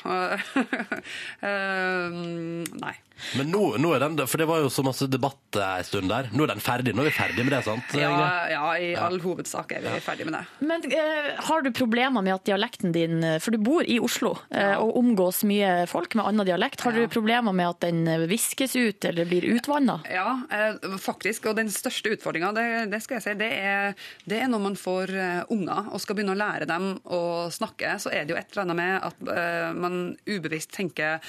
[1.40, 2.94] um, nei.
[3.38, 6.28] Men nå, nå er den, for det var jo så masse debatt en stund der.
[6.34, 6.94] Nå er den ferdig.
[6.96, 7.94] Nå er vi ferdig med det, sant?
[7.96, 8.10] Ja,
[8.50, 10.42] ja, i all hovedsak er vi ferdig med det.
[10.66, 14.34] Men eh, har du problemer med at dialekten din eh, For du bor i Oslo
[14.50, 16.82] eh, og omgås mye folk med annen dialekt.
[16.84, 20.00] Har du problemer med at den eh, viskes ut eller blir utvanna?
[20.10, 21.46] Ja, eh, faktisk.
[21.52, 23.96] Og den største utfordringa, det, det skal jeg si, det er,
[24.28, 27.21] det er når man får eh, unger og skal begynne å lære dem å
[27.54, 31.20] snakke, så er det jo et eller annet med at eh, man ubevisst tenker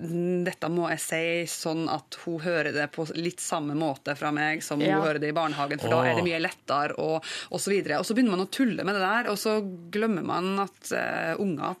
[0.00, 1.22] "Mm, dette må jeg si
[1.52, 4.94] sånn at hun hører det på litt samme måte fra meg som Ja.
[4.96, 7.20] hun hører det i barnehagen, for da er det mye lettere, og,
[7.50, 7.98] og så videre.
[8.00, 9.58] Og så begynner man å tulle med det der, og så
[9.92, 11.76] glemmer man at uh, unger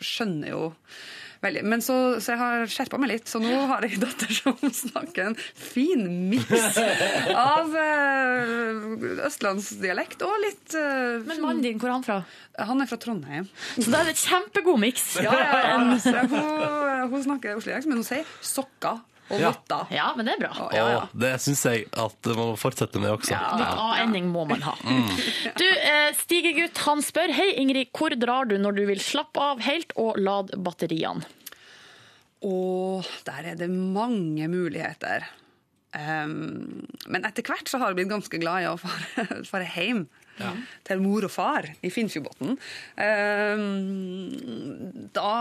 [0.00, 0.62] skjønner jo
[1.44, 1.64] veldig.
[1.68, 4.72] Men så, så jeg har skjerpa meg litt, så nå har jeg en datter som
[4.82, 6.78] snakker en fin miks
[7.32, 12.20] av uh, østlandsdialekt og litt uh, Men mannen din, hvor er han fra?
[12.68, 13.46] Han er fra Trondheim.
[13.76, 15.12] Så da er det kjempegod miks.
[15.22, 15.76] Ja, ja, ja.
[15.78, 18.98] Hun, hun snakker oslo-dialekt, men hun sier sokker
[19.30, 19.50] og Ja.
[19.52, 19.86] votter.
[19.94, 20.68] Ja, men det er bra.
[20.72, 21.00] Ja, ja.
[21.12, 23.32] Det syns jeg at man må fortsette med også.
[23.34, 24.74] Ja, Litt A-ending må man ha.
[24.84, 25.10] Mm.
[25.60, 29.60] Du, eh, Stigegutt han spør Hei Ingrid, hvor drar du når du vil slappe av
[29.66, 31.26] helt og lade batteriene?
[32.46, 35.26] Og der er det mange muligheter.
[35.96, 39.64] Um, men etter hvert så har jeg blitt ganske glad i å fare, fare
[40.40, 40.62] hjem.
[40.88, 42.56] Til mor og far i Finnfjordbotn.
[42.98, 45.32] Um, da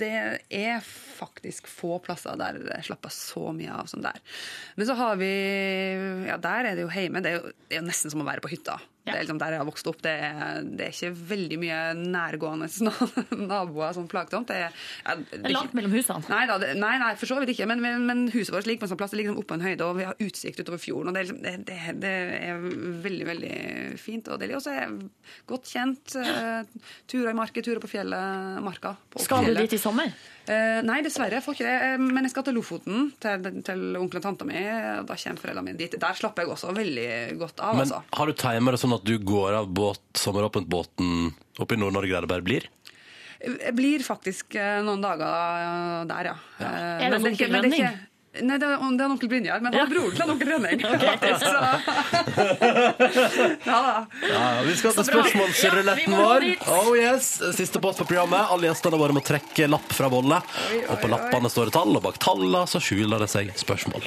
[0.00, 0.12] Det
[0.50, 4.18] er faktisk få plasser der jeg slapper så mye av som der.
[4.76, 5.30] Men så har vi
[6.26, 7.22] Ja, der er det jo hjemme.
[7.24, 8.78] Det er jo, det er nesten som å være på hytta.
[9.04, 10.00] Det er liksom der jeg har vokst opp.
[10.04, 12.68] Det er, det er ikke veldig mye nærgående
[13.50, 14.50] naboer sånn plagsomt.
[14.50, 14.76] Det er,
[15.06, 16.24] ja, Det er langt mellom husene.
[16.30, 17.68] Nei, da, det, nei, nei, for så vidt ikke.
[17.70, 19.58] Men, men, men huset vårt ligger på en sånn plass, det ligger liksom oppe på
[19.58, 21.10] en høyde, og vi har utsikt utover fjorden.
[21.10, 22.14] og Det er, liksom, det, det, det
[22.50, 22.66] er
[23.06, 23.54] veldig, veldig
[24.00, 24.58] fint og deilig.
[24.60, 26.16] Og så er også godt kjent.
[26.16, 28.94] Uh, turer i marka, turer på fjellet, marka.
[29.10, 30.12] På Skal du dit i sommer?
[30.50, 31.38] Uh, nei, dessverre.
[31.38, 31.74] Jeg får ikke det.
[31.86, 34.58] Eh, Men jeg skal til Lofoten, til, til onkel og tanta mi.
[34.58, 35.94] og Da kommer foreldrene mine dit.
[36.00, 37.08] Der slapper jeg også veldig
[37.40, 37.76] godt av.
[37.78, 38.02] Men altså.
[38.18, 41.08] har du timer og sånn at du går av båt, sommeråpent-båten
[41.60, 42.62] oppe i Nord-Norge der det bare blir?
[43.40, 46.36] Jeg blir faktisk eh, noen dager eh, der, ja.
[46.60, 46.68] ja.
[47.00, 47.84] Er det noen onkel ikke- men det er Rønning?
[47.88, 48.06] ikke-
[48.46, 50.78] Nei, det er, det er onkel Brynjar, men han er broren til onkel Rønning.
[50.94, 51.02] Ok.
[53.66, 53.94] ja da.
[54.30, 56.46] Ja, vi skal til spørsmålsruletten Ja, vår.
[56.76, 58.46] Oh yes, Siste post på programmet.
[58.54, 60.38] Alle gjestene våre må trekke lapp fra bolle.
[60.86, 64.06] Og på lappene står det tall, og bak tallene så skjuler det seg spørsmål.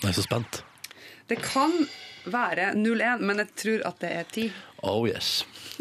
[0.00, 0.62] Jeg er så spent.
[1.30, 1.72] Det kan
[2.30, 4.48] være 0-1, men jeg tror at det er 10.
[4.90, 5.28] Oh yes.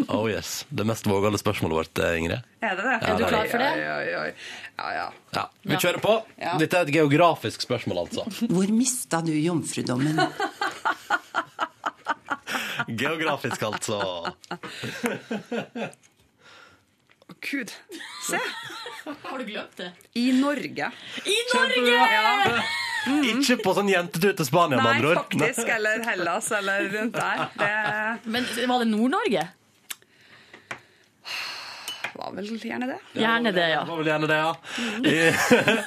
[0.07, 0.65] Oh yes.
[0.69, 2.45] Det mest vågale spørsmålet vårt, eh, Ingrid.
[2.61, 2.93] Er det det?
[3.01, 3.71] Ja, Er du klar for det?
[3.79, 3.95] Ja,
[4.93, 5.07] ja.
[5.35, 6.13] Ja, Vi kjører på.
[6.59, 8.23] Dette er et geografisk spørsmål, altså.
[8.47, 10.19] Hvor mista du jomfrudommen?
[12.99, 13.99] Geografisk, altså.
[17.51, 17.71] Gud.
[18.29, 18.39] Se!
[19.23, 19.91] Har du glemt det?
[20.13, 20.91] I Norge.
[21.25, 21.97] I Norge!
[22.13, 22.61] Ja.
[23.07, 25.21] Ikke på sånn jentetur til Spania, med andre ord.
[25.37, 25.71] Nei, faktisk.
[25.75, 27.45] Eller Hellas, eller rundt der.
[27.59, 27.71] Det...
[28.35, 29.45] Men var det Nord-Norge?
[32.29, 32.97] Var vel gjerne det.
[33.13, 33.79] Gjerne det, ja.
[33.83, 34.53] Det var vel gjerne det, ja.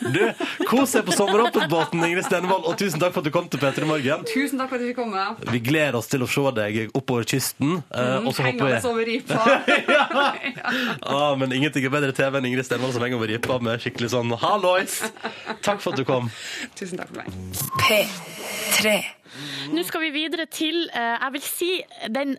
[0.14, 3.62] Du, kos deg på sommeråpentbåten, Ingrid Stenvold, og tusen takk for at du kom til
[3.62, 4.26] P3 Morgen.
[4.28, 5.26] Tusen takk for at jeg fikk komme.
[5.53, 7.78] Vi gleder oss til å se deg oppover kysten.
[7.93, 9.40] Mm, og så håper vi over ripa.
[11.14, 14.12] ah, Men ingenting er bedre TV enn Ingrid Stenvold som henger over ripa med skikkelig
[14.16, 15.01] sånn hallois.
[15.62, 16.30] Takk for at du kom.
[16.78, 17.30] Tusen takk for meg.
[17.82, 19.01] P3.
[19.72, 21.70] Nå skal vi videre til, eh, jeg vil si,
[22.12, 22.36] den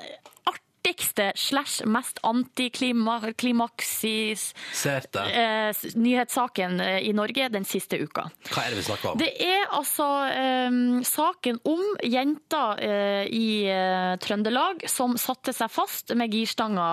[0.84, 5.20] artigste slash mest antiklimaksis Serte.
[5.32, 8.26] eh, nyhetssaken eh, i Norge den siste uka.
[8.52, 9.18] Hva er det vi snakker om?
[9.18, 10.72] Det er altså eh,
[11.08, 16.90] saken om jenta eh, i eh, Trøndelag som satte seg fast med girstanga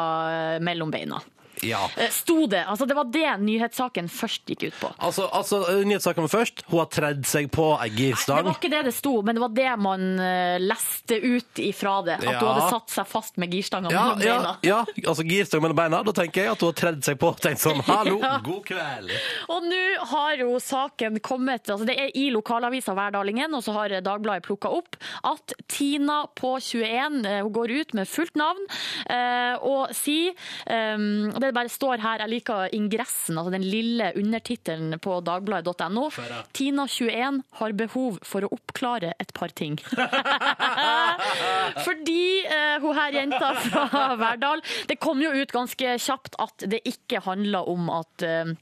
[0.55, 1.19] eh, mellom beina.
[1.67, 1.85] Ja.
[1.97, 2.65] Eh, Sto det.
[2.67, 4.91] Altså, det var det nyhetssaken først gikk ut på.
[4.99, 6.63] Altså, altså nyhetssaken var først.
[6.71, 9.53] Hun har tredd seg på ei Det var ikke det det sto, men det var
[9.57, 12.19] det man eh, leste ut ifra det.
[12.21, 12.39] At Ja.
[12.41, 14.57] hun hadde satt seg fast med girstanga Ja, mellom beina.
[14.63, 16.03] ja, altså girstang mellom beina.
[16.07, 18.39] Da tenker jeg at hun har tredd seg på og tenkt sånn Hallo, Ja.
[18.45, 19.11] god kveld.
[19.49, 19.83] Og nå
[20.15, 24.71] har jo saken kommet altså Det er i lokalavisa Verdalingen, og så har Dagbladet plukka
[24.71, 24.97] opp
[25.27, 28.63] at Tina på 21 eh, hun går ut med fullt navn
[29.11, 30.33] eh, og sier
[30.71, 36.09] um, Det bare står her, jeg liker ingressen, altså den lille undertittelen på dagbladet.no.
[36.57, 39.79] Tina 21 har behov for å oppklare et par ting.
[41.87, 46.81] Fordi eh, hun her jenta fra Verdal Det kom jo ut ganske kjapt at det
[46.89, 48.53] ikke handla om at eh,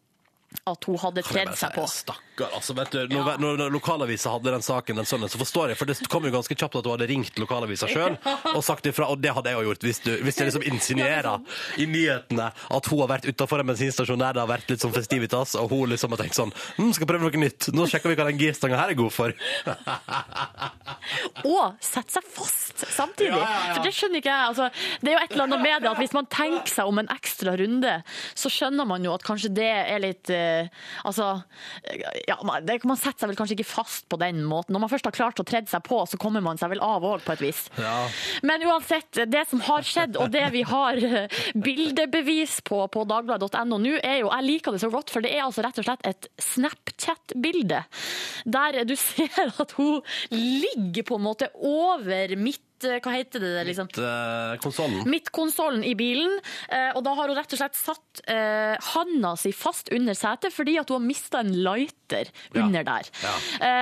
[0.68, 1.84] at hun hadde tredd seg på.
[2.08, 2.16] på.
[2.38, 2.56] Stakkar.
[2.56, 5.78] Altså, vet du, når, når, når lokalavisa hadde den saken den søndagen, så forstår jeg,
[5.78, 8.16] for det kom jo ganske kjapt at hun hadde ringt lokalavisa sjøl
[8.54, 11.38] og sagt ifra, og det hadde jeg jo gjort hvis du, hvis jeg liksom insinuerer
[11.78, 14.94] i nyhetene at hun har vært utafor en bensinstasjon der det har vært litt sånn
[14.94, 17.62] festivitas, og hun liksom har tenkt sånn hm, skal prøve noe nytt.
[17.74, 19.30] Nå sjekker vi hva den girstanga her er god for.
[21.48, 23.32] Og sette seg fast samtidig.
[23.32, 23.74] Ja, ja, ja.
[23.76, 24.48] For det skjønner ikke jeg.
[24.52, 24.68] Altså,
[25.02, 27.10] det er jo et eller annet med det at hvis man tenker seg om en
[27.12, 27.94] ekstra runde,
[28.38, 30.68] så skjønner man jo at kanskje det er litt uh,
[31.08, 31.26] Altså,
[32.28, 34.74] ja, man, det, man setter seg vel kanskje ikke fast på den måten.
[34.76, 37.06] Når man først har klart å tredd seg på, så kommer man seg vel av
[37.06, 37.64] òg, på et vis.
[38.46, 43.78] Men uansett, det som har skjedd, og det vi har eh, bildebevis på på dagbladet.no
[43.78, 46.06] nå, er jo Jeg liker det så godt, for det er altså rett og slett
[46.08, 47.82] et Snapchat-bilde.
[48.44, 50.02] Der du ser at hun
[50.34, 53.64] ligger på en måte over midt Hva heter det?
[53.66, 53.88] liksom?
[53.98, 55.02] Eh, Konsollen.
[55.08, 59.52] Midtkonsollen i bilen, Uh, og da har hun rett og slett satt uh, handa si
[59.56, 62.62] fast under setet fordi at hun har mista en lighter Ja.
[62.64, 63.08] under der.
[63.22, 63.32] Ja.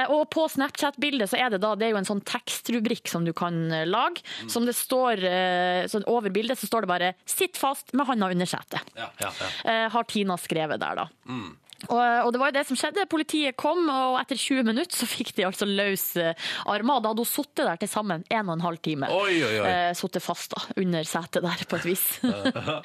[0.07, 3.25] Uh, og på Snapchat-bildet så er det da det er jo en sånn tekstrubrikk som
[3.27, 4.23] du kan eh, lage.
[4.43, 4.49] Mm.
[4.51, 8.47] Som det står eh, Over bildet så står det bare 'sitt fast med handa under
[8.47, 8.81] setet'.
[8.97, 9.49] Ja, ja, ja.
[9.71, 11.09] Eh, har Tina skrevet der, da.
[11.27, 11.57] Mm.
[11.87, 13.05] Og, og det var jo det som skjedde.
[13.11, 17.03] Politiet kom, og etter 20 minutter så fikk de altså løs eh, armer.
[17.05, 19.11] Da hadde hun sittet der til sammen en og en halv time.
[19.13, 19.69] Oi, oi, oi.
[19.71, 22.07] Eh, sittet fast da, under setet der, på et vis.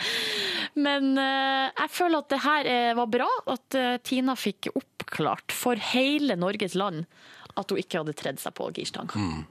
[0.86, 5.56] Men eh, jeg føler at det her eh, var bra, at eh, Tina fikk oppklart
[5.56, 7.06] for hele Norges land
[7.60, 9.16] at hun ikke hadde tredd seg på girstanga.
[9.16, 9.44] Mm.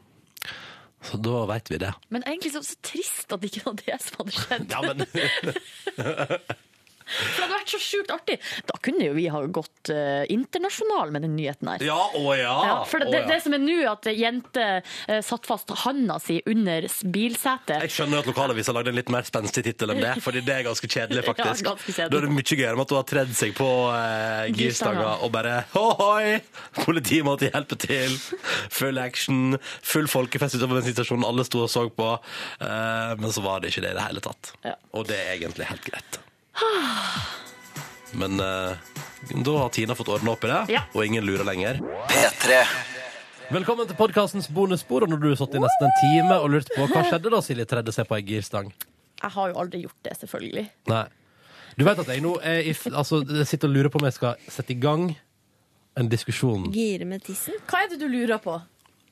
[1.04, 1.94] Så da veit vi det.
[2.12, 4.72] Men egentlig så, så trist at det ikke var det som hadde skjedd.
[4.72, 6.60] Ja, men
[7.10, 8.38] For det hadde vært så sjukt artig.
[8.68, 11.84] Da kunne jo vi ha gått uh, internasjonal med den nyheten her.
[11.84, 12.56] Ja, å ja.
[12.88, 13.28] for det, det, ja.
[13.32, 17.86] det som er nå, at jente uh, satt fast handa si under bilsetet.
[17.86, 20.68] Jeg skjønner at lokalavisa lagde en litt mer spenstig tittel enn det, fordi det er
[20.68, 21.64] ganske kjedelig, faktisk.
[21.64, 22.12] Ja, ganske kjedelig.
[22.14, 25.12] Da er det mye gøyere med at hun har tredd seg på uh, girstanga Girstanga.
[25.24, 26.40] og bare Ohoi!
[26.84, 28.16] Politiet måtte hjelpe til.
[28.70, 29.58] Full action.
[29.82, 31.26] Full folkefest utover bensinstasjonen.
[31.26, 32.10] Alle sto og så på.
[32.62, 34.54] Uh, men så var det ikke det i det hele tatt.
[34.66, 34.76] Ja.
[34.96, 36.20] Og det er egentlig helt greit.
[38.12, 38.76] Men eh,
[39.44, 40.82] da har Tina fått ordna opp i det, Ja.
[40.94, 41.78] og ingen lurer lenger.
[42.10, 42.60] P3.
[43.50, 45.02] Velkommen til podkastens bonusspor.
[45.06, 47.40] Og når du har satt i nesten en time og lurt på hva skjedde da
[47.42, 48.70] Silje tredde seg på ei girstang.
[49.20, 50.66] Jeg har jo aldri gjort det, selvfølgelig.
[50.90, 51.04] Nei.
[51.78, 54.06] Du vet at jeg nå er i, f- altså, jeg sitter og lurer på om
[54.08, 55.10] jeg skal sette i gang
[55.98, 56.68] en diskusjon.
[56.74, 57.54] Gire med tissen?
[57.68, 58.56] Hva er det du lurer på?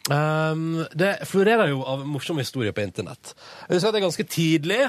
[0.09, 3.35] Um, det florerer jo av morsomme historier på internett.
[3.69, 4.81] Jeg husker at jeg ganske tidlig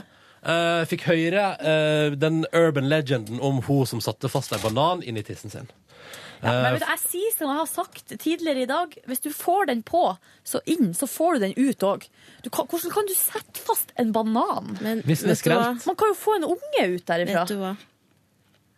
[0.43, 5.19] eh, fikk høre uh, den urban legenden om hun som satte fast en banan inn
[5.19, 5.69] i tissen sin.
[6.39, 9.23] Ja, Eh, men vet du, jeg sier som jeg har sagt tidligere i dag, hvis
[9.23, 10.03] du får den på,
[10.47, 12.07] så inn, så får du den ut òg.
[12.47, 14.77] Hvordan kan du sette fast en banan?
[14.79, 15.85] Men Hvis den er skrelt.
[15.87, 17.43] Man kan jo få en unge ut derifra.
[17.43, 17.75] Vet du hva?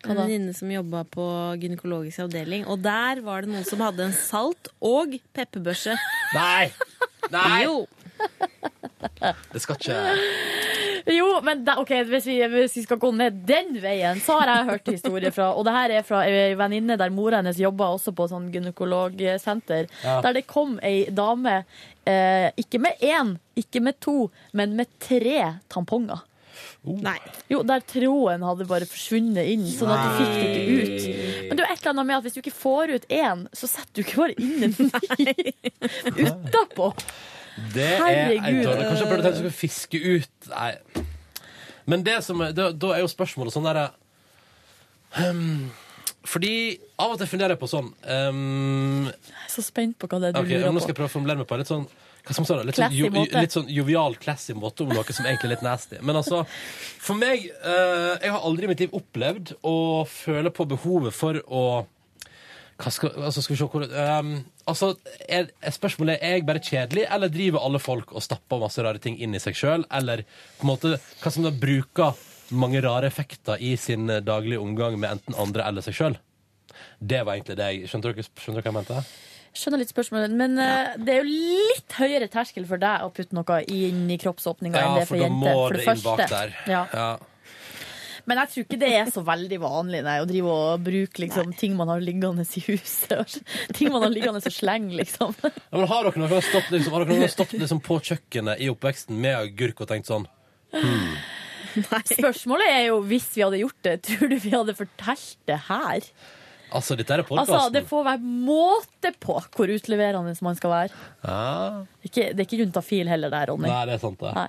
[0.02, 1.24] En venninne som jobba på
[1.62, 5.94] gynekologisk avdeling, og der var det noen som hadde en salt- og pepperbørse.
[6.34, 6.72] Nei!
[7.30, 7.60] Nei!
[7.68, 7.84] Jo.
[9.52, 9.96] Det skal ikke
[11.12, 14.52] Jo, men da, ok, hvis, vi, hvis vi skal gå ned den veien, så har
[14.52, 17.90] jeg hørt historier fra Og det her er fra ei venninne der mora hennes jobba
[17.96, 19.88] også på sånn gynekologsenter.
[20.04, 20.20] Ja.
[20.22, 21.64] Der det kom ei dame,
[22.06, 26.22] eh, ikke med én, ikke med to, men med tre tamponger.
[26.82, 27.18] Nei.
[27.50, 31.04] Jo, der tråden hadde bare forsvunnet inn, sånn at du fikk det ikke ut.
[31.48, 33.44] Men det er jo et eller annet med at hvis du ikke får ut én,
[33.54, 34.74] så setter du ikke bare inn en
[35.22, 35.36] ny
[36.26, 36.90] utapå.
[37.74, 38.44] Det er Herregud.
[38.46, 38.82] helt.
[38.88, 41.06] Kanskje jeg burde tenkt at jeg skulle fiske ut Nei.
[41.92, 43.88] Men det som er, da, da er jo spørsmålet sånn derre
[45.18, 45.70] um,
[46.24, 46.52] Fordi
[47.02, 50.30] av og til funderer jeg på sånn um, Jeg er så spent på hva det
[50.30, 50.84] er du Ok, lurer Nå på.
[50.86, 51.86] skal jeg prøve å formulere meg på en litt sånn
[52.22, 53.40] hva som si litt sånn, Classy jo, måte.
[53.42, 55.96] litt sånn jovial, classy måte om noe som egentlig er litt nasty.
[56.06, 56.44] Men altså,
[57.02, 59.72] for meg eh, Jeg har aldri i mitt liv opplevd å
[60.06, 61.64] føle på behovet for å
[62.80, 64.32] hva skal, altså skal vi se hvor um,
[64.70, 64.92] altså,
[65.28, 69.02] er, er Spørsmålet er jeg bare kjedelig, eller driver alle folk og stapper masse rare
[69.02, 69.86] ting inn i seg sjøl?
[69.92, 70.24] Eller
[70.58, 72.16] på en måte hva som da bruker
[72.52, 76.18] mange rare effekter i sin eh, daglige omgang med enten andre eller seg sjøl?
[76.98, 79.04] Det var egentlig det jeg Skjønte dere, skjønte dere hva jeg mente?
[79.52, 83.36] Skjønner litt spørsmålet, men eh, det er jo litt høyere terskel for deg å putte
[83.36, 85.42] noe inn i kroppsåpninga enn det for, for, da første.
[85.44, 86.56] må For det det inn bak der.
[86.72, 86.86] Ja.
[86.96, 87.10] Ja.
[88.28, 91.54] Men jeg tror ikke det er så veldig vanlig nei, å drive og bruke liksom,
[91.58, 93.38] ting man har liggende i huset.
[93.76, 95.34] Ting man har liggende og slenge, liksom.
[95.42, 98.68] Ja, men har dere noen stått, liksom, har dere noen stått liksom, på kjøkkenet i
[98.72, 100.28] oppveksten med agurk og tenkt sånn
[100.74, 101.16] hmm.
[102.12, 106.06] Spørsmålet er jo hvis vi hadde gjort det, tror du vi hadde fortalt det her?
[106.72, 107.66] Altså, dette er Altså.
[107.72, 111.02] Det får være måte på hvor utleverende man skal være.
[111.24, 111.82] Ja.
[112.04, 113.68] Ikke, det er ikke juntafil heller der, Ronny.
[113.68, 114.32] Nei, det er sant, det.
[114.36, 114.48] Nei.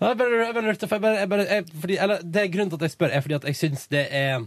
[0.00, 2.52] Jeg bare, jeg bare lurte, for jeg bare, jeg bare, jeg, fordi, eller, det er
[2.54, 4.46] grunnen til at jeg spør, er fordi at jeg syns det er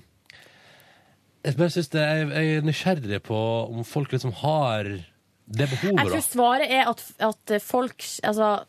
[1.44, 3.40] Jeg bare synes det er, jeg er nysgjerrig på
[3.70, 6.22] om folk liksom har det Jeg behovet, tror da.
[6.26, 8.64] svaret er at, at folk Altså,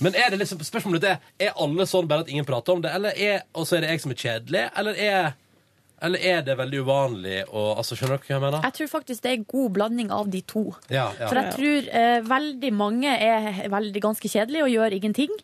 [0.00, 2.94] Men er det liksom, spørsmålet er, er alle sånn bare at ingen prater om det,
[2.94, 5.32] eller er, og så er det jeg som er kjedelig, eller er,
[6.04, 8.66] eller er det veldig uvanlig å altså, Skjønner dere hva jeg mener?
[8.68, 10.64] jeg tror faktisk det er god blanding av de to.
[10.92, 11.26] Ja, ja.
[11.26, 15.34] For jeg tror eh, veldig mange er veldig ganske kjedelige og gjør ingenting.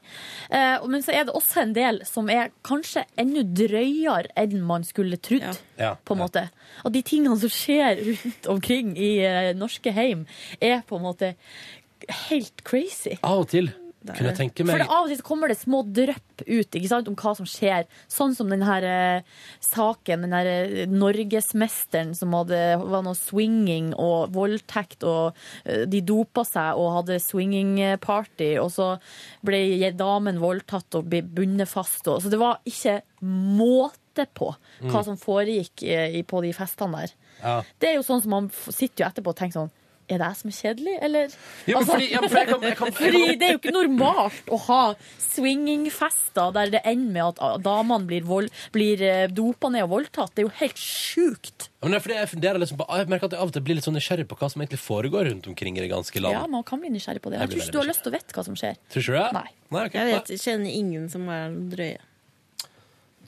[0.51, 4.87] Eh, men så er det også en del som er kanskje enda drøyere enn man
[4.87, 5.59] skulle trodd.
[5.81, 6.49] Ja, På en måte.
[6.87, 10.27] Og de tingene som skjer rundt omkring i eh, norske heim,
[10.63, 11.35] er på en måte
[12.29, 13.19] helt crazy.
[13.25, 13.73] Av og til
[14.13, 16.91] kunne jeg tenke For meg det, av og til kommer det små drypp ut ikke
[16.91, 17.87] sant, om hva som skjer.
[18.11, 19.23] Sånn som den her eh,
[19.65, 26.03] saken, den her eh, norgesmesteren som hadde var noe swinging og voldtekt, og eh, de
[26.05, 28.91] dopa seg og hadde swinging-party, og så
[29.47, 32.05] ble damen voldtatt og ble bundet fast.
[32.09, 34.53] Og, så det var ikke måte på
[34.85, 35.05] hva Mm.
[35.09, 37.15] som foregikk eh, på de festene der.
[37.43, 37.55] ja.
[37.81, 39.73] Det er jo sånn som man sitter jo etterpå og tenker sånn
[40.09, 41.35] er det jeg som er kjedelig, eller?
[41.67, 44.51] Ja, men fordi- ja, for jeg kan- jeg kan- Fordi det er jo ikke normalt
[44.53, 49.83] å ha swingingfester der det ender med at damene blir, vold, blir eh, dopa ned
[49.87, 50.35] og voldtatt.
[50.35, 51.69] Det er jo helt sjukt.
[51.81, 53.53] Ja, Men det er fordi jeg funderer liksom på Jeg merker at jeg av og
[53.57, 56.21] til blir litt sånn nysgjerrig på hva som egentlig foregår rundt omkring i det ganske
[56.21, 56.35] land.
[56.37, 57.41] Ja, man kan bli nysgjerrig på det.
[57.41, 58.77] Jeg Jeg tror ikke du har lyst til å vite hva som skjer.
[58.93, 59.33] Tror ikke du det?
[59.33, 59.49] Nei.
[59.75, 59.99] Nei, okay.
[60.01, 61.99] Jeg vet, kjenner ingen som er drøye.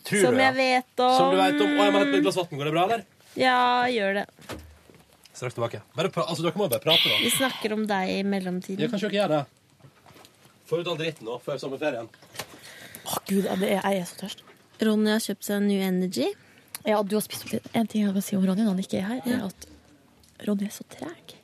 [0.07, 0.53] Tror Som du, ja.
[0.53, 1.17] jeg vet om.
[1.17, 1.73] Som du vet om.
[1.75, 2.59] Å, jeg må hente meg et glass vann.
[2.61, 3.05] Går det bra, eller?
[3.37, 3.59] Ja,
[3.91, 4.27] gjør det.
[5.37, 5.83] Straks tilbake.
[5.97, 7.21] Bare pra altså, dere må bare prate, da.
[7.21, 8.81] Vi snakker om deg i mellomtiden.
[8.87, 9.43] Ja, kanskje dere gjør det.
[10.67, 12.09] Få ut all dritten nå, før sommerferien.
[13.07, 14.41] Å gud, ja, er, jeg er så tørst.
[14.87, 16.31] Ronny har kjøpt seg New Energy.
[16.87, 17.69] Ja, du har spist opp litt.
[17.77, 19.69] En ting jeg vil si om Ronny når han ikke er her, er at
[20.49, 21.37] Ronny er så treg.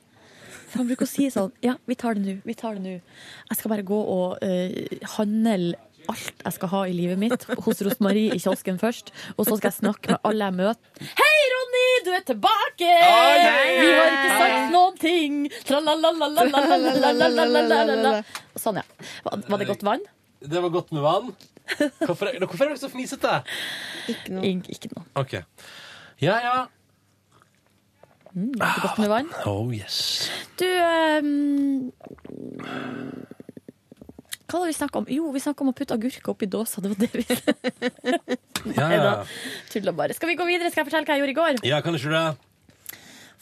[0.72, 2.38] For han bruker å si sånn Ja, vi tar det nå.
[2.48, 2.96] Vi tar det nå.
[3.50, 5.76] Jeg skal bare gå og uh, handle
[6.10, 9.06] alt jeg skal ha i livet mitt hos Rosmarie i kiosken først.
[9.36, 10.86] Og så skal jeg snakke med alle jeg møter.
[11.20, 11.88] Hei, Ronny!
[12.06, 12.82] Du er tilbake!
[12.82, 12.88] Vi
[13.92, 15.32] har ikke sagt noen ting!
[15.68, 18.12] Tralalalalalalalalalalalalala.
[18.58, 18.86] Sånn, ja.
[19.28, 20.02] Var, det godt vann?
[20.42, 21.26] Det var godt med vann.
[22.02, 23.32] Hvorfor er, hvorfor er dere så fnisete?
[24.10, 24.42] Ikke noe.
[24.74, 25.04] ikke noe.
[25.22, 25.32] OK.
[26.22, 26.56] Ja, ja.
[28.34, 29.28] Mm, godt med vann?
[29.46, 30.30] Oh yes.
[30.58, 31.92] Du ehm,
[34.52, 35.06] Hva var det vi snakka om?
[35.08, 36.82] Jo, vi snakka om å putte agurk oppi dåsa.
[36.84, 37.24] Det var det vi
[38.76, 39.12] Ja, ja.
[39.72, 40.12] Tulla bare.
[40.14, 40.68] Skal vi gå videre?
[40.70, 41.62] Skal jeg fortelle hva jeg gjorde i går?
[41.70, 42.26] Ja, kan ikke det?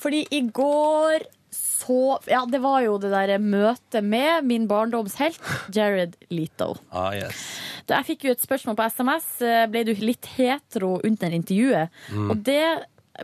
[0.01, 1.27] Fordi i går
[1.61, 5.41] så Ja, det var jo det der møtet med min barndomshelt
[5.75, 6.75] Jared Leto.
[6.93, 7.41] Ah, yes.
[7.89, 9.27] Da jeg fikk jo et spørsmål på SMS.
[9.43, 11.91] eh, Ble du litt hetero under intervjuet?
[12.15, 12.31] Mm.
[12.31, 12.63] Og det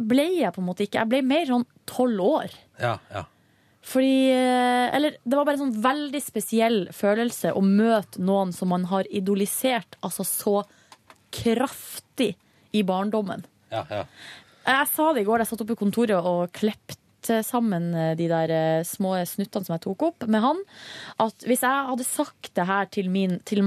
[0.03, 1.05] ble jeg på en måte ikke.
[1.05, 2.57] Jeg ble mer sånn tolv år.
[2.82, 3.22] Ja, ja.
[3.87, 8.72] Fordi eh, Eller det var bare en sånn veldig spesiell følelse å møte noen som
[8.74, 10.57] man har idolisert altså så
[11.37, 12.34] kraftig
[12.76, 13.47] i barndommen.
[13.70, 14.05] ja, ja.
[14.66, 18.26] Jeg sa det i går jeg satt oppe i kontoret og klepte sammen eh, de
[18.30, 20.62] der eh, små snuttene som jeg tok opp med han,
[21.22, 23.62] at hvis jeg hadde sagt det her til, min, til,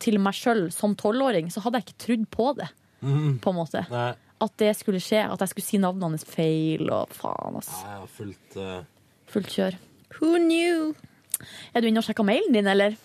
[0.00, 2.70] til meg sjøl som tolvåring, så hadde jeg ikke trodd på det.
[3.00, 3.38] Mm.
[3.40, 3.84] På en måte.
[3.92, 4.12] Nei.
[4.40, 5.26] At det skulle skje.
[5.28, 7.70] At jeg skulle si navnet hans feil og faen, ass.
[7.84, 8.80] Jeg har fulgt eh,
[9.30, 9.76] Fullt kjør.
[10.18, 10.90] Who knew?
[11.74, 12.96] Er du inne og sjekker mailen din, eller?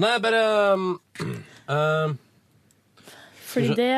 [0.00, 0.40] Nei, bare
[0.72, 0.88] um,
[1.72, 2.14] uh,
[3.46, 3.92] Fordi det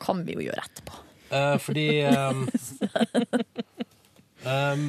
[0.00, 0.96] kan vi jo gjøre etterpå.
[1.30, 2.42] Uh, fordi um,
[4.50, 4.88] um,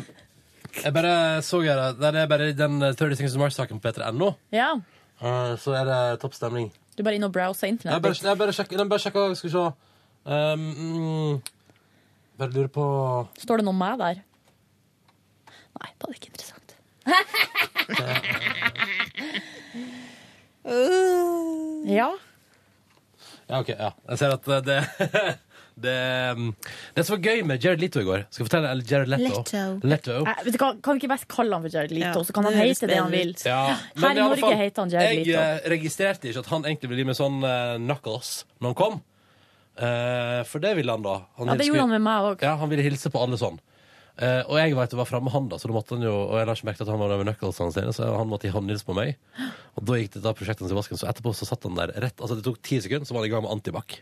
[0.81, 4.31] Jeg bare så her Det er bare den 30 Things of Mars-saken på p3.no.
[4.51, 4.73] Ja.
[5.21, 6.71] Uh, så er det topp stemning.
[6.95, 9.49] Du er bare inne og browser Jeg bare, jeg bare sjekker, jeg bare sjekker Skal
[9.49, 9.67] vi se.
[10.25, 11.39] Um, mm,
[12.39, 12.83] bare lurer på
[13.43, 14.25] Står det noe med der?
[15.81, 16.69] Nei, da er det ikke interessant.
[21.97, 22.09] ja.
[23.49, 23.69] Ja, OK.
[23.73, 24.79] ja Jeg ser at det
[25.81, 25.93] Det,
[26.35, 26.49] um,
[26.93, 29.39] det som var gøy med Jared Leto i går Skal jeg fortelle eller Jared Leto?
[29.39, 29.61] Leto.
[29.87, 30.11] Leto.
[30.19, 32.33] Eh, vet du hva, kan vi ikke best kalle han for Jared Leto, Ja, så
[32.35, 33.31] kan han hete det han vil.
[33.47, 33.61] Ja,
[33.95, 35.31] Her i i Norge fall, heter han Jared Jeg Leto.
[35.39, 38.29] Jeg registrerte ikke at han egentlig ville gi meg sånn uh, knuckles
[38.59, 38.95] når han kom.
[39.79, 41.15] Uh, for det ville han da.
[41.39, 42.37] Han Ja, det gjorde han med meg òg.
[42.45, 43.57] Ja, han ville hilse på alle sånn.
[44.21, 46.35] Eh, og jeg vet, var framme med han, da, så da måtte han jo Og
[46.37, 48.53] jeg la ikke merke til at han var med knucklesene sine, så han måtte gi
[48.53, 49.15] håndhils på meg.
[49.79, 51.93] Og da gikk det da prosjektet hans i vasken, så etterpå så satt han der
[52.05, 53.97] rett Altså, det tok ti sekunder, så var han i gang med antibac.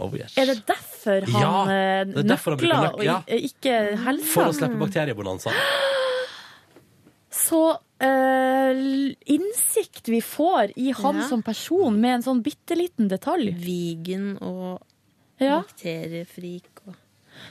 [0.00, 0.34] Oh, yes.
[0.40, 3.16] Er det derfor han Ja, eh, det er derfor han bruker nøkler nøk- og ja.
[3.28, 4.30] ikke helsa?
[4.32, 5.52] For å slippe bakteriebonanza.
[7.32, 8.72] Så uh,
[9.36, 11.28] innsikt vi får i han Ja.
[11.28, 13.52] som person med en sånn bitte liten detalj.
[13.56, 14.80] Vegan og
[15.40, 15.60] Ja.
[15.62, 16.71] bakteriefrik og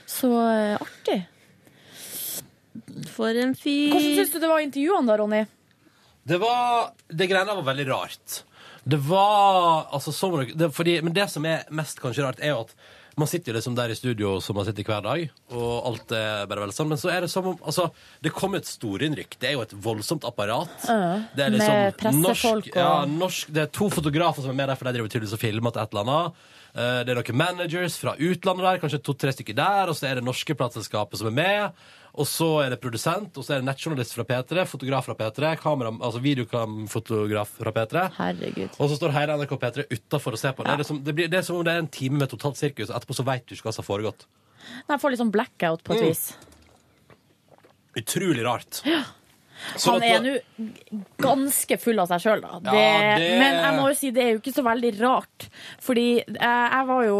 [0.06, 1.18] Så eh, artig.
[3.12, 3.92] For en fyr.
[3.92, 5.42] Hvordan syns du det var i intervjuene da, Ronny?
[6.24, 8.42] Det var Det greiene var veldig rart.
[8.82, 12.40] Det var altså så må dere- det, fordi, Men det som er mest kanskje rart,
[12.42, 12.74] er jo at
[13.14, 16.46] man sitter jo liksom der i studio som man sitter hver dag, og alt er
[16.48, 16.88] bare vel sånn.
[16.88, 17.90] Men så er det som om Altså,
[18.24, 19.36] det kom et storinnrykk.
[19.38, 20.72] Det er jo et voldsomt apparat.
[20.88, 24.54] Uh, Det er liksom med pressefolk norsk, ja, norsk, Det er to fotografer som er
[24.62, 26.32] med der, for de driver tydeligvis og filmer til et eller annet.
[26.74, 30.14] Eh, Det er noen managers fra utlandet der, kanskje to-tre stykker der, og så er
[30.16, 31.72] det norske plateselskapet som er med.
[32.14, 35.54] Og så er det produsent, og så er det nettjournalist fra P3, fotograf fra P3,
[35.60, 38.02] kamera, altså videokamfotograf fra P3.
[38.18, 38.74] Herregud.
[38.78, 40.64] Og så står hele NRK P3 utafor og ser på.
[40.64, 42.56] Det, er som, det, blir, det er som om det er en time med totalt
[42.60, 44.26] sirkus, etterpå så veit du ikke hva som har foregått.
[44.88, 46.08] Jeg får litt sånn blackout på et Mm.
[46.08, 46.36] vis.
[47.96, 48.82] Utrolig rart.
[49.76, 50.72] Sånn Han er nå
[51.22, 52.58] ganske full av seg sjøl, da.
[52.60, 55.48] Det, Ja, det- Men jeg må jo si det er jo ikke så veldig rart.
[55.80, 57.18] Fordi jeg, jeg var jo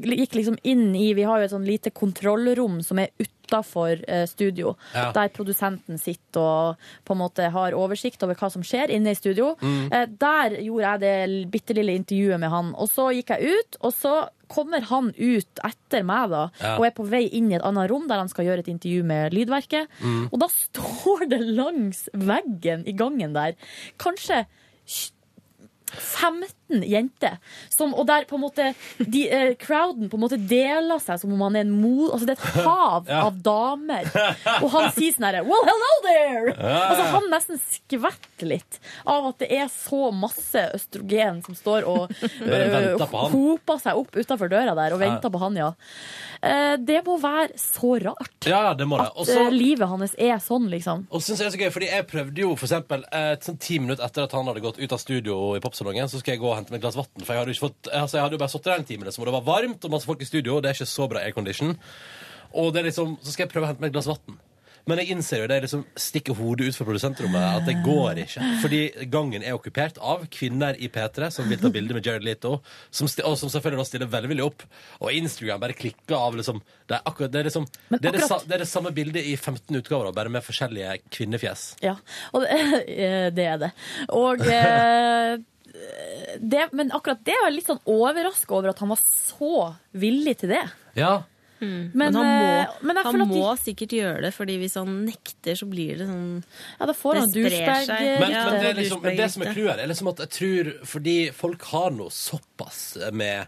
[0.00, 4.26] Gikk liksom inn i Vi har jo et sånn lite kontrollrom som er utafor eh,
[4.26, 4.76] studio.
[4.94, 5.10] Ja.
[5.12, 9.14] Der produsenten sitter og på en måte har oversikt over hva som skjer inne i
[9.18, 9.56] studio.
[9.60, 9.92] Mm.
[9.92, 12.74] Eh, der gjorde jeg det bitte lille intervjuet med han.
[12.76, 16.76] Og så gikk jeg ut, og så kommer han ut etter meg da, Ja.
[16.78, 19.04] og er på vei inn i et annet rom der han skal gjøre et intervju
[19.06, 19.88] med Lydverket.
[20.02, 20.28] Mm.
[20.32, 23.54] Og da står det langs veggen i gangen der
[23.98, 24.44] kanskje
[26.70, 27.30] 15 jente.
[27.68, 31.32] Som, og der på en måte de, eh, crowden på en måte deler seg som
[31.34, 32.10] om han er en mo...
[32.12, 33.22] Altså det er et hav Ja.
[33.26, 34.06] av damer.
[34.62, 36.54] Og han sier sånn herre Well, hello there!
[36.54, 41.86] Ja, Altså han nesten skvetter litt av at det er så masse østrogen som står
[41.88, 42.10] og
[43.34, 45.06] hoper seg opp utafor døra der og Ja.
[45.08, 45.72] venter på han, ja.
[46.42, 48.46] Eh, Det må være så rart.
[48.46, 49.08] Ja, ja, det må det.
[49.16, 51.06] Og At eh, livet hans er sånn, liksom.
[51.10, 53.78] Og synes jeg er så gøy, fordi jeg prøvde jo for eksempel eh, sånn ti
[53.82, 56.48] minutter etter at han hadde gått ut av studio i popsalongen, så skal jeg gå
[56.50, 57.24] og hente meg et glass vann.
[57.24, 59.30] For jeg hadde fått, altså jeg hadde jo bare sittet der en time, liksom, og
[59.30, 61.74] det var varmt og masse folk i studio, og det er ikke så bra aircondition.
[62.60, 64.38] Og det liksom, så skal jeg prøve å hente meg et glass vann.
[64.88, 68.22] Men jeg innser jo det er liksom stikker hodet ut fra produsentrommet at det går
[68.24, 68.46] ikke.
[68.62, 68.80] Fordi
[69.12, 72.56] gangen er okkupert av kvinner i P3 som vil ta bilde med Jared Leto,
[72.90, 74.64] som og som selvfølgelig da stiller veldig opp.
[75.00, 78.26] Og Instagram bare klikker av liksom Det er akkurat det er liksom det er det,
[78.48, 81.74] det er det samme bildet i 15 utgaver, bare med forskjellige kvinnefjes.
[81.84, 81.96] Ja,
[82.32, 82.50] og det,
[83.04, 83.72] eh, det er det.
[84.16, 85.38] Og eh,
[86.40, 89.52] det, Men akkurat det var jeg litt sånn overraska over at han var så
[89.92, 90.64] villig til det.
[90.98, 91.22] Ja.
[91.60, 94.94] Men, Men, han må, eh, men han må de- sikkert gjøre det, fordi hvis han
[95.04, 96.42] nekter, så blir det sånn
[96.78, 97.90] Ja, da får han douchebag-
[98.20, 100.70] Men, Ja, men det, er liksom, det som er clouet, er liksom at jeg tror
[100.86, 103.46] Fordi folk har noe såpass med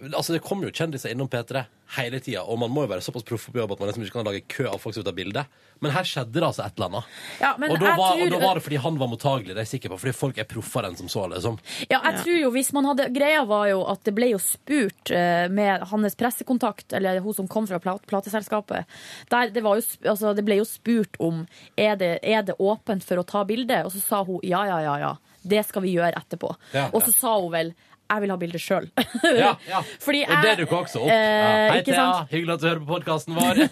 [0.00, 1.66] Altså Det kommer jo kjendiser innom P3
[1.96, 4.16] hele tida, og man må jo være såpass proff på jobb at man liksom ikke
[4.16, 5.42] kan lage kø av folk som vil ta bilde.
[5.82, 7.08] Men her skjedde det altså et eller annet.
[7.42, 9.48] Ja, men og, da jeg var, tror- og da var det fordi han var mottagelig,
[9.50, 9.98] det er jeg sikker på.
[10.04, 11.24] Fordi folk er proffere enn som så.
[11.32, 11.58] liksom
[11.90, 15.10] Ja, jeg tror jo hvis man hadde Greia var jo at det ble jo spurt
[15.12, 18.86] eh, med hans pressekontakt, eller hun som kom fra plat- plateselskapet.
[19.34, 21.44] Der det, var jo, altså, det ble jo spurt om
[21.76, 24.80] er det er det åpent for å ta bilde, og så sa hun ja, ja,
[24.86, 25.12] ja, ja.
[25.42, 26.52] Det skal vi gjøre etterpå.
[26.70, 27.72] Ja, og så sa hun vel
[28.12, 28.88] jeg vil ha bilde sjøl.
[29.42, 29.80] Ja, ja.
[30.02, 31.10] Fordi Og det dukker også opp.
[31.10, 31.72] eh, ja.
[31.72, 32.06] Hei, Thea.
[32.30, 33.62] Hyggelig at du hører på podkasten vår.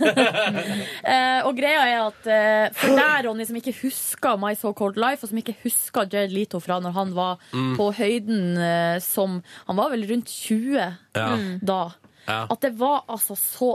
[1.11, 4.99] Eh, og greia er at eh, for deg, Ronny, som ikke husker My So Cold
[5.01, 7.73] Life, og som ikke husker Jared Leto fra når han var Mm.
[7.79, 10.77] på høyden eh, som Han var vel rundt 20
[11.17, 11.29] Ja.
[11.63, 11.81] da.
[12.29, 12.45] Ja.
[12.53, 13.71] At det var altså så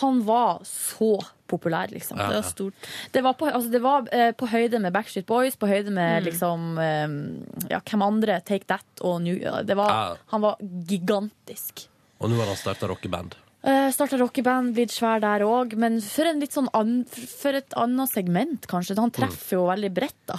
[0.00, 2.18] han var så populær, liksom.
[2.20, 2.88] Ja, Det var stort.
[3.12, 6.22] Det var, på, altså, det var eh, på høyde med Backstreet Boys, på høyde med
[6.22, 6.24] Mm.
[6.28, 8.40] liksom eh, Ja, hvem andre?
[8.44, 10.16] Take That og New var, Ja.
[10.34, 11.88] Han var gigantisk.
[12.20, 13.34] Og nå har han starta rockeband.
[13.64, 17.74] Uh, Starta rockeband, blitt svær der òg, men for, en litt sånn an, for et
[17.76, 18.96] annet segment, kanskje.
[18.98, 20.38] Han treffer jo veldig bredt, da.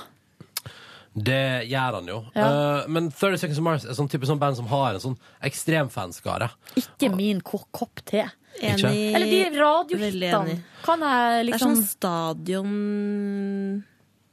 [1.19, 2.19] Det gjør han jo.
[2.37, 2.47] Ja.
[2.85, 5.17] Uh, men 30 Seconds to Mars er sånn type sånn band som har en sånn
[5.43, 6.51] ekstrem fanskare.
[6.79, 8.27] Ikke min kopp te.
[8.57, 8.89] Ikke?
[8.89, 10.57] Eller de radiohitene.
[10.83, 12.73] Kan jeg Det er liksom sånn stadion...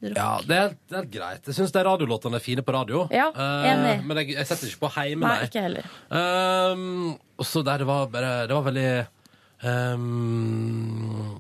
[0.07, 1.47] Ja, det er, det er greit.
[1.49, 3.07] Jeg syns radiolåtene er fine på radio.
[3.15, 3.31] Ja,
[3.65, 3.95] enig.
[4.03, 5.49] Uh, men jeg, jeg setter ikke på hjemme, Nei, nei.
[5.49, 5.89] ikke heller.
[6.13, 8.91] Um, og så der det var bare Det var veldig
[9.65, 11.37] um,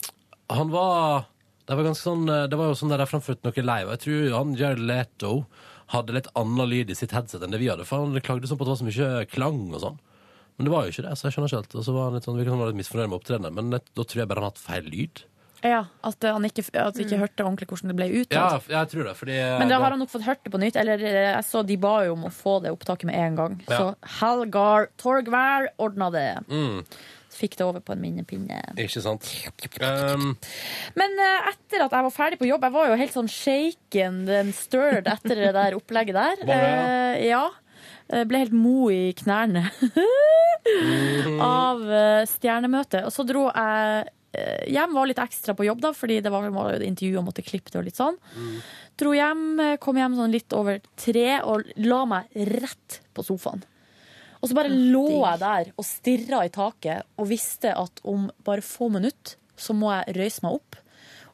[0.57, 1.29] Han var
[1.68, 3.95] Det var ganske sånn Det var jo sånn der jeg framførte noe live.
[3.95, 5.33] Jeg tror han Jared Leto
[5.93, 7.87] hadde litt annen lyd i sitt headset enn det vi hadde.
[7.87, 10.01] For han klagde sånn på at det var så mye klang og sånn.
[10.57, 11.75] Men det var jo ikke det, så jeg skjønner ikke helt.
[11.77, 13.55] Og så var han litt sånn, vi kan han var litt misfornøyd med opptredenen.
[13.55, 15.25] Men det- da tror jeg bare han har hatt feil lyd.
[15.65, 19.05] Ja, at han ikke, at han ikke hørte ordentlig hvordan det ble Ja, jeg tror
[19.09, 20.77] det, fordi Men da har han nok fått hørt det på nytt.
[20.77, 23.61] Eller eh, jeg så de ba jo om å få det opptaket med en gang.
[23.69, 23.79] Ja.
[23.79, 26.45] Så Halgar Torgvær ordna det.
[26.49, 26.85] mm,
[27.37, 28.63] Fikk det over på en minnepinne.
[28.81, 29.27] Ikke sant?
[29.81, 30.39] Um,
[30.97, 34.23] Men eh, etter at jeg var ferdig på jobb, jeg var jo helt sånn shaken
[34.29, 36.37] and stirred etter det der opplegget der.
[36.47, 36.73] Var det,
[37.21, 37.51] Eh, ja.
[38.13, 39.65] Eh, Ble helt mo i knærne
[41.43, 43.07] av eh, stjernemøtet.
[43.07, 46.47] Og så dro jeg eh, hjem, var litt ekstra på jobb da, fordi det var,
[46.47, 48.19] vel intervju og måtte klippe det og litt sånn.
[48.97, 49.47] Dro hjem,
[49.83, 53.65] kom hjem sånn litt over tre og la meg rett på sofaen.
[54.41, 58.65] Og så bare lå jeg der og stirra i taket og visste at om bare
[58.65, 60.77] få minutter så må jeg røyse meg opp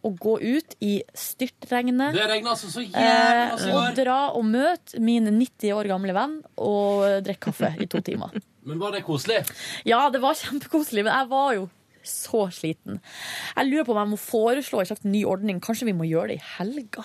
[0.05, 2.15] og gå ut i styrtregnet.
[2.17, 5.89] det regner altså så jævlig Eh, masse i og dra og møte min 90 år
[5.93, 8.35] gamle venn og drikke kaffe i to timer.
[8.67, 9.41] Men var det koselig?
[9.87, 11.65] Ja, det var kjempekoselig, men jeg var jo
[12.07, 13.01] så sliten.
[13.57, 15.59] Jeg lurer på om jeg må foreslå en slags ny ordning.
[15.63, 17.03] Kanskje vi må gjøre det i helga?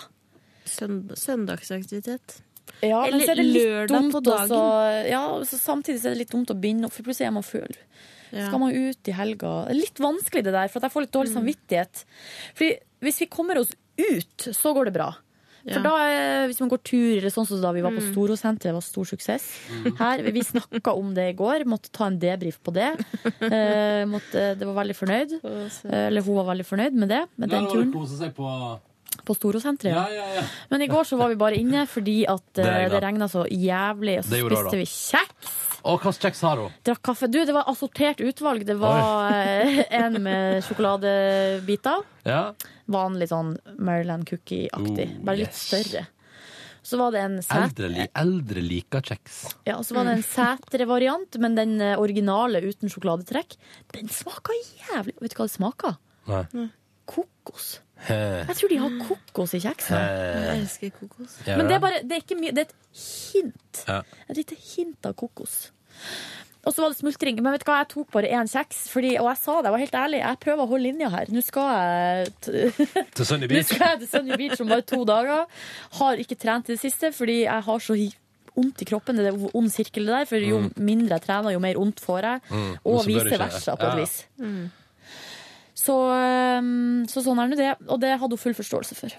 [0.69, 2.39] Sønd søndagsaktivitet.
[2.83, 4.51] Ja, men så er det litt lørdag dumt på dagen.
[4.53, 7.31] også- ja, så samtidig så er det litt dumt å binde opp, for plutselig er
[7.31, 7.73] man full.
[8.31, 8.47] Ja.
[8.47, 9.65] Skal man ut i helga?
[9.67, 11.19] Det er litt vanskelig det der, for at jeg får litt Mm.
[11.21, 12.03] dårlig samvittighet.
[12.55, 15.13] Fordi hvis vi kommer oss ut, så går det bra.
[15.67, 15.91] For da,
[16.47, 19.03] hvis man går tur, eller sånn som da vi var på Storosenteret, det var stor
[19.09, 19.47] suksess.
[19.83, 19.97] Mm.
[19.99, 22.93] Her, Vi snakka om det i går, måtte ta en debrief på det.
[23.41, 25.33] Eh, måtte, det var veldig fornøyd.
[25.43, 27.91] Eh, Eller hun var veldig fornøyd med det, med den turen.
[27.91, 28.47] kose seg på
[29.27, 30.43] På Storosenteret, Ja, ja, ja.
[30.71, 32.91] Men i går så var vi bare inne fordi at Det eh, regnet.
[32.95, 35.55] det regna så jævlig, og så spiste vi kjeks.
[35.87, 36.71] Og hva slags kjeks har hun?
[36.83, 37.27] Drakk kaffe.
[37.31, 38.65] Du, det var assortert utvalg.
[38.67, 42.03] Det var eh, en med sjokoladebiter.
[42.27, 42.41] Ja.
[42.91, 45.07] Vanlig sånn Maryland cookie-aktig.
[45.17, 45.63] Oh, Bare litt yes.
[45.69, 46.05] større.
[46.87, 47.37] Så var det en.
[47.51, 49.39] Eldre, eldre liker kjeks.
[49.67, 53.57] Ja, så var det en sætre-variant, men den eh, originale uten sjokoladetrekk,
[53.95, 54.55] den smaker
[54.87, 55.97] jævlig Vet du hva det smaker?
[56.31, 56.69] Nei.
[57.07, 57.77] Kokos.
[58.07, 59.97] Jeg tror de har kokos i kjeksen.
[59.97, 61.37] Jeg elsker kokos.
[61.47, 62.53] Men det er bare Det er ikke mye.
[62.55, 62.75] Det er et
[63.33, 63.83] hint.
[63.87, 64.01] Ja.
[64.29, 65.71] Et lite hint av kokos.
[66.67, 67.37] Og så var det smultring.
[67.41, 68.85] Men vet du hva, jeg tok bare én kjeks.
[68.91, 70.19] Fordi, og jeg sa det, jeg var helt ærlig.
[70.19, 71.29] Jeg prøver å holde linja her.
[71.31, 72.31] Nå skal jeg
[73.15, 73.69] Til Sunny Nå Beach?
[73.71, 75.45] skal jeg til Sunny Beach om bare to dager.
[76.01, 77.95] Har ikke trent i det siste fordi jeg har så
[78.57, 79.15] vondt i kroppen.
[79.21, 80.25] Det er en ond sirkel det der.
[80.25, 80.71] For jo Mm.
[80.75, 82.41] mindre jeg trener, jo mer vondt får jeg.
[82.51, 82.75] Mm.
[82.83, 84.17] Og vice versa, på et vis.
[85.87, 85.95] Så,
[86.59, 87.71] um, så sånn er nå det.
[87.87, 89.15] Og det hadde hun full forståelse for.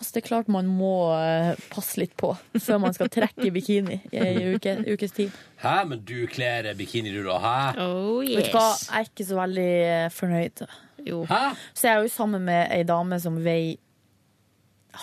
[0.00, 3.50] Altså, det er klart man må eh, passe litt på før man skal trekke i
[3.52, 5.34] bikini i ei uke, ukes tid.
[5.60, 7.56] Hæ, men du kler bikini du da, hæ?
[7.84, 9.68] Oh, Vet du hva, jeg er ikke så veldig
[10.16, 10.64] fornøyd.
[10.64, 11.28] fornøyd.
[11.28, 11.42] Hæ?
[11.74, 13.76] Så jeg er jo sammen med ei dame som veier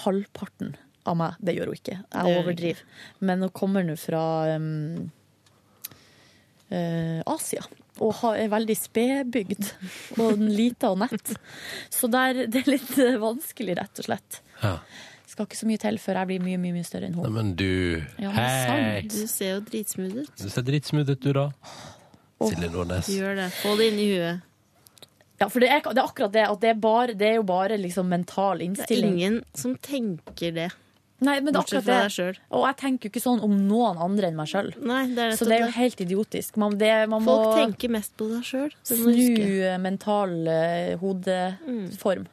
[0.03, 0.73] halvparten
[1.07, 1.37] av meg.
[1.39, 1.99] Det gjør hun ikke.
[2.01, 2.81] Jeg overdriver.
[3.23, 4.23] Men hun kommer nå fra
[4.57, 5.11] um,
[6.73, 7.63] uh, Asia.
[8.03, 9.69] Og er veldig spedbygd
[10.23, 11.35] og lita og nett.
[11.93, 14.41] Så der, det er litt eh, vanskelig, rett og slett.
[14.61, 14.77] Ja.
[15.27, 17.27] Skal ikke så mye til før jeg blir mye, mye, mye større enn hun.
[17.35, 19.03] men du Ja, Hei!
[19.11, 20.33] Du ser jo dritsmooth ut.
[20.39, 21.49] Du ser dritsmooth ut, du, da.
[22.41, 23.09] Silje Nordnes.
[23.11, 23.47] Gjør det.
[23.59, 24.43] Få det inn i huet.
[25.37, 26.45] Ja, for det er, det er akkurat det.
[26.49, 30.55] At det er, bare, det er jo bare liksom mental Det er ingen som tenker
[30.55, 30.71] det.
[31.17, 32.27] Nei, men det er akkurat det.
[32.53, 34.69] Og jeg tenker jo ikke sånn om noen andre enn meg sjøl.
[34.85, 36.59] Nei, det Så det er jo helt idiotisk.
[36.61, 38.75] Man, det, man må Folk tenker mest på deg sjøl.
[38.85, 42.27] snu mental uh, hodeform.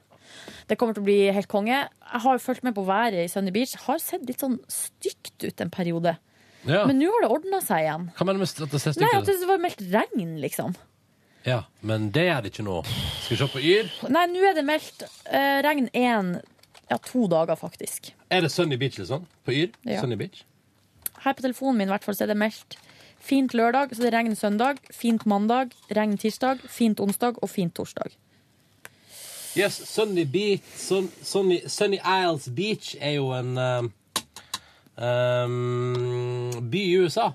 [0.69, 1.81] Det kommer til å bli helt konge.
[1.87, 3.77] Jeg har jo fulgt med på været i Sunny Beach.
[3.87, 6.17] Har sett litt sånn stygt ut en periode.
[6.69, 6.85] Ja.
[6.89, 8.09] Men nå har det ordna seg igjen.
[8.17, 10.77] Hva mener du med at det ser Nei, stygt at det var meldt regn, liksom.
[11.45, 12.79] Ja, men det er det ikke nå.
[12.89, 13.91] Skal vi se på Yr?
[14.13, 16.37] Nei, nå er det meldt uh, regn én
[16.91, 18.13] Ja, to dager, faktisk.
[18.31, 19.25] Er det Sunny Beach, liksom?
[19.45, 19.71] På Yr?
[19.89, 20.01] Ja.
[20.01, 20.45] Sunny Beach?
[21.25, 22.77] Her på telefonen min i hvert fall, så er det meldt
[23.25, 24.81] Fint lørdag, så det regner søndag.
[24.93, 26.61] Fint mandag, regn tirsdag.
[26.69, 28.13] Fint onsdag og fint torsdag.
[29.57, 33.93] Yes, Sunny Beach Sun, Sunny, Sunny Isles Beach er jo en um,
[34.99, 37.31] um, by i USA.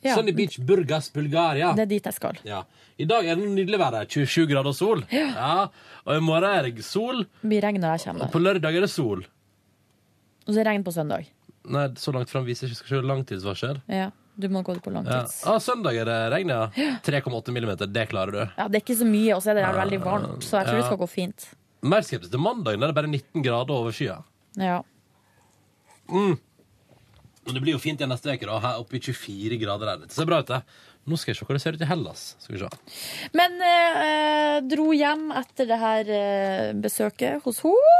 [0.00, 0.14] Ja.
[0.14, 1.74] Sunny Beach, Burgas, Bulgaria.
[1.76, 2.40] Det er dit jeg skal.
[2.48, 2.62] Ja.
[2.98, 4.06] I dag er det nydelig vær her.
[4.06, 5.00] 27 grader og sol.
[5.10, 5.68] Ja.
[6.06, 7.24] Og i morgen er det sol.
[7.42, 9.24] Det blir regn når jeg kommer Og på lørdag er det sol.
[10.44, 11.26] Og så er det regn på søndag.
[11.64, 12.76] Nei, så langt fram viser ikke.
[12.82, 13.80] Skal se langtidsvarsel.
[13.88, 15.00] Ja, du må gå på Ja.
[15.00, 15.40] langtids.
[15.48, 16.68] Ah, søndag er det regn, ja.
[17.02, 17.86] 3,8 millimeter.
[17.90, 18.42] Det klarer du.
[18.58, 20.76] Ja, det er ikke så mye, og så er det veldig varmt, så jeg tror
[20.82, 21.48] det skal gå fint.
[21.82, 22.80] Mer skeptisk til mandagen.
[22.80, 24.22] det er bare 19 grader over skya.
[24.56, 24.82] Ja.
[26.08, 26.38] Mm.
[27.46, 28.58] Men det blir jo fint igjen neste uke, da.
[28.60, 29.86] Her oppe i 24 grader.
[29.86, 30.06] Der.
[30.06, 30.62] Det ser bra ut, det.
[31.06, 32.20] Nå skal jeg se hvordan det ser ut i Hellas.
[32.40, 32.68] Skal vi se.
[33.36, 37.98] Men eh, dro hjem etter det her eh, besøket hos henne.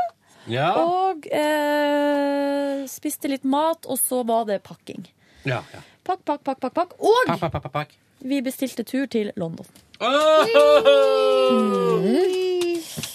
[0.48, 0.70] Ja.
[0.81, 5.05] Og eh, spiste litt mat, og så var det pakking.
[5.48, 5.81] Ja, ja.
[6.05, 6.97] Pakk, pakk, pakk, pakk, pakk.
[7.01, 7.94] Og Pakk, pakk, pakk, pakk, pakk.
[8.24, 9.68] vi bestilte tur til London.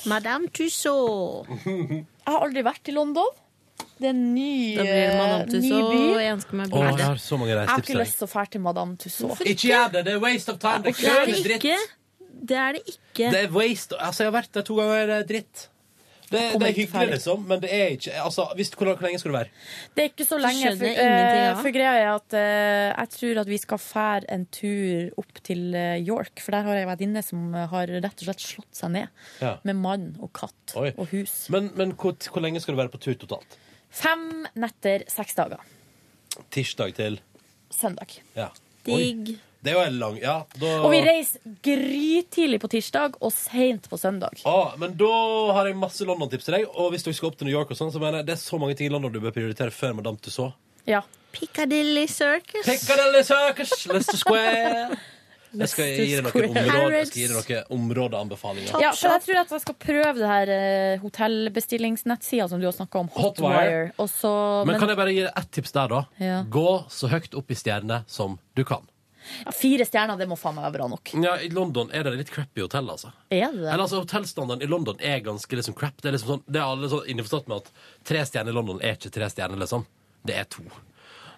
[0.10, 1.46] Madame Tussaud.
[1.66, 3.30] Jeg har aldri vært i London.
[4.00, 6.04] Det er en ny, Da blir det Madame eh, ny Tussauds, by.
[6.16, 7.90] og jeg ønsker meg Å, jeg har så mange Jeg har reisetips.
[7.90, 8.06] ikke jeg.
[8.06, 9.42] lyst til å dra til Madame Tussauds.
[9.54, 10.06] Ikke gjør det!
[10.08, 10.84] Det er waste of time.
[10.86, 11.64] Det Det er det er det dritt.
[11.64, 11.78] ikke.
[12.50, 13.32] Det er det ikke.
[13.36, 14.00] Det er waste.
[14.00, 15.06] Altså, jeg har vært der to ganger.
[15.12, 15.66] Det er dritt.
[16.30, 17.14] Det, det er hyggelig, ferdig.
[17.18, 19.50] liksom, men det er ikke altså, hvis, hvor, hvor lenge skal du være?
[19.98, 20.60] Det er ikke så lenge.
[20.62, 23.82] skjønner For, jeg ingenting eh, for greia er at eh, jeg tror at vi skal
[23.82, 26.36] fære en tur opp til eh, York.
[26.46, 29.10] For der har jeg en venninne som har rett og slett slått seg ned.
[29.42, 29.56] Ja.
[29.66, 30.92] Med mann og katt Oi.
[31.02, 31.48] og hus.
[31.50, 33.58] Men, men hvor, hvor lenge skal du være på tur totalt?
[33.90, 35.62] Fem netter, seks dager.
[36.54, 37.20] Tirsdag til
[37.74, 38.20] Søndag.
[38.38, 38.50] Ja.
[38.86, 39.36] Digg.
[39.60, 43.90] Det er jo en lang Ja, da Og vi reiser grytidlig på tirsdag og seint
[43.92, 44.40] på søndag.
[44.48, 45.10] Ah, men da
[45.58, 46.66] har jeg masse London-tips til deg.
[46.80, 48.42] Og hvis du skal opp til New York, og sånn, så mener jeg det er
[48.42, 50.56] så mange ting i London du bør prioritere før Madame Tussauds.
[50.88, 51.04] Ja.
[51.36, 52.66] Piccadilly Circus.
[52.66, 54.98] Piccadilly Circus, Leicester Square.
[55.50, 58.76] Jeg skal gi deg noen, områdeanbefalinger.
[58.84, 62.76] Ja, for jeg tror at jeg skal prøve det her uh, hotellbestillingsnettsida som du har
[62.76, 63.90] snakka om, Hotwire.
[63.98, 64.36] Hotwire.
[64.62, 66.04] men, Men kan jeg bare gi deg ett tips der, da?
[66.22, 66.40] Ja.
[66.46, 68.86] Gå så høyt opp i stjernene som du kan.
[69.46, 71.14] ja, fire stjerner, det må faen meg være bra nok.
[71.26, 73.12] Ja, I London er det litt crappy hotell, altså.
[73.30, 73.72] Er det det?
[73.72, 75.98] Eller altså, Hotellstandarden i London er ganske liksom crap.
[76.02, 77.74] Det er liksom sånn, det er alle sånn innforstått med at
[78.06, 79.88] tre stjerner i London er ikke tre stjerner, liksom.
[80.30, 80.68] Det er to.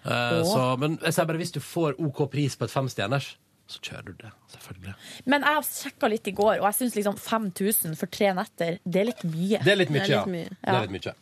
[0.02, 3.36] Uh, så, men jeg sier bare hvis du får OK pris på et femstjerners,
[3.72, 4.30] så kjører du det.
[4.54, 4.94] Selvfølgelig.
[5.32, 9.02] Men jeg sjekka litt i går, og jeg syns liksom 5000 for tre netter, det
[9.02, 9.60] er litt mye.
[9.64, 10.24] Det er litt mye, Det er ja.
[10.24, 10.56] litt mye.
[10.62, 11.14] Det er litt mye.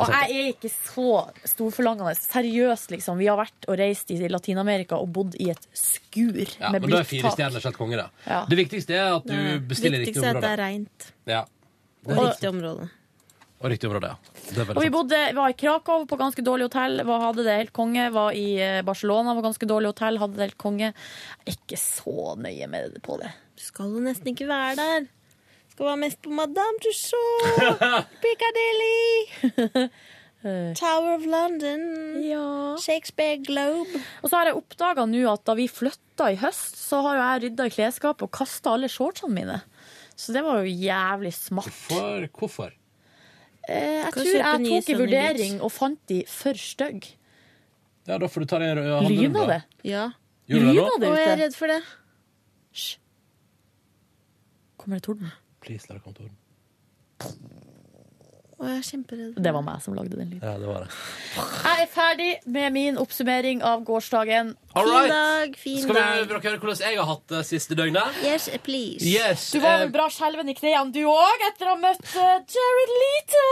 [0.00, 1.08] Og jeg er ikke så
[1.46, 2.14] storforlangende.
[2.18, 3.18] Seriøst, liksom.
[3.20, 6.94] Vi har vært og reist i Latin-Amerika og bodd i et skur Ja, med men
[6.94, 8.08] da er fire stjerner helt konge, da.
[8.26, 8.40] Ja.
[8.48, 9.36] Det viktigste er at du
[9.68, 10.32] bestiller riktig område.
[10.32, 11.12] Det viktigste er at det er reint.
[11.28, 11.44] Ja.
[12.08, 12.88] Og riktig område.
[13.62, 14.16] Og riktig område, ja.
[14.42, 14.94] Det er Og vi sant.
[14.96, 16.98] bodde, var i Krakow på ganske dårlig hotell.
[17.06, 18.08] Var, hadde det helt konge.
[18.10, 20.18] Var i eh, Barcelona på ganske dårlig hotell.
[20.18, 20.88] Hadde det helt konge.
[21.44, 23.30] Jeg er ikke så nøye med det på det.
[23.54, 25.06] Du skal jo nesten ikke være der.
[25.06, 27.78] Du skal være mest på Madame Tussauds,
[28.24, 29.86] Piccadilly,
[30.82, 31.86] Tower of London,
[32.82, 34.02] Shakespeare Globe.
[34.20, 37.22] Og så har jeg oppdaga nå at da vi flytta i høst, så har jo
[37.22, 39.60] jeg rydda i klesskapet og kasta alle shortsene mine.
[40.18, 41.70] Så det var jo jævlig smart.
[41.88, 42.26] Hvorfor?
[42.36, 42.74] hvorfor?
[43.68, 47.14] Eh, jeg tror jeg tok i vurdering og fant de for stygge.
[48.08, 49.18] Ja, da får du ta det i handlerommet.
[49.20, 49.60] Lyna det?
[49.86, 50.08] Ja.
[50.50, 50.82] Gjorde du det nå?
[50.82, 51.42] Lyna det Og jeg er ute?
[51.44, 51.80] redd for det.
[54.82, 55.30] Kommer det torden?
[55.62, 56.36] Please, la det komme torden.
[58.62, 59.38] Og jeg er kjemperedd.
[59.42, 60.42] Det var meg som lagde den lyden.
[60.46, 60.90] Ja, det var det.
[61.66, 64.52] Jeg er ferdig med min oppsummering av gårsdagen.
[64.78, 65.10] All Fin right.
[65.10, 66.28] dag, fin Skal vi dag.
[66.30, 68.20] dere høre hvordan jeg har hatt det siste døgnet?
[68.22, 69.02] Yes, please.
[69.04, 69.48] Yes.
[69.50, 72.38] Du var eh, vel bra skjelven i knærne, du òg, etter å ha møtt eh,
[72.54, 73.46] Jared Leto.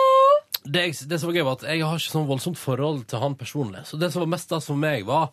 [0.70, 3.18] det, jeg- det som var gøy, var at jeg har ikke sånn voldsomt forhold til
[3.26, 3.82] han personlig.
[3.90, 5.32] Så det som var mest stas for meg, var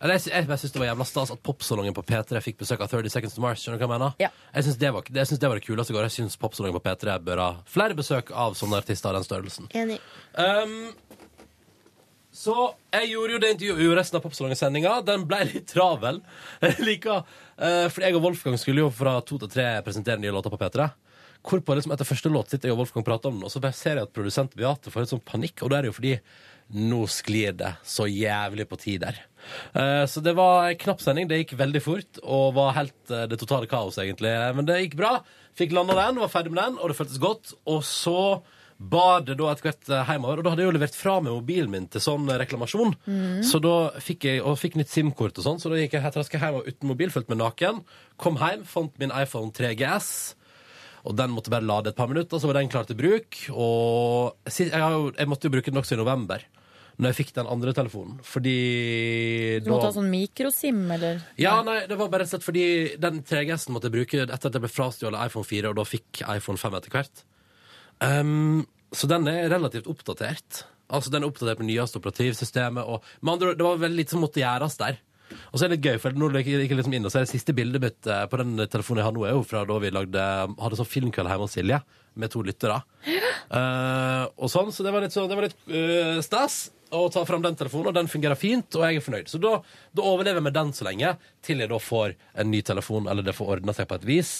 [0.00, 2.82] eller jeg, jeg, jeg synes det var jævla stas at popsalongen på P3 fikk besøk
[2.84, 3.62] av 30 Seconds to Mars.
[3.62, 4.16] Skjønner du hva jeg mener?
[4.20, 4.30] Ja.
[4.54, 6.08] Jeg syns det, var- jeg synes det var det kuleste i går.
[6.10, 9.70] Jeg syns popsalongen på P3 bør ha flere besøk av sånne artister av den størrelsen.
[9.76, 9.98] Enig.
[10.36, 10.92] Um,
[12.36, 12.52] så
[12.92, 14.98] jeg gjorde jo det intervjuet jo resten av Popsalongen-sendinga.
[15.08, 16.18] Den ble litt travel.
[16.66, 17.22] Jeg liker,
[17.56, 20.58] eh, for jeg og Wolfgang skulle jo fra to til tre presentere nye låter på
[20.60, 20.90] P3.
[21.46, 24.00] Hvorpå liksom etter første låt sitter jeg og Wolfgang prater om den, og så ser
[24.00, 25.62] jeg at produsent Beate får litt sånn panikk.
[25.64, 26.14] Og det er jo fordi
[26.76, 29.20] nå sklir det så jævlig på tid der.
[29.72, 31.28] Eh, så det var en knapp sending.
[31.30, 34.32] Det gikk veldig fort og var helt eh, det totale kaos, egentlig.
[34.56, 35.16] Men det gikk bra.
[35.56, 37.54] Fikk landa den, var ferdig med den, og det føltes godt.
[37.72, 38.20] Og så
[38.76, 41.32] bar det da etter hvert eh, hjemover, og da hadde jeg jo levert fra meg
[41.32, 42.96] mobilen min til sånn reklamasjon.
[43.46, 46.18] Så da fikk jeg og fikk nytt SIM-kort og sånn, så da gikk jeg helt
[46.20, 47.80] raskt hjem og uten mobil, følte meg naken.
[48.20, 50.10] Kom hjem, fant min iPhone 3GS.
[51.06, 53.38] Og den måtte bare lade et par minutter, så var den klar til bruk.
[53.54, 56.42] Og jeg, jo, jeg måtte jo bruke den også i november.
[56.96, 58.20] Når jeg fikk den andre telefonen.
[58.24, 58.56] Fordi
[59.64, 61.20] Du måtte ha sånn mikrosim, eller?
[61.40, 62.68] Ja, nei, det var bare rett og slett fordi
[63.02, 66.22] den 3GS-en måtte jeg bruke etter at jeg ble frastjålet iPhone 4, og da fikk
[66.24, 67.26] iPhone 5 etter hvert.
[68.00, 68.64] Um,
[68.96, 70.64] så den er relativt oppdatert.
[70.86, 72.86] Altså Den er oppdatert med nyeste operativsystemet.
[72.86, 75.00] Og med andre Det var veldig lite som måtte gjøres der.
[75.50, 77.24] Og så er det litt gøy, for nå gikk jeg liksom inn, og så er
[77.24, 79.78] det siste bildet mitt eh, på den telefonen jeg har nå, er jo fra da
[79.82, 80.22] vi lagde,
[80.62, 81.80] hadde sånn filmkveld hjemme hos Silje,
[82.14, 82.76] med to lyttere.
[83.50, 86.60] Uh, og sånn, så det var litt, så, det var litt uh, stas
[86.90, 89.30] å ta fram den telefonen, og den fungerer fint, og jeg er fornøyd.
[89.30, 89.56] Så da,
[89.96, 91.14] da overlever jeg med den så lenge,
[91.44, 94.34] til jeg da får en ny telefon, eller det får ordna seg på et vis.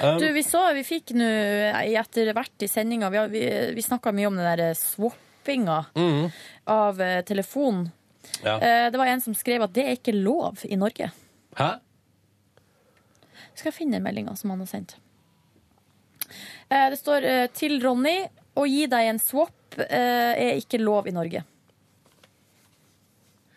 [0.00, 1.26] Um, Du, vi så, vi fikk nå
[1.82, 3.42] etter hvert i sendinga Vi, vi,
[3.76, 6.30] vi snakka mye om den der swappinga mhm.
[6.72, 7.84] av eh, telefon.
[8.42, 8.56] Ja.
[8.56, 11.10] Eh, det var en som skrev at det er ikke lov i Norge.
[11.58, 11.72] Hæ?
[13.52, 14.96] Skal jeg finne meldinga som han har sendt.
[16.72, 17.28] Eh, det står
[17.58, 18.22] til Ronny
[18.58, 21.44] å gi deg en swap eh, er ikke lov i Norge.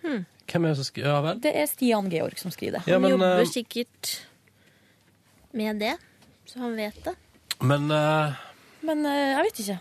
[0.05, 1.09] Hvem er det som skriver?
[1.09, 1.39] Ja vel?
[1.41, 2.83] Det er Stian Georg som skriver det.
[2.87, 4.11] Ja, Han men, jobber eh, sikkert
[5.55, 5.95] med det,
[6.45, 7.15] så han vet det.
[7.65, 8.35] Men eh,
[8.85, 9.79] Men eh, jeg vet ikke.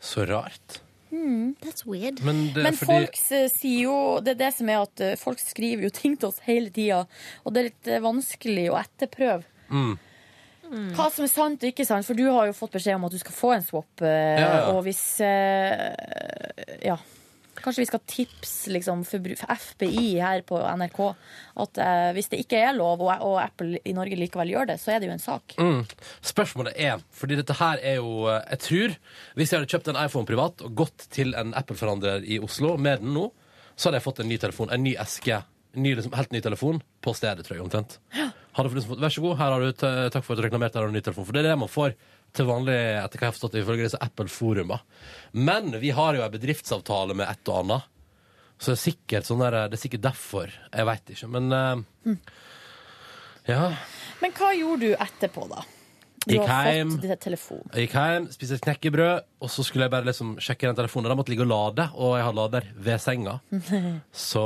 [0.00, 0.80] så rart.
[1.12, 1.54] Hmm.
[1.60, 2.22] That's weird.
[2.24, 5.02] Men det er Men fordi folk eh, sier jo Det er det som er at
[5.04, 7.02] eh, folk skriver jo ting til oss hele tida,
[7.44, 9.44] og det er litt eh, vanskelig å etterprøve.
[10.72, 10.90] Mm.
[10.98, 13.14] Hva som er sant og ikke sant, for du har jo fått beskjed om at
[13.14, 14.02] du skal få en swap.
[14.02, 14.62] eh, Ja, ja.
[14.72, 16.98] Og hvis eh, Ja.
[17.62, 21.00] Kanskje vi skal tipse liksom, for FBI her på NRK
[21.62, 24.78] at uh, hvis det ikke er lov, og, og Apple i Norge likevel gjør det,
[24.82, 25.54] så er det jo en sak.
[25.60, 25.84] Mm.
[26.26, 28.96] Spørsmålet er, fordi dette her er jo Jeg tror,
[29.36, 33.04] hvis jeg hadde kjøpt en iPhone privat og gått til en Apple-forhandler i Oslo med
[33.04, 33.28] den nå,
[33.76, 35.42] så hadde jeg fått en ny telefon, en ny eske,
[35.76, 37.98] en ny, liksom, helt ny telefon, på stedet, tror jeg, omtrent.
[38.16, 39.70] Hadde fått liksom fått, Vær så god, her har du,
[40.12, 41.26] takk for at du reklamerte, her har du ny telefon.
[41.28, 41.94] For det er det man får
[42.36, 44.78] til vanlig, etter hva jeg har forstått, ifølge disse Apple-foruma.
[45.32, 47.90] Men vi har jo en bedriftsavtale med et og annet.
[48.62, 50.52] Så det er sikkert sånn der, det er sikkert derfor.
[50.70, 51.28] Jeg veit ikke.
[51.34, 52.16] Men eh,
[53.50, 53.72] ja.
[54.22, 55.64] Men hva gjorde du etterpå, da?
[56.22, 56.90] Du Gikk har hjem.
[57.02, 57.62] fått telefon.
[57.74, 61.08] Jeg gikk hjem, spiste et knekkebrød, og så skulle jeg bare liksom sjekke den telefonen.
[61.10, 63.40] Den måtte ligge og lade, og jeg har lader ved senga.
[64.12, 64.42] Så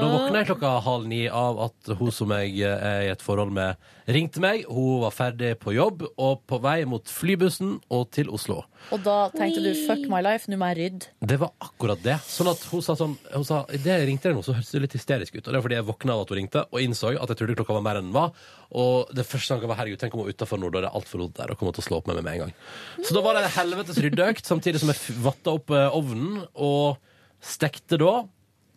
[0.00, 3.52] da våkna jeg klokka halv ni av at hun som jeg er i et forhold
[3.52, 3.76] med,
[4.06, 4.64] ringte meg.
[4.70, 8.62] Hun var ferdig på jobb og på vei mot flybussen og til Oslo.
[8.94, 11.08] Og da tenkte du 'fuck my life, nå må jeg rydde'.
[11.26, 12.18] Det var akkurat det.
[12.22, 14.82] Sånn at hun sa sånn hun sa, Det jeg ringte deg nå, så hørtes det
[14.82, 15.46] litt hysterisk ut.
[15.46, 17.56] Og det var fordi jeg våkna av at hun ringte, og innså at jeg trodde
[17.56, 18.32] klokka var mer enn den var.
[18.72, 20.94] Og det første tanken var herregud, tenk om hun er utafor nå, da er det
[20.94, 22.54] altfor loddet der, og kommer til å slå opp med meg med en gang.
[23.02, 26.98] Så da var det en helvetes ryddeøkt, samtidig som jeg vatta opp eh, ovnen og
[27.42, 28.26] stekte da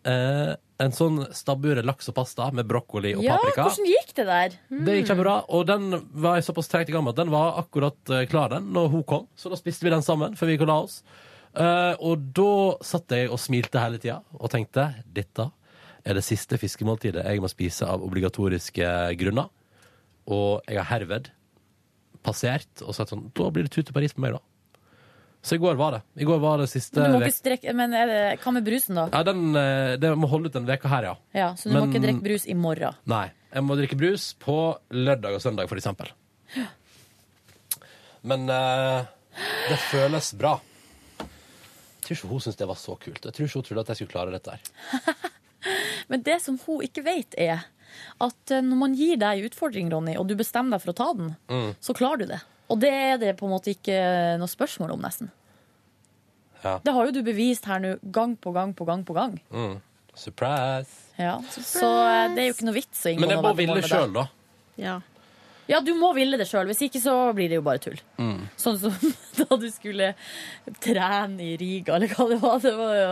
[0.06, 3.66] eh, en sånn stabbure laks og pasta med brokkoli og Ja, paprika.
[3.68, 4.56] hvordan gikk det der?
[4.70, 7.58] Det gikk kjempebra, og den var jeg såpass tregt i gang med at den var
[7.60, 9.26] akkurat eh, klar den når hun kom.
[9.36, 11.02] Så da spiste vi den sammen før vi gikk og la oss.
[11.50, 15.48] Uh, og da satt jeg og smilte hele tida og tenkte dette
[16.06, 18.86] er det siste fiskemåltidet jeg må spise av obligatoriske
[19.18, 19.50] grunner.
[20.30, 21.32] Og jeg har herved
[22.22, 24.40] passert og sagt sånn Da blir det tut til Paris på meg, da.
[25.42, 26.00] Så i går var det.
[26.20, 28.64] I går var det siste Men du må ikke strekke, men er det, hva med
[28.66, 29.06] brusen, da?
[29.14, 31.14] Ja, den, eh, det må holde ut den veka her, ja.
[31.32, 32.98] Ja, Så du må ikke drikke brus i morgen?
[33.08, 33.30] Nei.
[33.50, 34.56] Jeg må drikke brus på
[34.92, 36.12] lørdag og søndag, for eksempel.
[38.22, 39.00] Men uh,
[39.70, 40.58] det føles bra.
[41.20, 43.24] Jeg tror ikke hun syntes det var så kult.
[43.24, 45.34] Jeg tror ikke hun trodde at jeg skulle klare dette her.
[46.10, 47.64] Men det som hun ikke vet, er
[48.22, 50.96] at eh, når man gir deg en utfordring, Ronny, og du bestemmer deg for å
[51.00, 51.70] ta den, Mm.
[51.82, 52.40] så klarer du det.
[52.70, 53.98] Og det er det på en måte ikke
[54.40, 55.30] noe spørsmål om, nesten.
[56.62, 56.78] Ja.
[56.84, 59.38] Det har jo du bevist her nå, gang på gang på gang på gang.
[59.50, 59.78] Mm.
[60.14, 60.90] Surprise.
[61.16, 61.38] Ja.
[61.50, 64.12] Så eh, det er jo ikke noe vits å inngå Men jeg må ville sjøl,
[64.14, 64.26] da.
[64.80, 64.96] Ja.
[65.68, 66.68] ja, du må ville det sjøl.
[66.70, 67.98] Hvis ikke så blir det jo bare tull.
[68.20, 68.44] Mm.
[68.60, 68.94] Sånn som
[69.40, 70.12] da du skulle
[70.84, 72.62] trene i Riga, eller hva det var.
[72.64, 73.10] Det var jo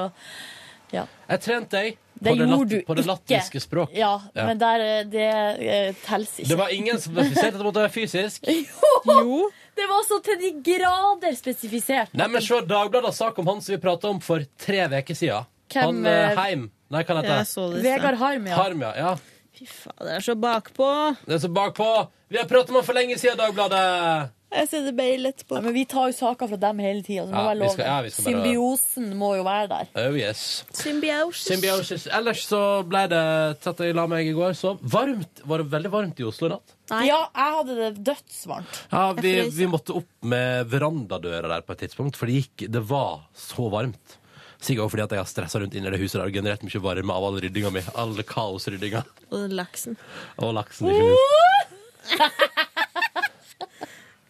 [0.95, 1.09] Ja.
[1.29, 3.13] Jeg trente deg Det på det, gjorde lat du på det ikke.
[3.13, 3.91] latviske språk.
[3.95, 4.47] Ja, Ja.
[4.47, 6.49] men der, eh, det telles ikke.
[6.49, 8.45] Det var ingen som spesifiserte at det måtte være fysisk.
[9.07, 9.51] Jo!
[9.79, 12.11] Det var så til de grader spesifisert.
[12.19, 15.15] Nei, men se, Dagbladet har sak om han som vi prata om for tre uker
[15.15, 15.47] siden.
[15.71, 16.71] Hvem, han eh, Heim.
[16.91, 17.75] Nei, hva heter det?
[17.77, 17.83] det.
[17.85, 18.57] Vegard Harm, ja.
[18.57, 18.93] Harm, ja.
[18.97, 19.13] ja.
[19.59, 20.89] Fy faen, det er så bakpå.
[21.27, 21.89] Det er så bakpå.
[22.29, 24.31] Vi har pratet om han for lenge siden, Dagbladet.
[24.49, 25.59] Jeg sender mail etterpå.
[25.59, 27.27] Ja, men vi tar jo saker fra dem hele tida.
[27.29, 29.89] Ja, vi skal- ja, vi skal bare- Symbiosen må jo være der.
[30.09, 30.65] Oh yes.
[30.73, 31.51] Symbiosis.
[31.53, 32.07] Symbiosis.
[32.07, 35.43] Ellers så ble det tatt jeg la meg i går, så varmt.
[35.45, 36.75] Var det veldig varmt i Oslo i natt?
[36.89, 38.81] Ja, jeg hadde det dødsvarmt.
[38.91, 39.53] Ja, vi, frøs.
[39.55, 43.69] vi måtte opp med verandadøra der på et tidspunkt, for det, gikk, det var så
[43.71, 44.17] varmt.
[44.61, 46.81] Sikkert også fordi at jeg har stressa rundt inni det huset der og generert mye
[46.83, 47.83] varme av all ryddinga mi.
[47.95, 49.05] All kaosryddinga.
[49.31, 49.97] Og den laksen.
[50.39, 52.17] Og laksen, ikke minst.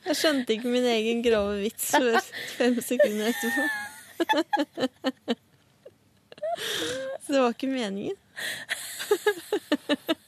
[0.09, 2.17] Jeg skjønte ikke min egen grove vits før
[2.57, 3.65] fem sekunder etterpå.
[7.27, 8.17] Så det var ikke meningen.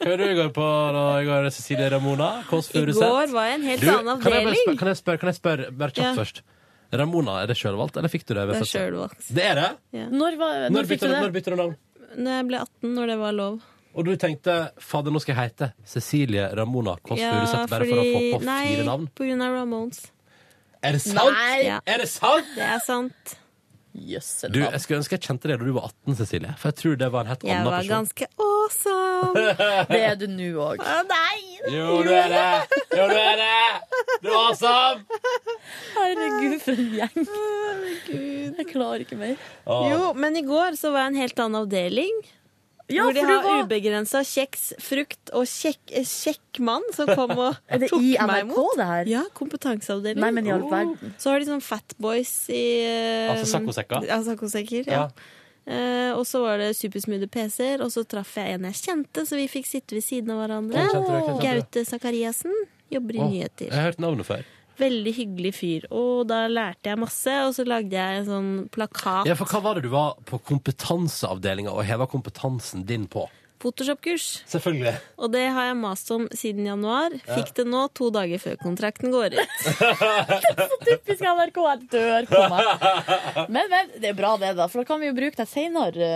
[0.00, 0.66] Hva det i går på
[0.96, 1.02] da?
[1.20, 2.30] I går, Cecilie Ramona?
[2.48, 4.62] Kåss I går var jeg en helt Du, annen Kan jeg bare avdeling.
[4.64, 6.14] spørre, kan jeg spørre, kan jeg spørre bare kjapt Ja.
[6.18, 6.42] først?
[7.00, 9.28] Ramona, er det sjølvalgt, eller fikk du det ved Det er sjølvalgt.
[9.36, 9.68] Det er det?
[9.94, 10.06] Ja.
[10.10, 11.76] Når, var, når, Når fikk bytter du du, når bytter du navn?
[12.18, 13.60] Når jeg ble 18, når det var lov.
[13.94, 17.98] Og du tenkte fader, nå skal jeg hete Cecilie Ramona Kåss Ja, Furuseth bare for
[17.98, 19.08] å få på nei, fire navn?
[19.18, 20.04] på grunn av Ramones.
[20.80, 21.36] Er det sant?
[21.64, 21.80] Ja.
[21.84, 22.46] Er det sant?
[22.56, 23.36] Det er sant.
[23.90, 26.52] Jøsse Du, jeg skulle ønske jeg kjente det da du var 18, Cecilie.
[26.60, 27.74] For jeg tror det var en helt annen person.
[27.74, 29.42] Jeg var ganske awesome.
[29.90, 30.78] Det er du nå òg.
[30.86, 31.38] Å, nei!
[31.74, 32.78] Jo, du er det!
[32.94, 33.98] Jo, du er det!
[34.22, 35.02] Du er awesome!
[35.96, 37.18] Herregud, for en gjeng.
[37.34, 38.60] Herregud.
[38.62, 39.34] Jeg klarer ikke mer.
[39.90, 42.22] Jo, men i går så var jeg en helt annen avdeling.
[42.94, 47.34] Ja, hvor de har var- ubegrensa kjeks, frukt og kjekk, eh, kjekk mann som kom
[47.36, 48.76] og Er det tok i meg NRK, imot.
[48.76, 49.10] det her?
[49.14, 50.22] Ja, kompetanseavdeling.
[50.22, 51.14] Nei, men i all verden.
[51.18, 54.08] Så har de sånn fatboys i uh, Altså saccosekker?
[54.10, 54.90] Ja, saccosekker.
[54.90, 55.06] Ja.
[55.06, 55.36] Ja.
[55.70, 59.38] Eh, og så var det supersmoothe PC-er, og så traff jeg en jeg kjente, så
[59.38, 60.86] vi fikk sitte ved siden av hverandre.
[61.42, 62.54] Gaute Sakariassen.
[62.90, 63.68] Jobber i oh, nyheter.
[63.68, 64.48] Jeg har hørt navnet før.
[64.78, 65.86] Veldig hyggelig fyr.
[65.90, 69.28] Og da lærte jeg masse, og så lagde jeg en sånn plakat.
[69.28, 73.26] Ja, for hva var det du var på kompetanseavdelinga og heva kompetansen din på?
[73.60, 74.26] Photoshop-kurs.
[74.50, 74.92] Selvfølgelig.
[75.20, 77.12] Og det har jeg mast om siden januar.
[77.28, 79.54] Fikk det nå to dager før kontrakten går ut.
[80.70, 82.72] Så Typisk NRK, jeg dør på meg.
[83.52, 86.10] Men, men det er bra det, da, for da kan vi jo bruke deg seinere.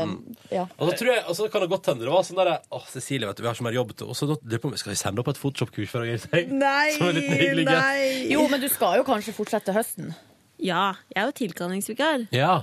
[0.53, 0.65] Ja.
[0.79, 2.81] Og så tror jeg, og så kan det godt hende det var sånn der Å,
[2.91, 4.93] Cecilie, vet du, vi har så mer jobb til Og så lurer på om- Skal
[4.95, 6.97] vi sende opp et Photoshop-kurs for å gjøre Nei,
[7.65, 8.01] nei.
[8.33, 10.13] Jo, men du skal jo kanskje fortsette høsten.
[10.65, 12.27] Ja, jeg er jo tilkallingsvikar.
[12.35, 12.61] Ja.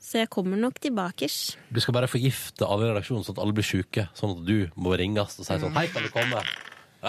[0.00, 1.28] Så jeg kommer nok tilbake.
[1.70, 4.06] Du skal bare forgifte alle i redaksjonen, sånn at alle blir syke.
[4.16, 6.40] Sånn at du må ringes og si sånn Hei, kan du komme?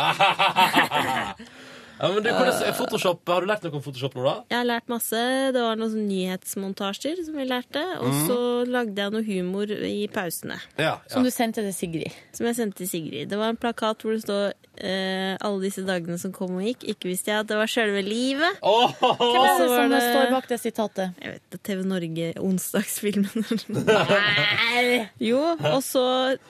[2.02, 4.34] ja, men du, hvordan, Photoshop, Har du lært noe om Photoshop nå, da?
[4.52, 5.22] Jeg har lært masse.
[5.56, 7.84] Det var noen nyhetsmontasjer som vi lærte.
[8.00, 8.22] Og Mhm.
[8.28, 8.38] så
[8.68, 10.60] lagde jeg noe humor i pausene.
[10.78, 12.12] Ja, Som du sendte til Sigrid.
[12.34, 13.30] Som jeg sendte til Sigrid.
[13.30, 14.54] Det var en plakat hvor det står
[14.84, 16.84] eh, 'Alle disse dagene som kom og gikk'.
[16.94, 18.60] Ikke visste jeg at det var sjølve livet.
[18.62, 21.14] Hvem er det som det- står bak det sitatet?
[21.22, 23.46] Jeg vet det, TV Norge, onsdagsfilmen.
[25.30, 26.06] jo, og så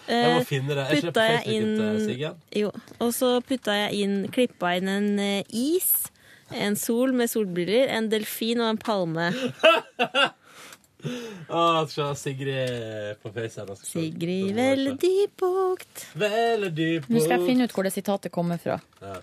[0.08, 6.08] eh, putta jeg inn Jo, og så putta jeg inn Klippa inn en eh, is,
[6.52, 9.32] en sol med solbriller, en delfin og en palme.
[11.92, 13.68] Se Sigrid på Face her.
[13.68, 14.06] nå skal vi se.
[14.08, 16.06] Sigrid veldig bukt.
[16.22, 18.80] Veldig Nå skal jeg finne ut hvor det sitatet kommer fra.
[19.02, 19.16] Ja.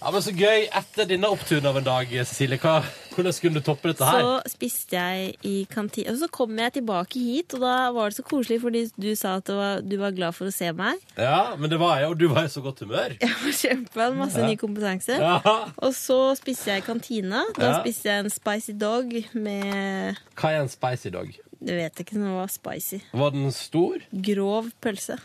[0.00, 0.66] Ja, men Så gøy.
[0.78, 2.76] Etter denne oppturen av en dag, Cecilie, hva,
[3.14, 4.20] hvordan skulle du toppe dette her?
[4.22, 6.12] Så spiste jeg i kantina.
[6.12, 9.36] Og så kom jeg tilbake hit, og da var det så koselig fordi du sa
[9.40, 11.00] at du var, du var glad for å se meg.
[11.18, 13.16] Ja, men det var jeg, og du var i så godt humør.
[13.20, 14.46] Jeg var kjempe, masse Ja.
[14.46, 15.18] ny kompetanse.
[15.18, 15.40] Ja.
[15.82, 17.42] Og så spiste jeg i kantina.
[17.58, 17.80] Da Ja.
[17.82, 21.34] spiste jeg en spicy dog med Hva er en spicy dog?
[21.58, 23.00] Du vet ikke det var spicy.
[23.12, 23.98] Var den stor?
[24.14, 25.18] Grov pølse.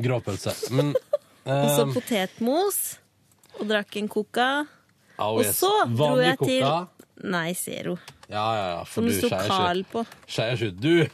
[0.00, 0.54] Grov pølse.
[0.72, 0.94] Men
[1.44, 2.78] Og så um, potetmos.
[3.60, 4.48] Og drakk en coca.
[5.18, 5.58] oh, Og yes.
[5.62, 6.64] så dro jeg til?
[7.30, 7.96] Nei, Zero.
[8.28, 8.80] Ja, ja, ja.
[8.84, 10.04] For Som du det sto Carl på.
[10.26, 10.80] Skeier ut.
[10.82, 11.06] Du!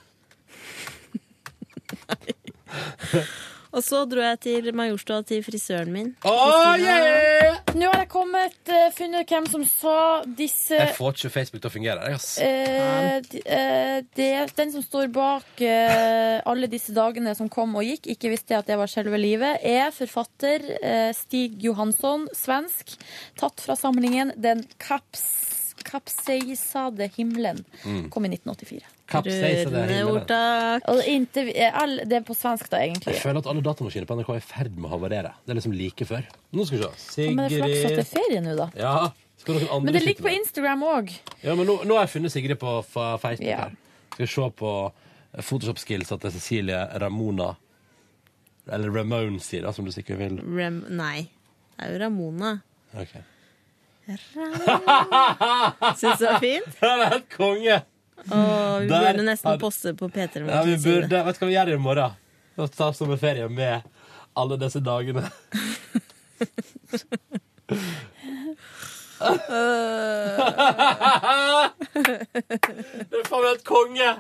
[3.71, 6.09] Og så dro jeg til Majorstua til frisøren min.
[6.27, 7.61] Oh, yeah!
[7.79, 11.71] Nå har jeg kommet, uh, funnet hvem som sa disse Jeg får ikke Facebook til
[11.71, 12.09] å fungere.
[12.11, 12.33] Jeg, ass.
[12.43, 17.87] Eh, d- eh, det, den som står bak eh, alle disse dagene som kom og
[17.87, 22.97] gikk, ikke visste jeg at det var selve livet, er forfatter eh, Stig Johansson, svensk,
[23.39, 25.23] tatt fra samlingen Den kaps,
[25.87, 27.63] kapseisade himmelen.
[27.87, 28.09] Mm.
[28.11, 28.83] Kom i 1984.
[29.11, 30.11] Himmelen.
[30.11, 30.87] ordtak.
[30.89, 33.15] Og eh, all, det er på svensk, da, egentlig.
[33.17, 35.33] Jeg føler at alle datamaskiner på NRK er i ferd med å havarere.
[35.45, 36.29] Det er liksom like før.
[36.55, 37.27] Nå skal vi se.
[37.27, 38.69] Ja, men det er flaks at det er Sigrid ferie nå, da.
[38.79, 38.95] Ja.
[39.41, 40.35] Skal noen andre Men det sitte ligger på?
[40.43, 41.13] Instagram òg.
[41.43, 43.57] Ja, men nå, nå har jeg funnet Sigrid på fa- Facebook Ja.
[43.67, 43.77] her.
[44.13, 44.73] Skal vi se på
[45.41, 47.55] Photoshop-skills til Cecilie Ramona.
[48.71, 50.41] Eller Ramone, sier det, som du sikkert vil.
[50.57, 51.29] Rem Nei.
[51.79, 52.51] Det er jo Ramona.
[52.95, 53.15] Ok.
[55.97, 56.67] Syns du det var fint?
[56.81, 57.77] Det er helt konge!
[58.29, 61.49] Og vi Der burde nesten har- poste på P3 Ja, vi burde, vet du hva
[61.49, 62.11] vi gjør i morgen?
[62.57, 63.83] Vi tar sommerferie med
[64.37, 65.25] alle disse dagene.
[71.91, 74.11] Det er faen meg helt konge!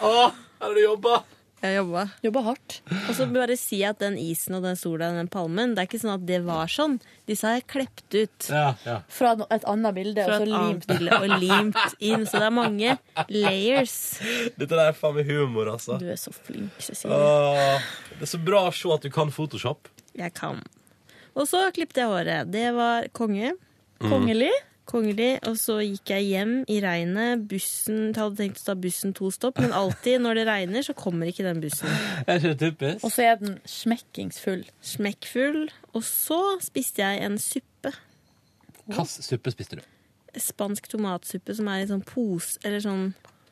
[0.00, 1.20] Å, her har du jobba.
[1.60, 2.02] Jeg jobba.
[2.24, 2.76] Jobba hardt.
[2.88, 5.88] Og så bare si at den isen og den sola og den palmen, det er
[5.90, 6.94] ikke sånn at det var sånn.
[7.28, 8.46] Disse har jeg klept ut.
[8.48, 8.94] Ja, ja.
[9.12, 10.60] Fra et annet bilde, Fra og så limt.
[10.62, 12.24] annet bilde og limt inn.
[12.24, 12.96] Så det er mange
[13.28, 13.96] layers.
[14.56, 15.98] Dette der er faen meg humor, altså.
[16.00, 17.12] Du er så flink, Cecilie.
[17.20, 19.92] Åh, det er så bra å se at du kan Photoshop.
[20.16, 20.64] Jeg kan.
[21.36, 22.48] Og så klippet jeg håret.
[22.56, 23.52] Det var konge.
[24.00, 24.50] Kongelig.
[24.90, 27.44] Kongelig, og så gikk jeg hjem i regnet.
[27.50, 30.94] Bussen, jeg hadde tenkt å ta bussen to stopp, men alltid når det regner, så
[30.98, 31.86] kommer ikke den bussen.
[32.98, 34.64] Og så er den smekkingsfull.
[34.82, 35.68] Smekkfull.
[35.94, 37.94] Og så spiste jeg en suppe.
[38.90, 39.86] Hvilken suppe spiste du?
[40.40, 43.08] Spansk tomatsuppe som er i sånn pose, eller sånn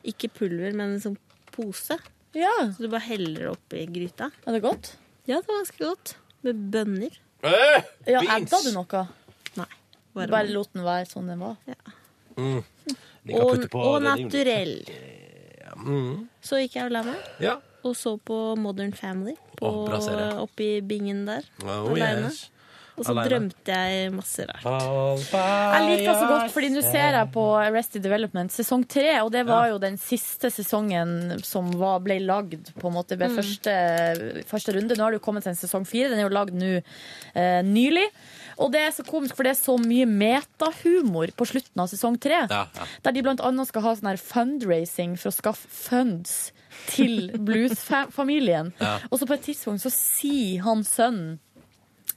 [0.07, 1.17] Ikke pulver, men en sånn
[1.55, 1.97] pose.
[2.35, 2.53] Ja.
[2.71, 4.29] Så du bare heller oppi gryta.
[4.47, 4.93] Er det godt?
[5.27, 6.13] Ja, det var ganske godt.
[6.47, 7.17] Med bønner.
[7.43, 8.21] Ja.
[8.23, 9.03] Edda du noe?
[10.13, 11.55] Du bare lot den være sånn den var?
[12.39, 12.61] Mm.
[13.35, 14.77] Og, og naturell.
[15.79, 16.27] Mm.
[16.43, 17.25] Så gikk jeg og la meg.
[17.43, 17.57] Ja.
[17.87, 21.45] Og så på Modern Family på, oh, oppi bingen der.
[21.63, 22.27] Oh, alene.
[22.31, 22.47] yes.
[22.99, 23.29] Og så Alene.
[23.31, 24.65] drømte jeg masse rart.
[25.31, 29.45] Jeg liker så godt, fordi nå ser jeg på Arrested Development sesong tre, og det
[29.47, 33.37] var jo den siste sesongen som var, ble lagd på en måte ved Mm.
[33.39, 33.75] første,
[34.51, 34.97] første runde.
[34.99, 36.09] Nå har det jo kommet til en sesong fire.
[36.11, 38.03] Den er jo lagd nå eh, nylig.
[38.59, 42.19] Og det er så komisk, for det er så mye metahumor på slutten av sesong
[42.21, 42.43] tre.
[42.51, 42.87] Ja, ja.
[43.05, 46.51] Der de blant annet skal ha sånn her fundraising for å skaffe funds
[46.91, 48.73] til Blues-familien.
[48.81, 48.97] Ja.
[49.09, 51.37] Og så på et tidspunkt så sier han sønnen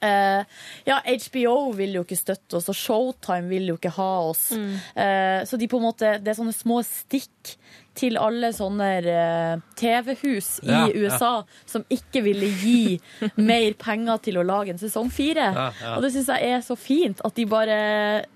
[0.03, 0.45] eh,
[0.89, 4.49] Ja, HBO vil jo ikke støtte oss, og Showtime vil jo ikke ha oss.
[4.57, 4.73] Mm.
[5.05, 7.57] Eh, så de på en måte, det er sånne små stikk
[7.99, 11.03] til alle sånne eh, TV-hus i Ja, ja.
[11.03, 11.33] USA
[11.69, 13.01] som ikke ville gi
[13.37, 15.51] mer penger til å lage en sesong fire.
[15.53, 15.97] Ja, ja.
[15.97, 17.77] Og det syns jeg er så fint, at de bare,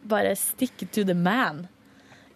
[0.04, 1.64] bare stick to the man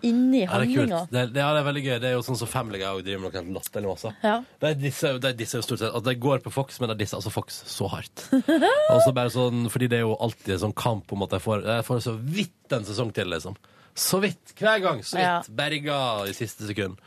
[0.07, 1.01] inni Ja, handlinga.
[1.11, 1.95] Det, det, ja, det er veldig gøy.
[2.03, 4.13] Det er jo sånn som Family Guy driver med noe helt latterlig masse.
[4.25, 4.37] Ja.
[4.63, 6.89] Det er disse, det er disse jo stort sett At det går på Fox, men
[6.91, 8.27] det er disse altså Fox så hardt.
[8.95, 11.45] Og så bare sånn, fordi det er jo alltid en sånn kamp om at jeg
[11.47, 13.57] får, jeg får så vidt en sesong til, liksom.
[14.01, 14.55] Så vidt.
[14.59, 15.01] Hver gang.
[15.05, 15.27] Så vidt.
[15.27, 15.41] Ja.
[15.63, 16.01] Berga
[16.31, 17.01] i siste sekund.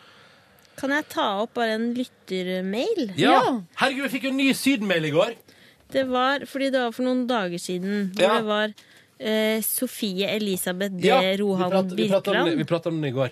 [0.78, 3.11] Kan jeg ta opp bare en lyttermail?
[3.20, 3.38] Ja!
[3.80, 5.36] Herregud, vi fikk jo en ny Syden-mail i går!
[5.94, 8.07] Det var fordi det var for noen dager siden.
[8.18, 8.38] Hvor Ja.
[8.40, 8.72] det var
[9.62, 11.08] Sofie Elisabeth D.
[11.08, 12.50] Ja, Rohan vi om Birkeland.
[12.58, 13.30] Vi pratet om den i går.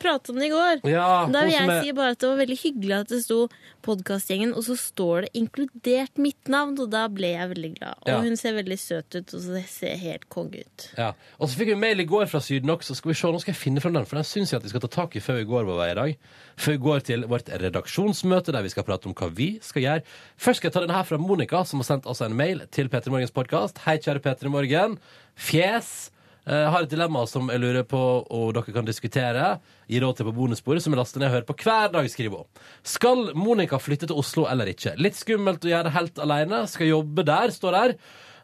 [0.00, 0.80] Pratet om det i går.
[0.88, 1.82] Ja, da vil jeg med...
[1.84, 3.38] si bare at det var veldig hyggelig at det sto
[3.86, 8.00] podkastgjengen, og så står det inkludert mitt navn, og da ble jeg veldig glad.
[8.04, 8.18] Og Ja.
[8.24, 10.86] hun ser veldig søt ut, og så ser helt konge ut.
[10.98, 11.12] Ja.
[11.38, 12.96] Og så fikk vi mail i går fra Syden også.
[12.98, 14.72] Skal vi se, Nå skal jeg finne frem den, for den syns jeg at vi
[14.74, 16.16] skal ta tak i før vi går vår vei i dag.
[16.60, 20.02] Før vi går til vårt redaksjonsmøte, der vi skal prate om hva vi skal gjøre.
[20.40, 22.88] Først skal jeg ta denne her fra Monica, som har sendt oss en mail til
[22.92, 23.78] P3 Morgens podkast.
[23.86, 24.98] Hei, kjære P3 Morgen.
[25.36, 26.10] Fjes.
[26.46, 28.00] Eh, Jeg har et dilemma som jeg lurer på
[28.30, 29.60] og dere kan diskutere.
[29.90, 32.42] Gi råd til på bonussporet, som jeg laster ned og hører på hver dag, skriver
[32.44, 32.64] hun.
[32.82, 34.96] Skal Monica flytte til Oslo eller ikke?
[34.98, 36.66] Litt skummelt å gjøre det helt alene.
[36.70, 37.96] Skal jobbe der, står der.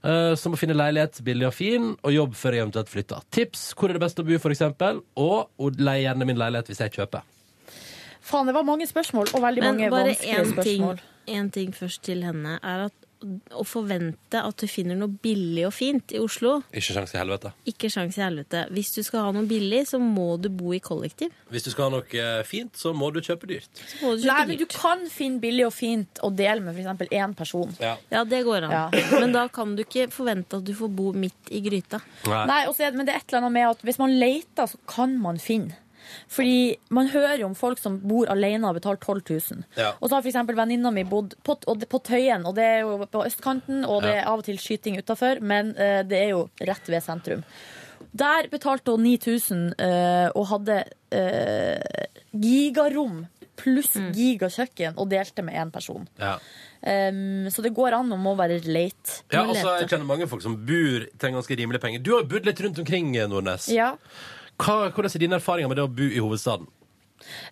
[0.06, 3.24] Eh, som å finne leilighet billig og fin, og jobb før jeg eventuelt flytter.
[3.34, 6.68] Tips hvor er det best å bo, for eksempel, og å leie gjerne min leilighet
[6.70, 7.24] hvis jeg kjøper.
[8.26, 10.54] Faen, det var mange spørsmål, og veldig Men mange bare vanskelige spørsmål.
[10.54, 11.00] Men spørsmål.
[11.40, 13.05] en ting først til henne, er at
[13.56, 17.52] å forvente at du finner noe billig og fint i Oslo, Ikke sjans i helvete.
[17.66, 18.64] ikke sjans i helvete.
[18.74, 21.32] Hvis du skal ha noe billig, så må du bo i kollektiv.
[21.52, 23.70] Hvis du skal ha noe eh, fint, så må du kjøpe dyrt.
[23.80, 26.76] Så må du kjøpe Nei, men du kan finne billig og fint å dele med
[26.76, 27.08] f.eks.
[27.10, 27.72] én person.
[27.82, 27.96] Ja.
[28.10, 28.76] Ja, det går an.
[28.76, 29.18] Ja.
[29.20, 32.02] Men da kan du ikke forvente at du får bo midt i gryta.
[32.26, 34.70] Nei, Nei så er men det er et eller annet med at hvis man leter,
[34.70, 35.76] så kan man finne.
[36.28, 39.22] Fordi man hører jo om folk som bor alene og har betalt 12
[39.52, 39.64] 000.
[39.76, 39.92] Ja.
[40.00, 40.40] Og så har f.eks.
[40.56, 44.02] venninna mi bodd på, og det- på Tøyen, og det er jo på østkanten, og
[44.02, 47.42] det er av og til skyting utafor, men uh, det er jo rett ved sentrum.
[48.16, 53.24] Der betalte hun 9000 uh, og hadde uh, gigarom
[53.56, 56.04] pluss gigakjøkken og delte med én person.
[56.20, 56.34] Ja.
[56.86, 59.22] Um, så det går an, om må være late.
[59.32, 62.02] Ja, altså, jeg kjenner mange folk som bor til en ganske rimelig penger.
[62.04, 63.70] Du har jo bodd litt rundt omkring, Nordnes.
[63.72, 63.94] Ja.
[64.56, 66.68] Hva, hvordan er dine erfaringer med det å bo i hovedstaden?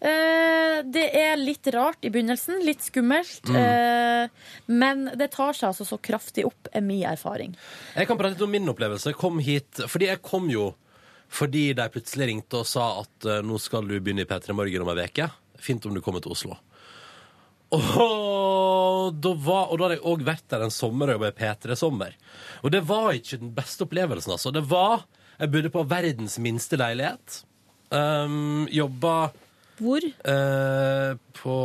[0.01, 3.49] Eh, det er litt rart i begynnelsen, litt skummelt.
[3.49, 3.59] Mm.
[3.61, 7.57] eh, men det tar seg altså så kraftig opp, er min erfaring.
[7.97, 9.13] Jeg kan prate litt om min opplevelse.
[9.13, 10.73] Jeg kom hit, fordi jeg kom jo
[11.35, 14.85] fordi de plutselig ringte og sa at eh, nå skal du begynne i P3 Morgen
[14.85, 15.29] om ei uke.
[15.65, 16.59] Fint om du kommer til Oslo.
[17.75, 21.37] Og da, var, og da hadde jeg òg vært der en sommer og jobba i
[21.41, 22.15] P3 Sommer.
[22.63, 24.53] Og det var ikke den beste opplevelsen, altså.
[24.55, 25.03] Det var
[25.41, 27.43] Jeg bodde på verdens minste leilighet.
[27.95, 29.31] Um, jobba
[29.79, 30.05] Hvor?
[30.25, 31.57] Uh, på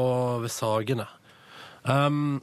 [0.43, 1.07] ved Sagene.
[1.85, 2.39] Um,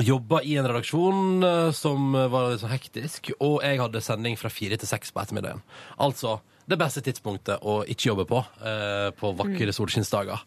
[0.00, 4.48] Jobba i en redaksjon eh, som var litt sånn hektisk, og jeg hadde sending fra
[4.48, 5.60] fire til seks på ettermiddagen.
[6.00, 6.38] Altså
[6.70, 10.46] det beste tidspunktet å ikke jobbe på eh, på vakre solskinnsdager.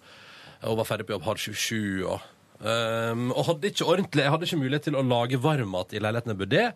[0.66, 2.08] Og var ferdig på jobb halv sju-sju.
[2.10, 2.26] Og,
[2.64, 6.34] um, og hadde ikke ordentlig Jeg hadde ikke mulighet til å lage varmmat i leiligheten
[6.34, 6.70] jeg bodde i.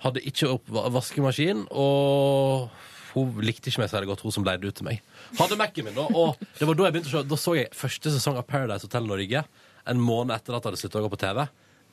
[0.00, 2.70] Hadde ikke opp va- vaskemaskin, og
[3.12, 5.02] hun likte ikke meg særlig godt, hun som leide ut til meg.
[5.38, 7.72] Hadde Mac-en min, da, og det var da jeg begynte å se Da så jeg
[7.76, 9.44] første sesong av Paradise Hotel Norge
[9.90, 11.44] en måned etter at jeg hadde sluttet å gå på TV,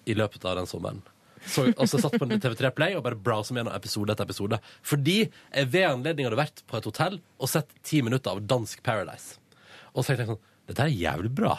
[0.08, 1.02] i løpet av den sommeren.
[1.48, 4.58] Så, altså satt på en TV3 Play og bare browsa gjennom episode etter episode.
[4.86, 8.82] Fordi jeg ved anledning hadde vært på et hotell og sett ti minutter av dansk
[8.84, 9.38] Paradise.
[9.94, 11.54] Og så tenkte jeg sånn Dette er jævlig bra.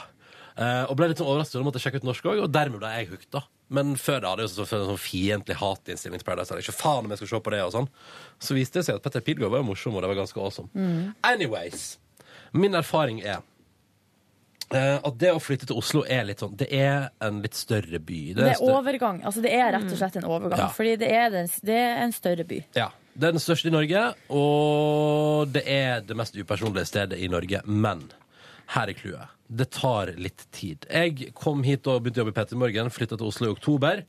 [0.58, 2.90] Uh, og ble litt sånn overrasket, og måtte sjekke ut norsk òg, og dermed ble
[2.92, 3.40] jeg hooked, da.
[3.70, 6.50] Men før det hadde jeg så- en sånn fiendtlig hatinnstilling til Paradise.
[6.56, 7.88] Ikke faen om jeg skal se på det og sånn.
[8.40, 10.68] Så viste det seg at Petter Pilgaard var jo morsom, og det var ganske awesome.
[10.74, 11.14] Mm.
[11.24, 11.98] Anyways.
[12.52, 13.42] Min erfaring er
[14.70, 17.98] Uh, at det å flytte til Oslo er litt sånn Det er en litt større
[18.04, 18.34] by.
[18.34, 19.22] Det er større- overgang.
[19.24, 20.58] Altså, det er rett og slett en overgang.
[20.58, 20.68] Ja.
[20.68, 22.58] Fordi det er, den, det er en større by.
[22.76, 22.90] Ja.
[23.16, 27.62] Det er den største i Norge, og det er det mest upersonlige stedet i Norge.
[27.64, 28.12] Men
[28.74, 29.28] her er clouet.
[29.48, 30.84] Det tar litt tid.
[30.92, 34.02] Jeg kom hit og begynte å jobbe i Petter Morgen, flytta til Oslo i oktober.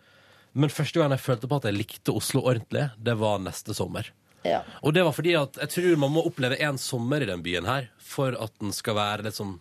[0.51, 4.09] Men første gang jeg følte på at jeg likte Oslo ordentlig, det var neste sommer.
[4.47, 4.61] Ja.
[4.83, 7.67] Og det var fordi at jeg tror man må oppleve en sommer i den byen
[7.67, 9.57] her for at den skal være litt sånn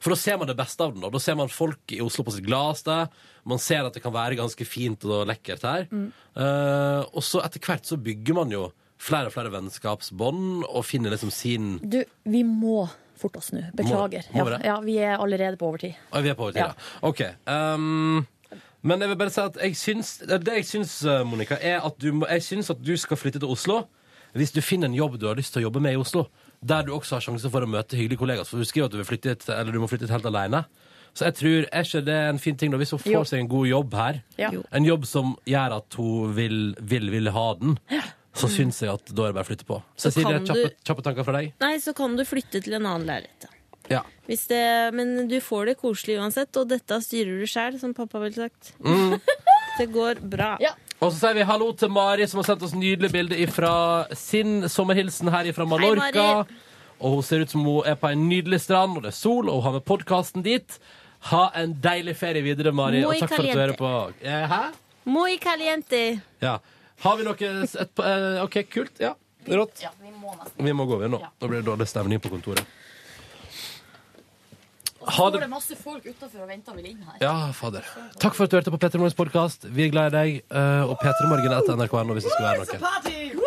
[0.00, 1.00] For da ser man det beste av den.
[1.04, 3.08] Da, da ser man folk i Oslo på sitt glassted.
[3.48, 5.86] Man ser at det kan være ganske fint og lekkert her.
[5.88, 6.10] Mm.
[6.36, 8.66] Uh, og så etter hvert så bygger man jo
[9.00, 12.84] flere og flere vennskapsbånd og finner liksom sin Du, vi må
[13.20, 13.62] forte oss nå.
[13.76, 14.26] Beklager.
[14.34, 15.94] Må- må ja, ja, vi er allerede på overtid.
[16.12, 16.72] Ah, vi er på overtid, ja.
[16.72, 17.06] Ja.
[17.08, 17.22] OK.
[17.46, 18.26] Um,
[18.82, 21.98] men jeg vil bare si at jeg syns, det jeg syns, eh, Monica, er at
[22.00, 23.82] du, jeg syns at du skal flytte til Oslo
[24.32, 26.28] hvis du finner en jobb du har lyst til å jobbe med i Oslo,
[26.62, 28.46] der du også har sjanse for å møte hyggelige kollegaer.
[28.46, 29.34] For du skriver at du, vil flytte
[29.66, 30.64] du må flytte helt alene.
[31.10, 33.22] Så jeg tror, er ikke det en fin ting da, hvis hun får Jo.
[33.26, 34.20] seg en god jobb her?
[34.38, 34.50] Ja.
[34.70, 37.74] En jobb som gjør at hun vil, vil, vil ha den.
[38.36, 39.80] Så syns jeg at da er det bare å flytte på.
[39.98, 41.54] Så Cecilie, kan kjappe, kjappe tanker fra deg?
[41.62, 43.48] Nei, så kan du flytte til en annen leilighet.
[43.90, 44.04] Ja.
[44.30, 44.62] Hvis det,
[44.94, 48.74] men du får det koselig uansett, og dette styrer du sjæl, som pappa ville sagt.
[48.78, 49.18] Mm.
[49.80, 50.54] Det går bra.
[51.00, 53.72] Og så sier vi hallo til Mari, som har sendt oss nydelig bilde fra
[54.18, 56.24] sin sommerhilsen her fra Mallorca.
[56.42, 56.58] Hei,
[57.00, 59.48] og hun ser ut som hun er på en nydelig strand, og det er sol,
[59.48, 60.76] og hun har med podkasten dit.
[61.30, 63.94] Ha en deilig ferie videre, Mari, Muy og takk for at du hører på.
[64.20, 64.60] Eh, Hæ?
[65.08, 66.02] Muy caliente.
[66.44, 66.58] Ja.
[67.00, 68.98] Har vi noe et, eh, OK, kult.
[69.00, 69.14] Ja.
[69.48, 69.80] Rått.
[69.82, 70.64] Ja, vi må nesten.
[70.64, 71.20] Vi må gå over nå.
[71.40, 72.64] Nå blir det dårlig stemning på kontoret.
[75.00, 77.14] Og så Ha står det masse folk utafor og venter og vil inn her.
[77.22, 77.86] Ja, fader.
[78.20, 79.64] Takk for at du hørte på Petter Morgens podkast.
[79.64, 80.42] Vi er glad i deg.
[80.50, 82.78] eh, Og P3 Morgen etter NRK nå hvis det skal være noe.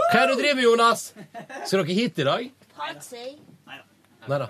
[0.10, 1.14] Hva er det du driver med, Jonas?
[1.68, 2.52] Skal dere hit i dag?
[4.28, 4.48] Nei da.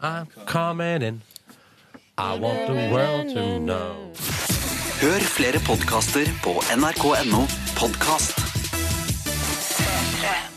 [0.00, 1.22] I'm coming in.
[2.16, 4.59] I want the world to know.
[5.00, 7.46] Hør flere podkaster på nrk.no
[7.78, 8.36] podkast.
[9.80, 10.49] P3.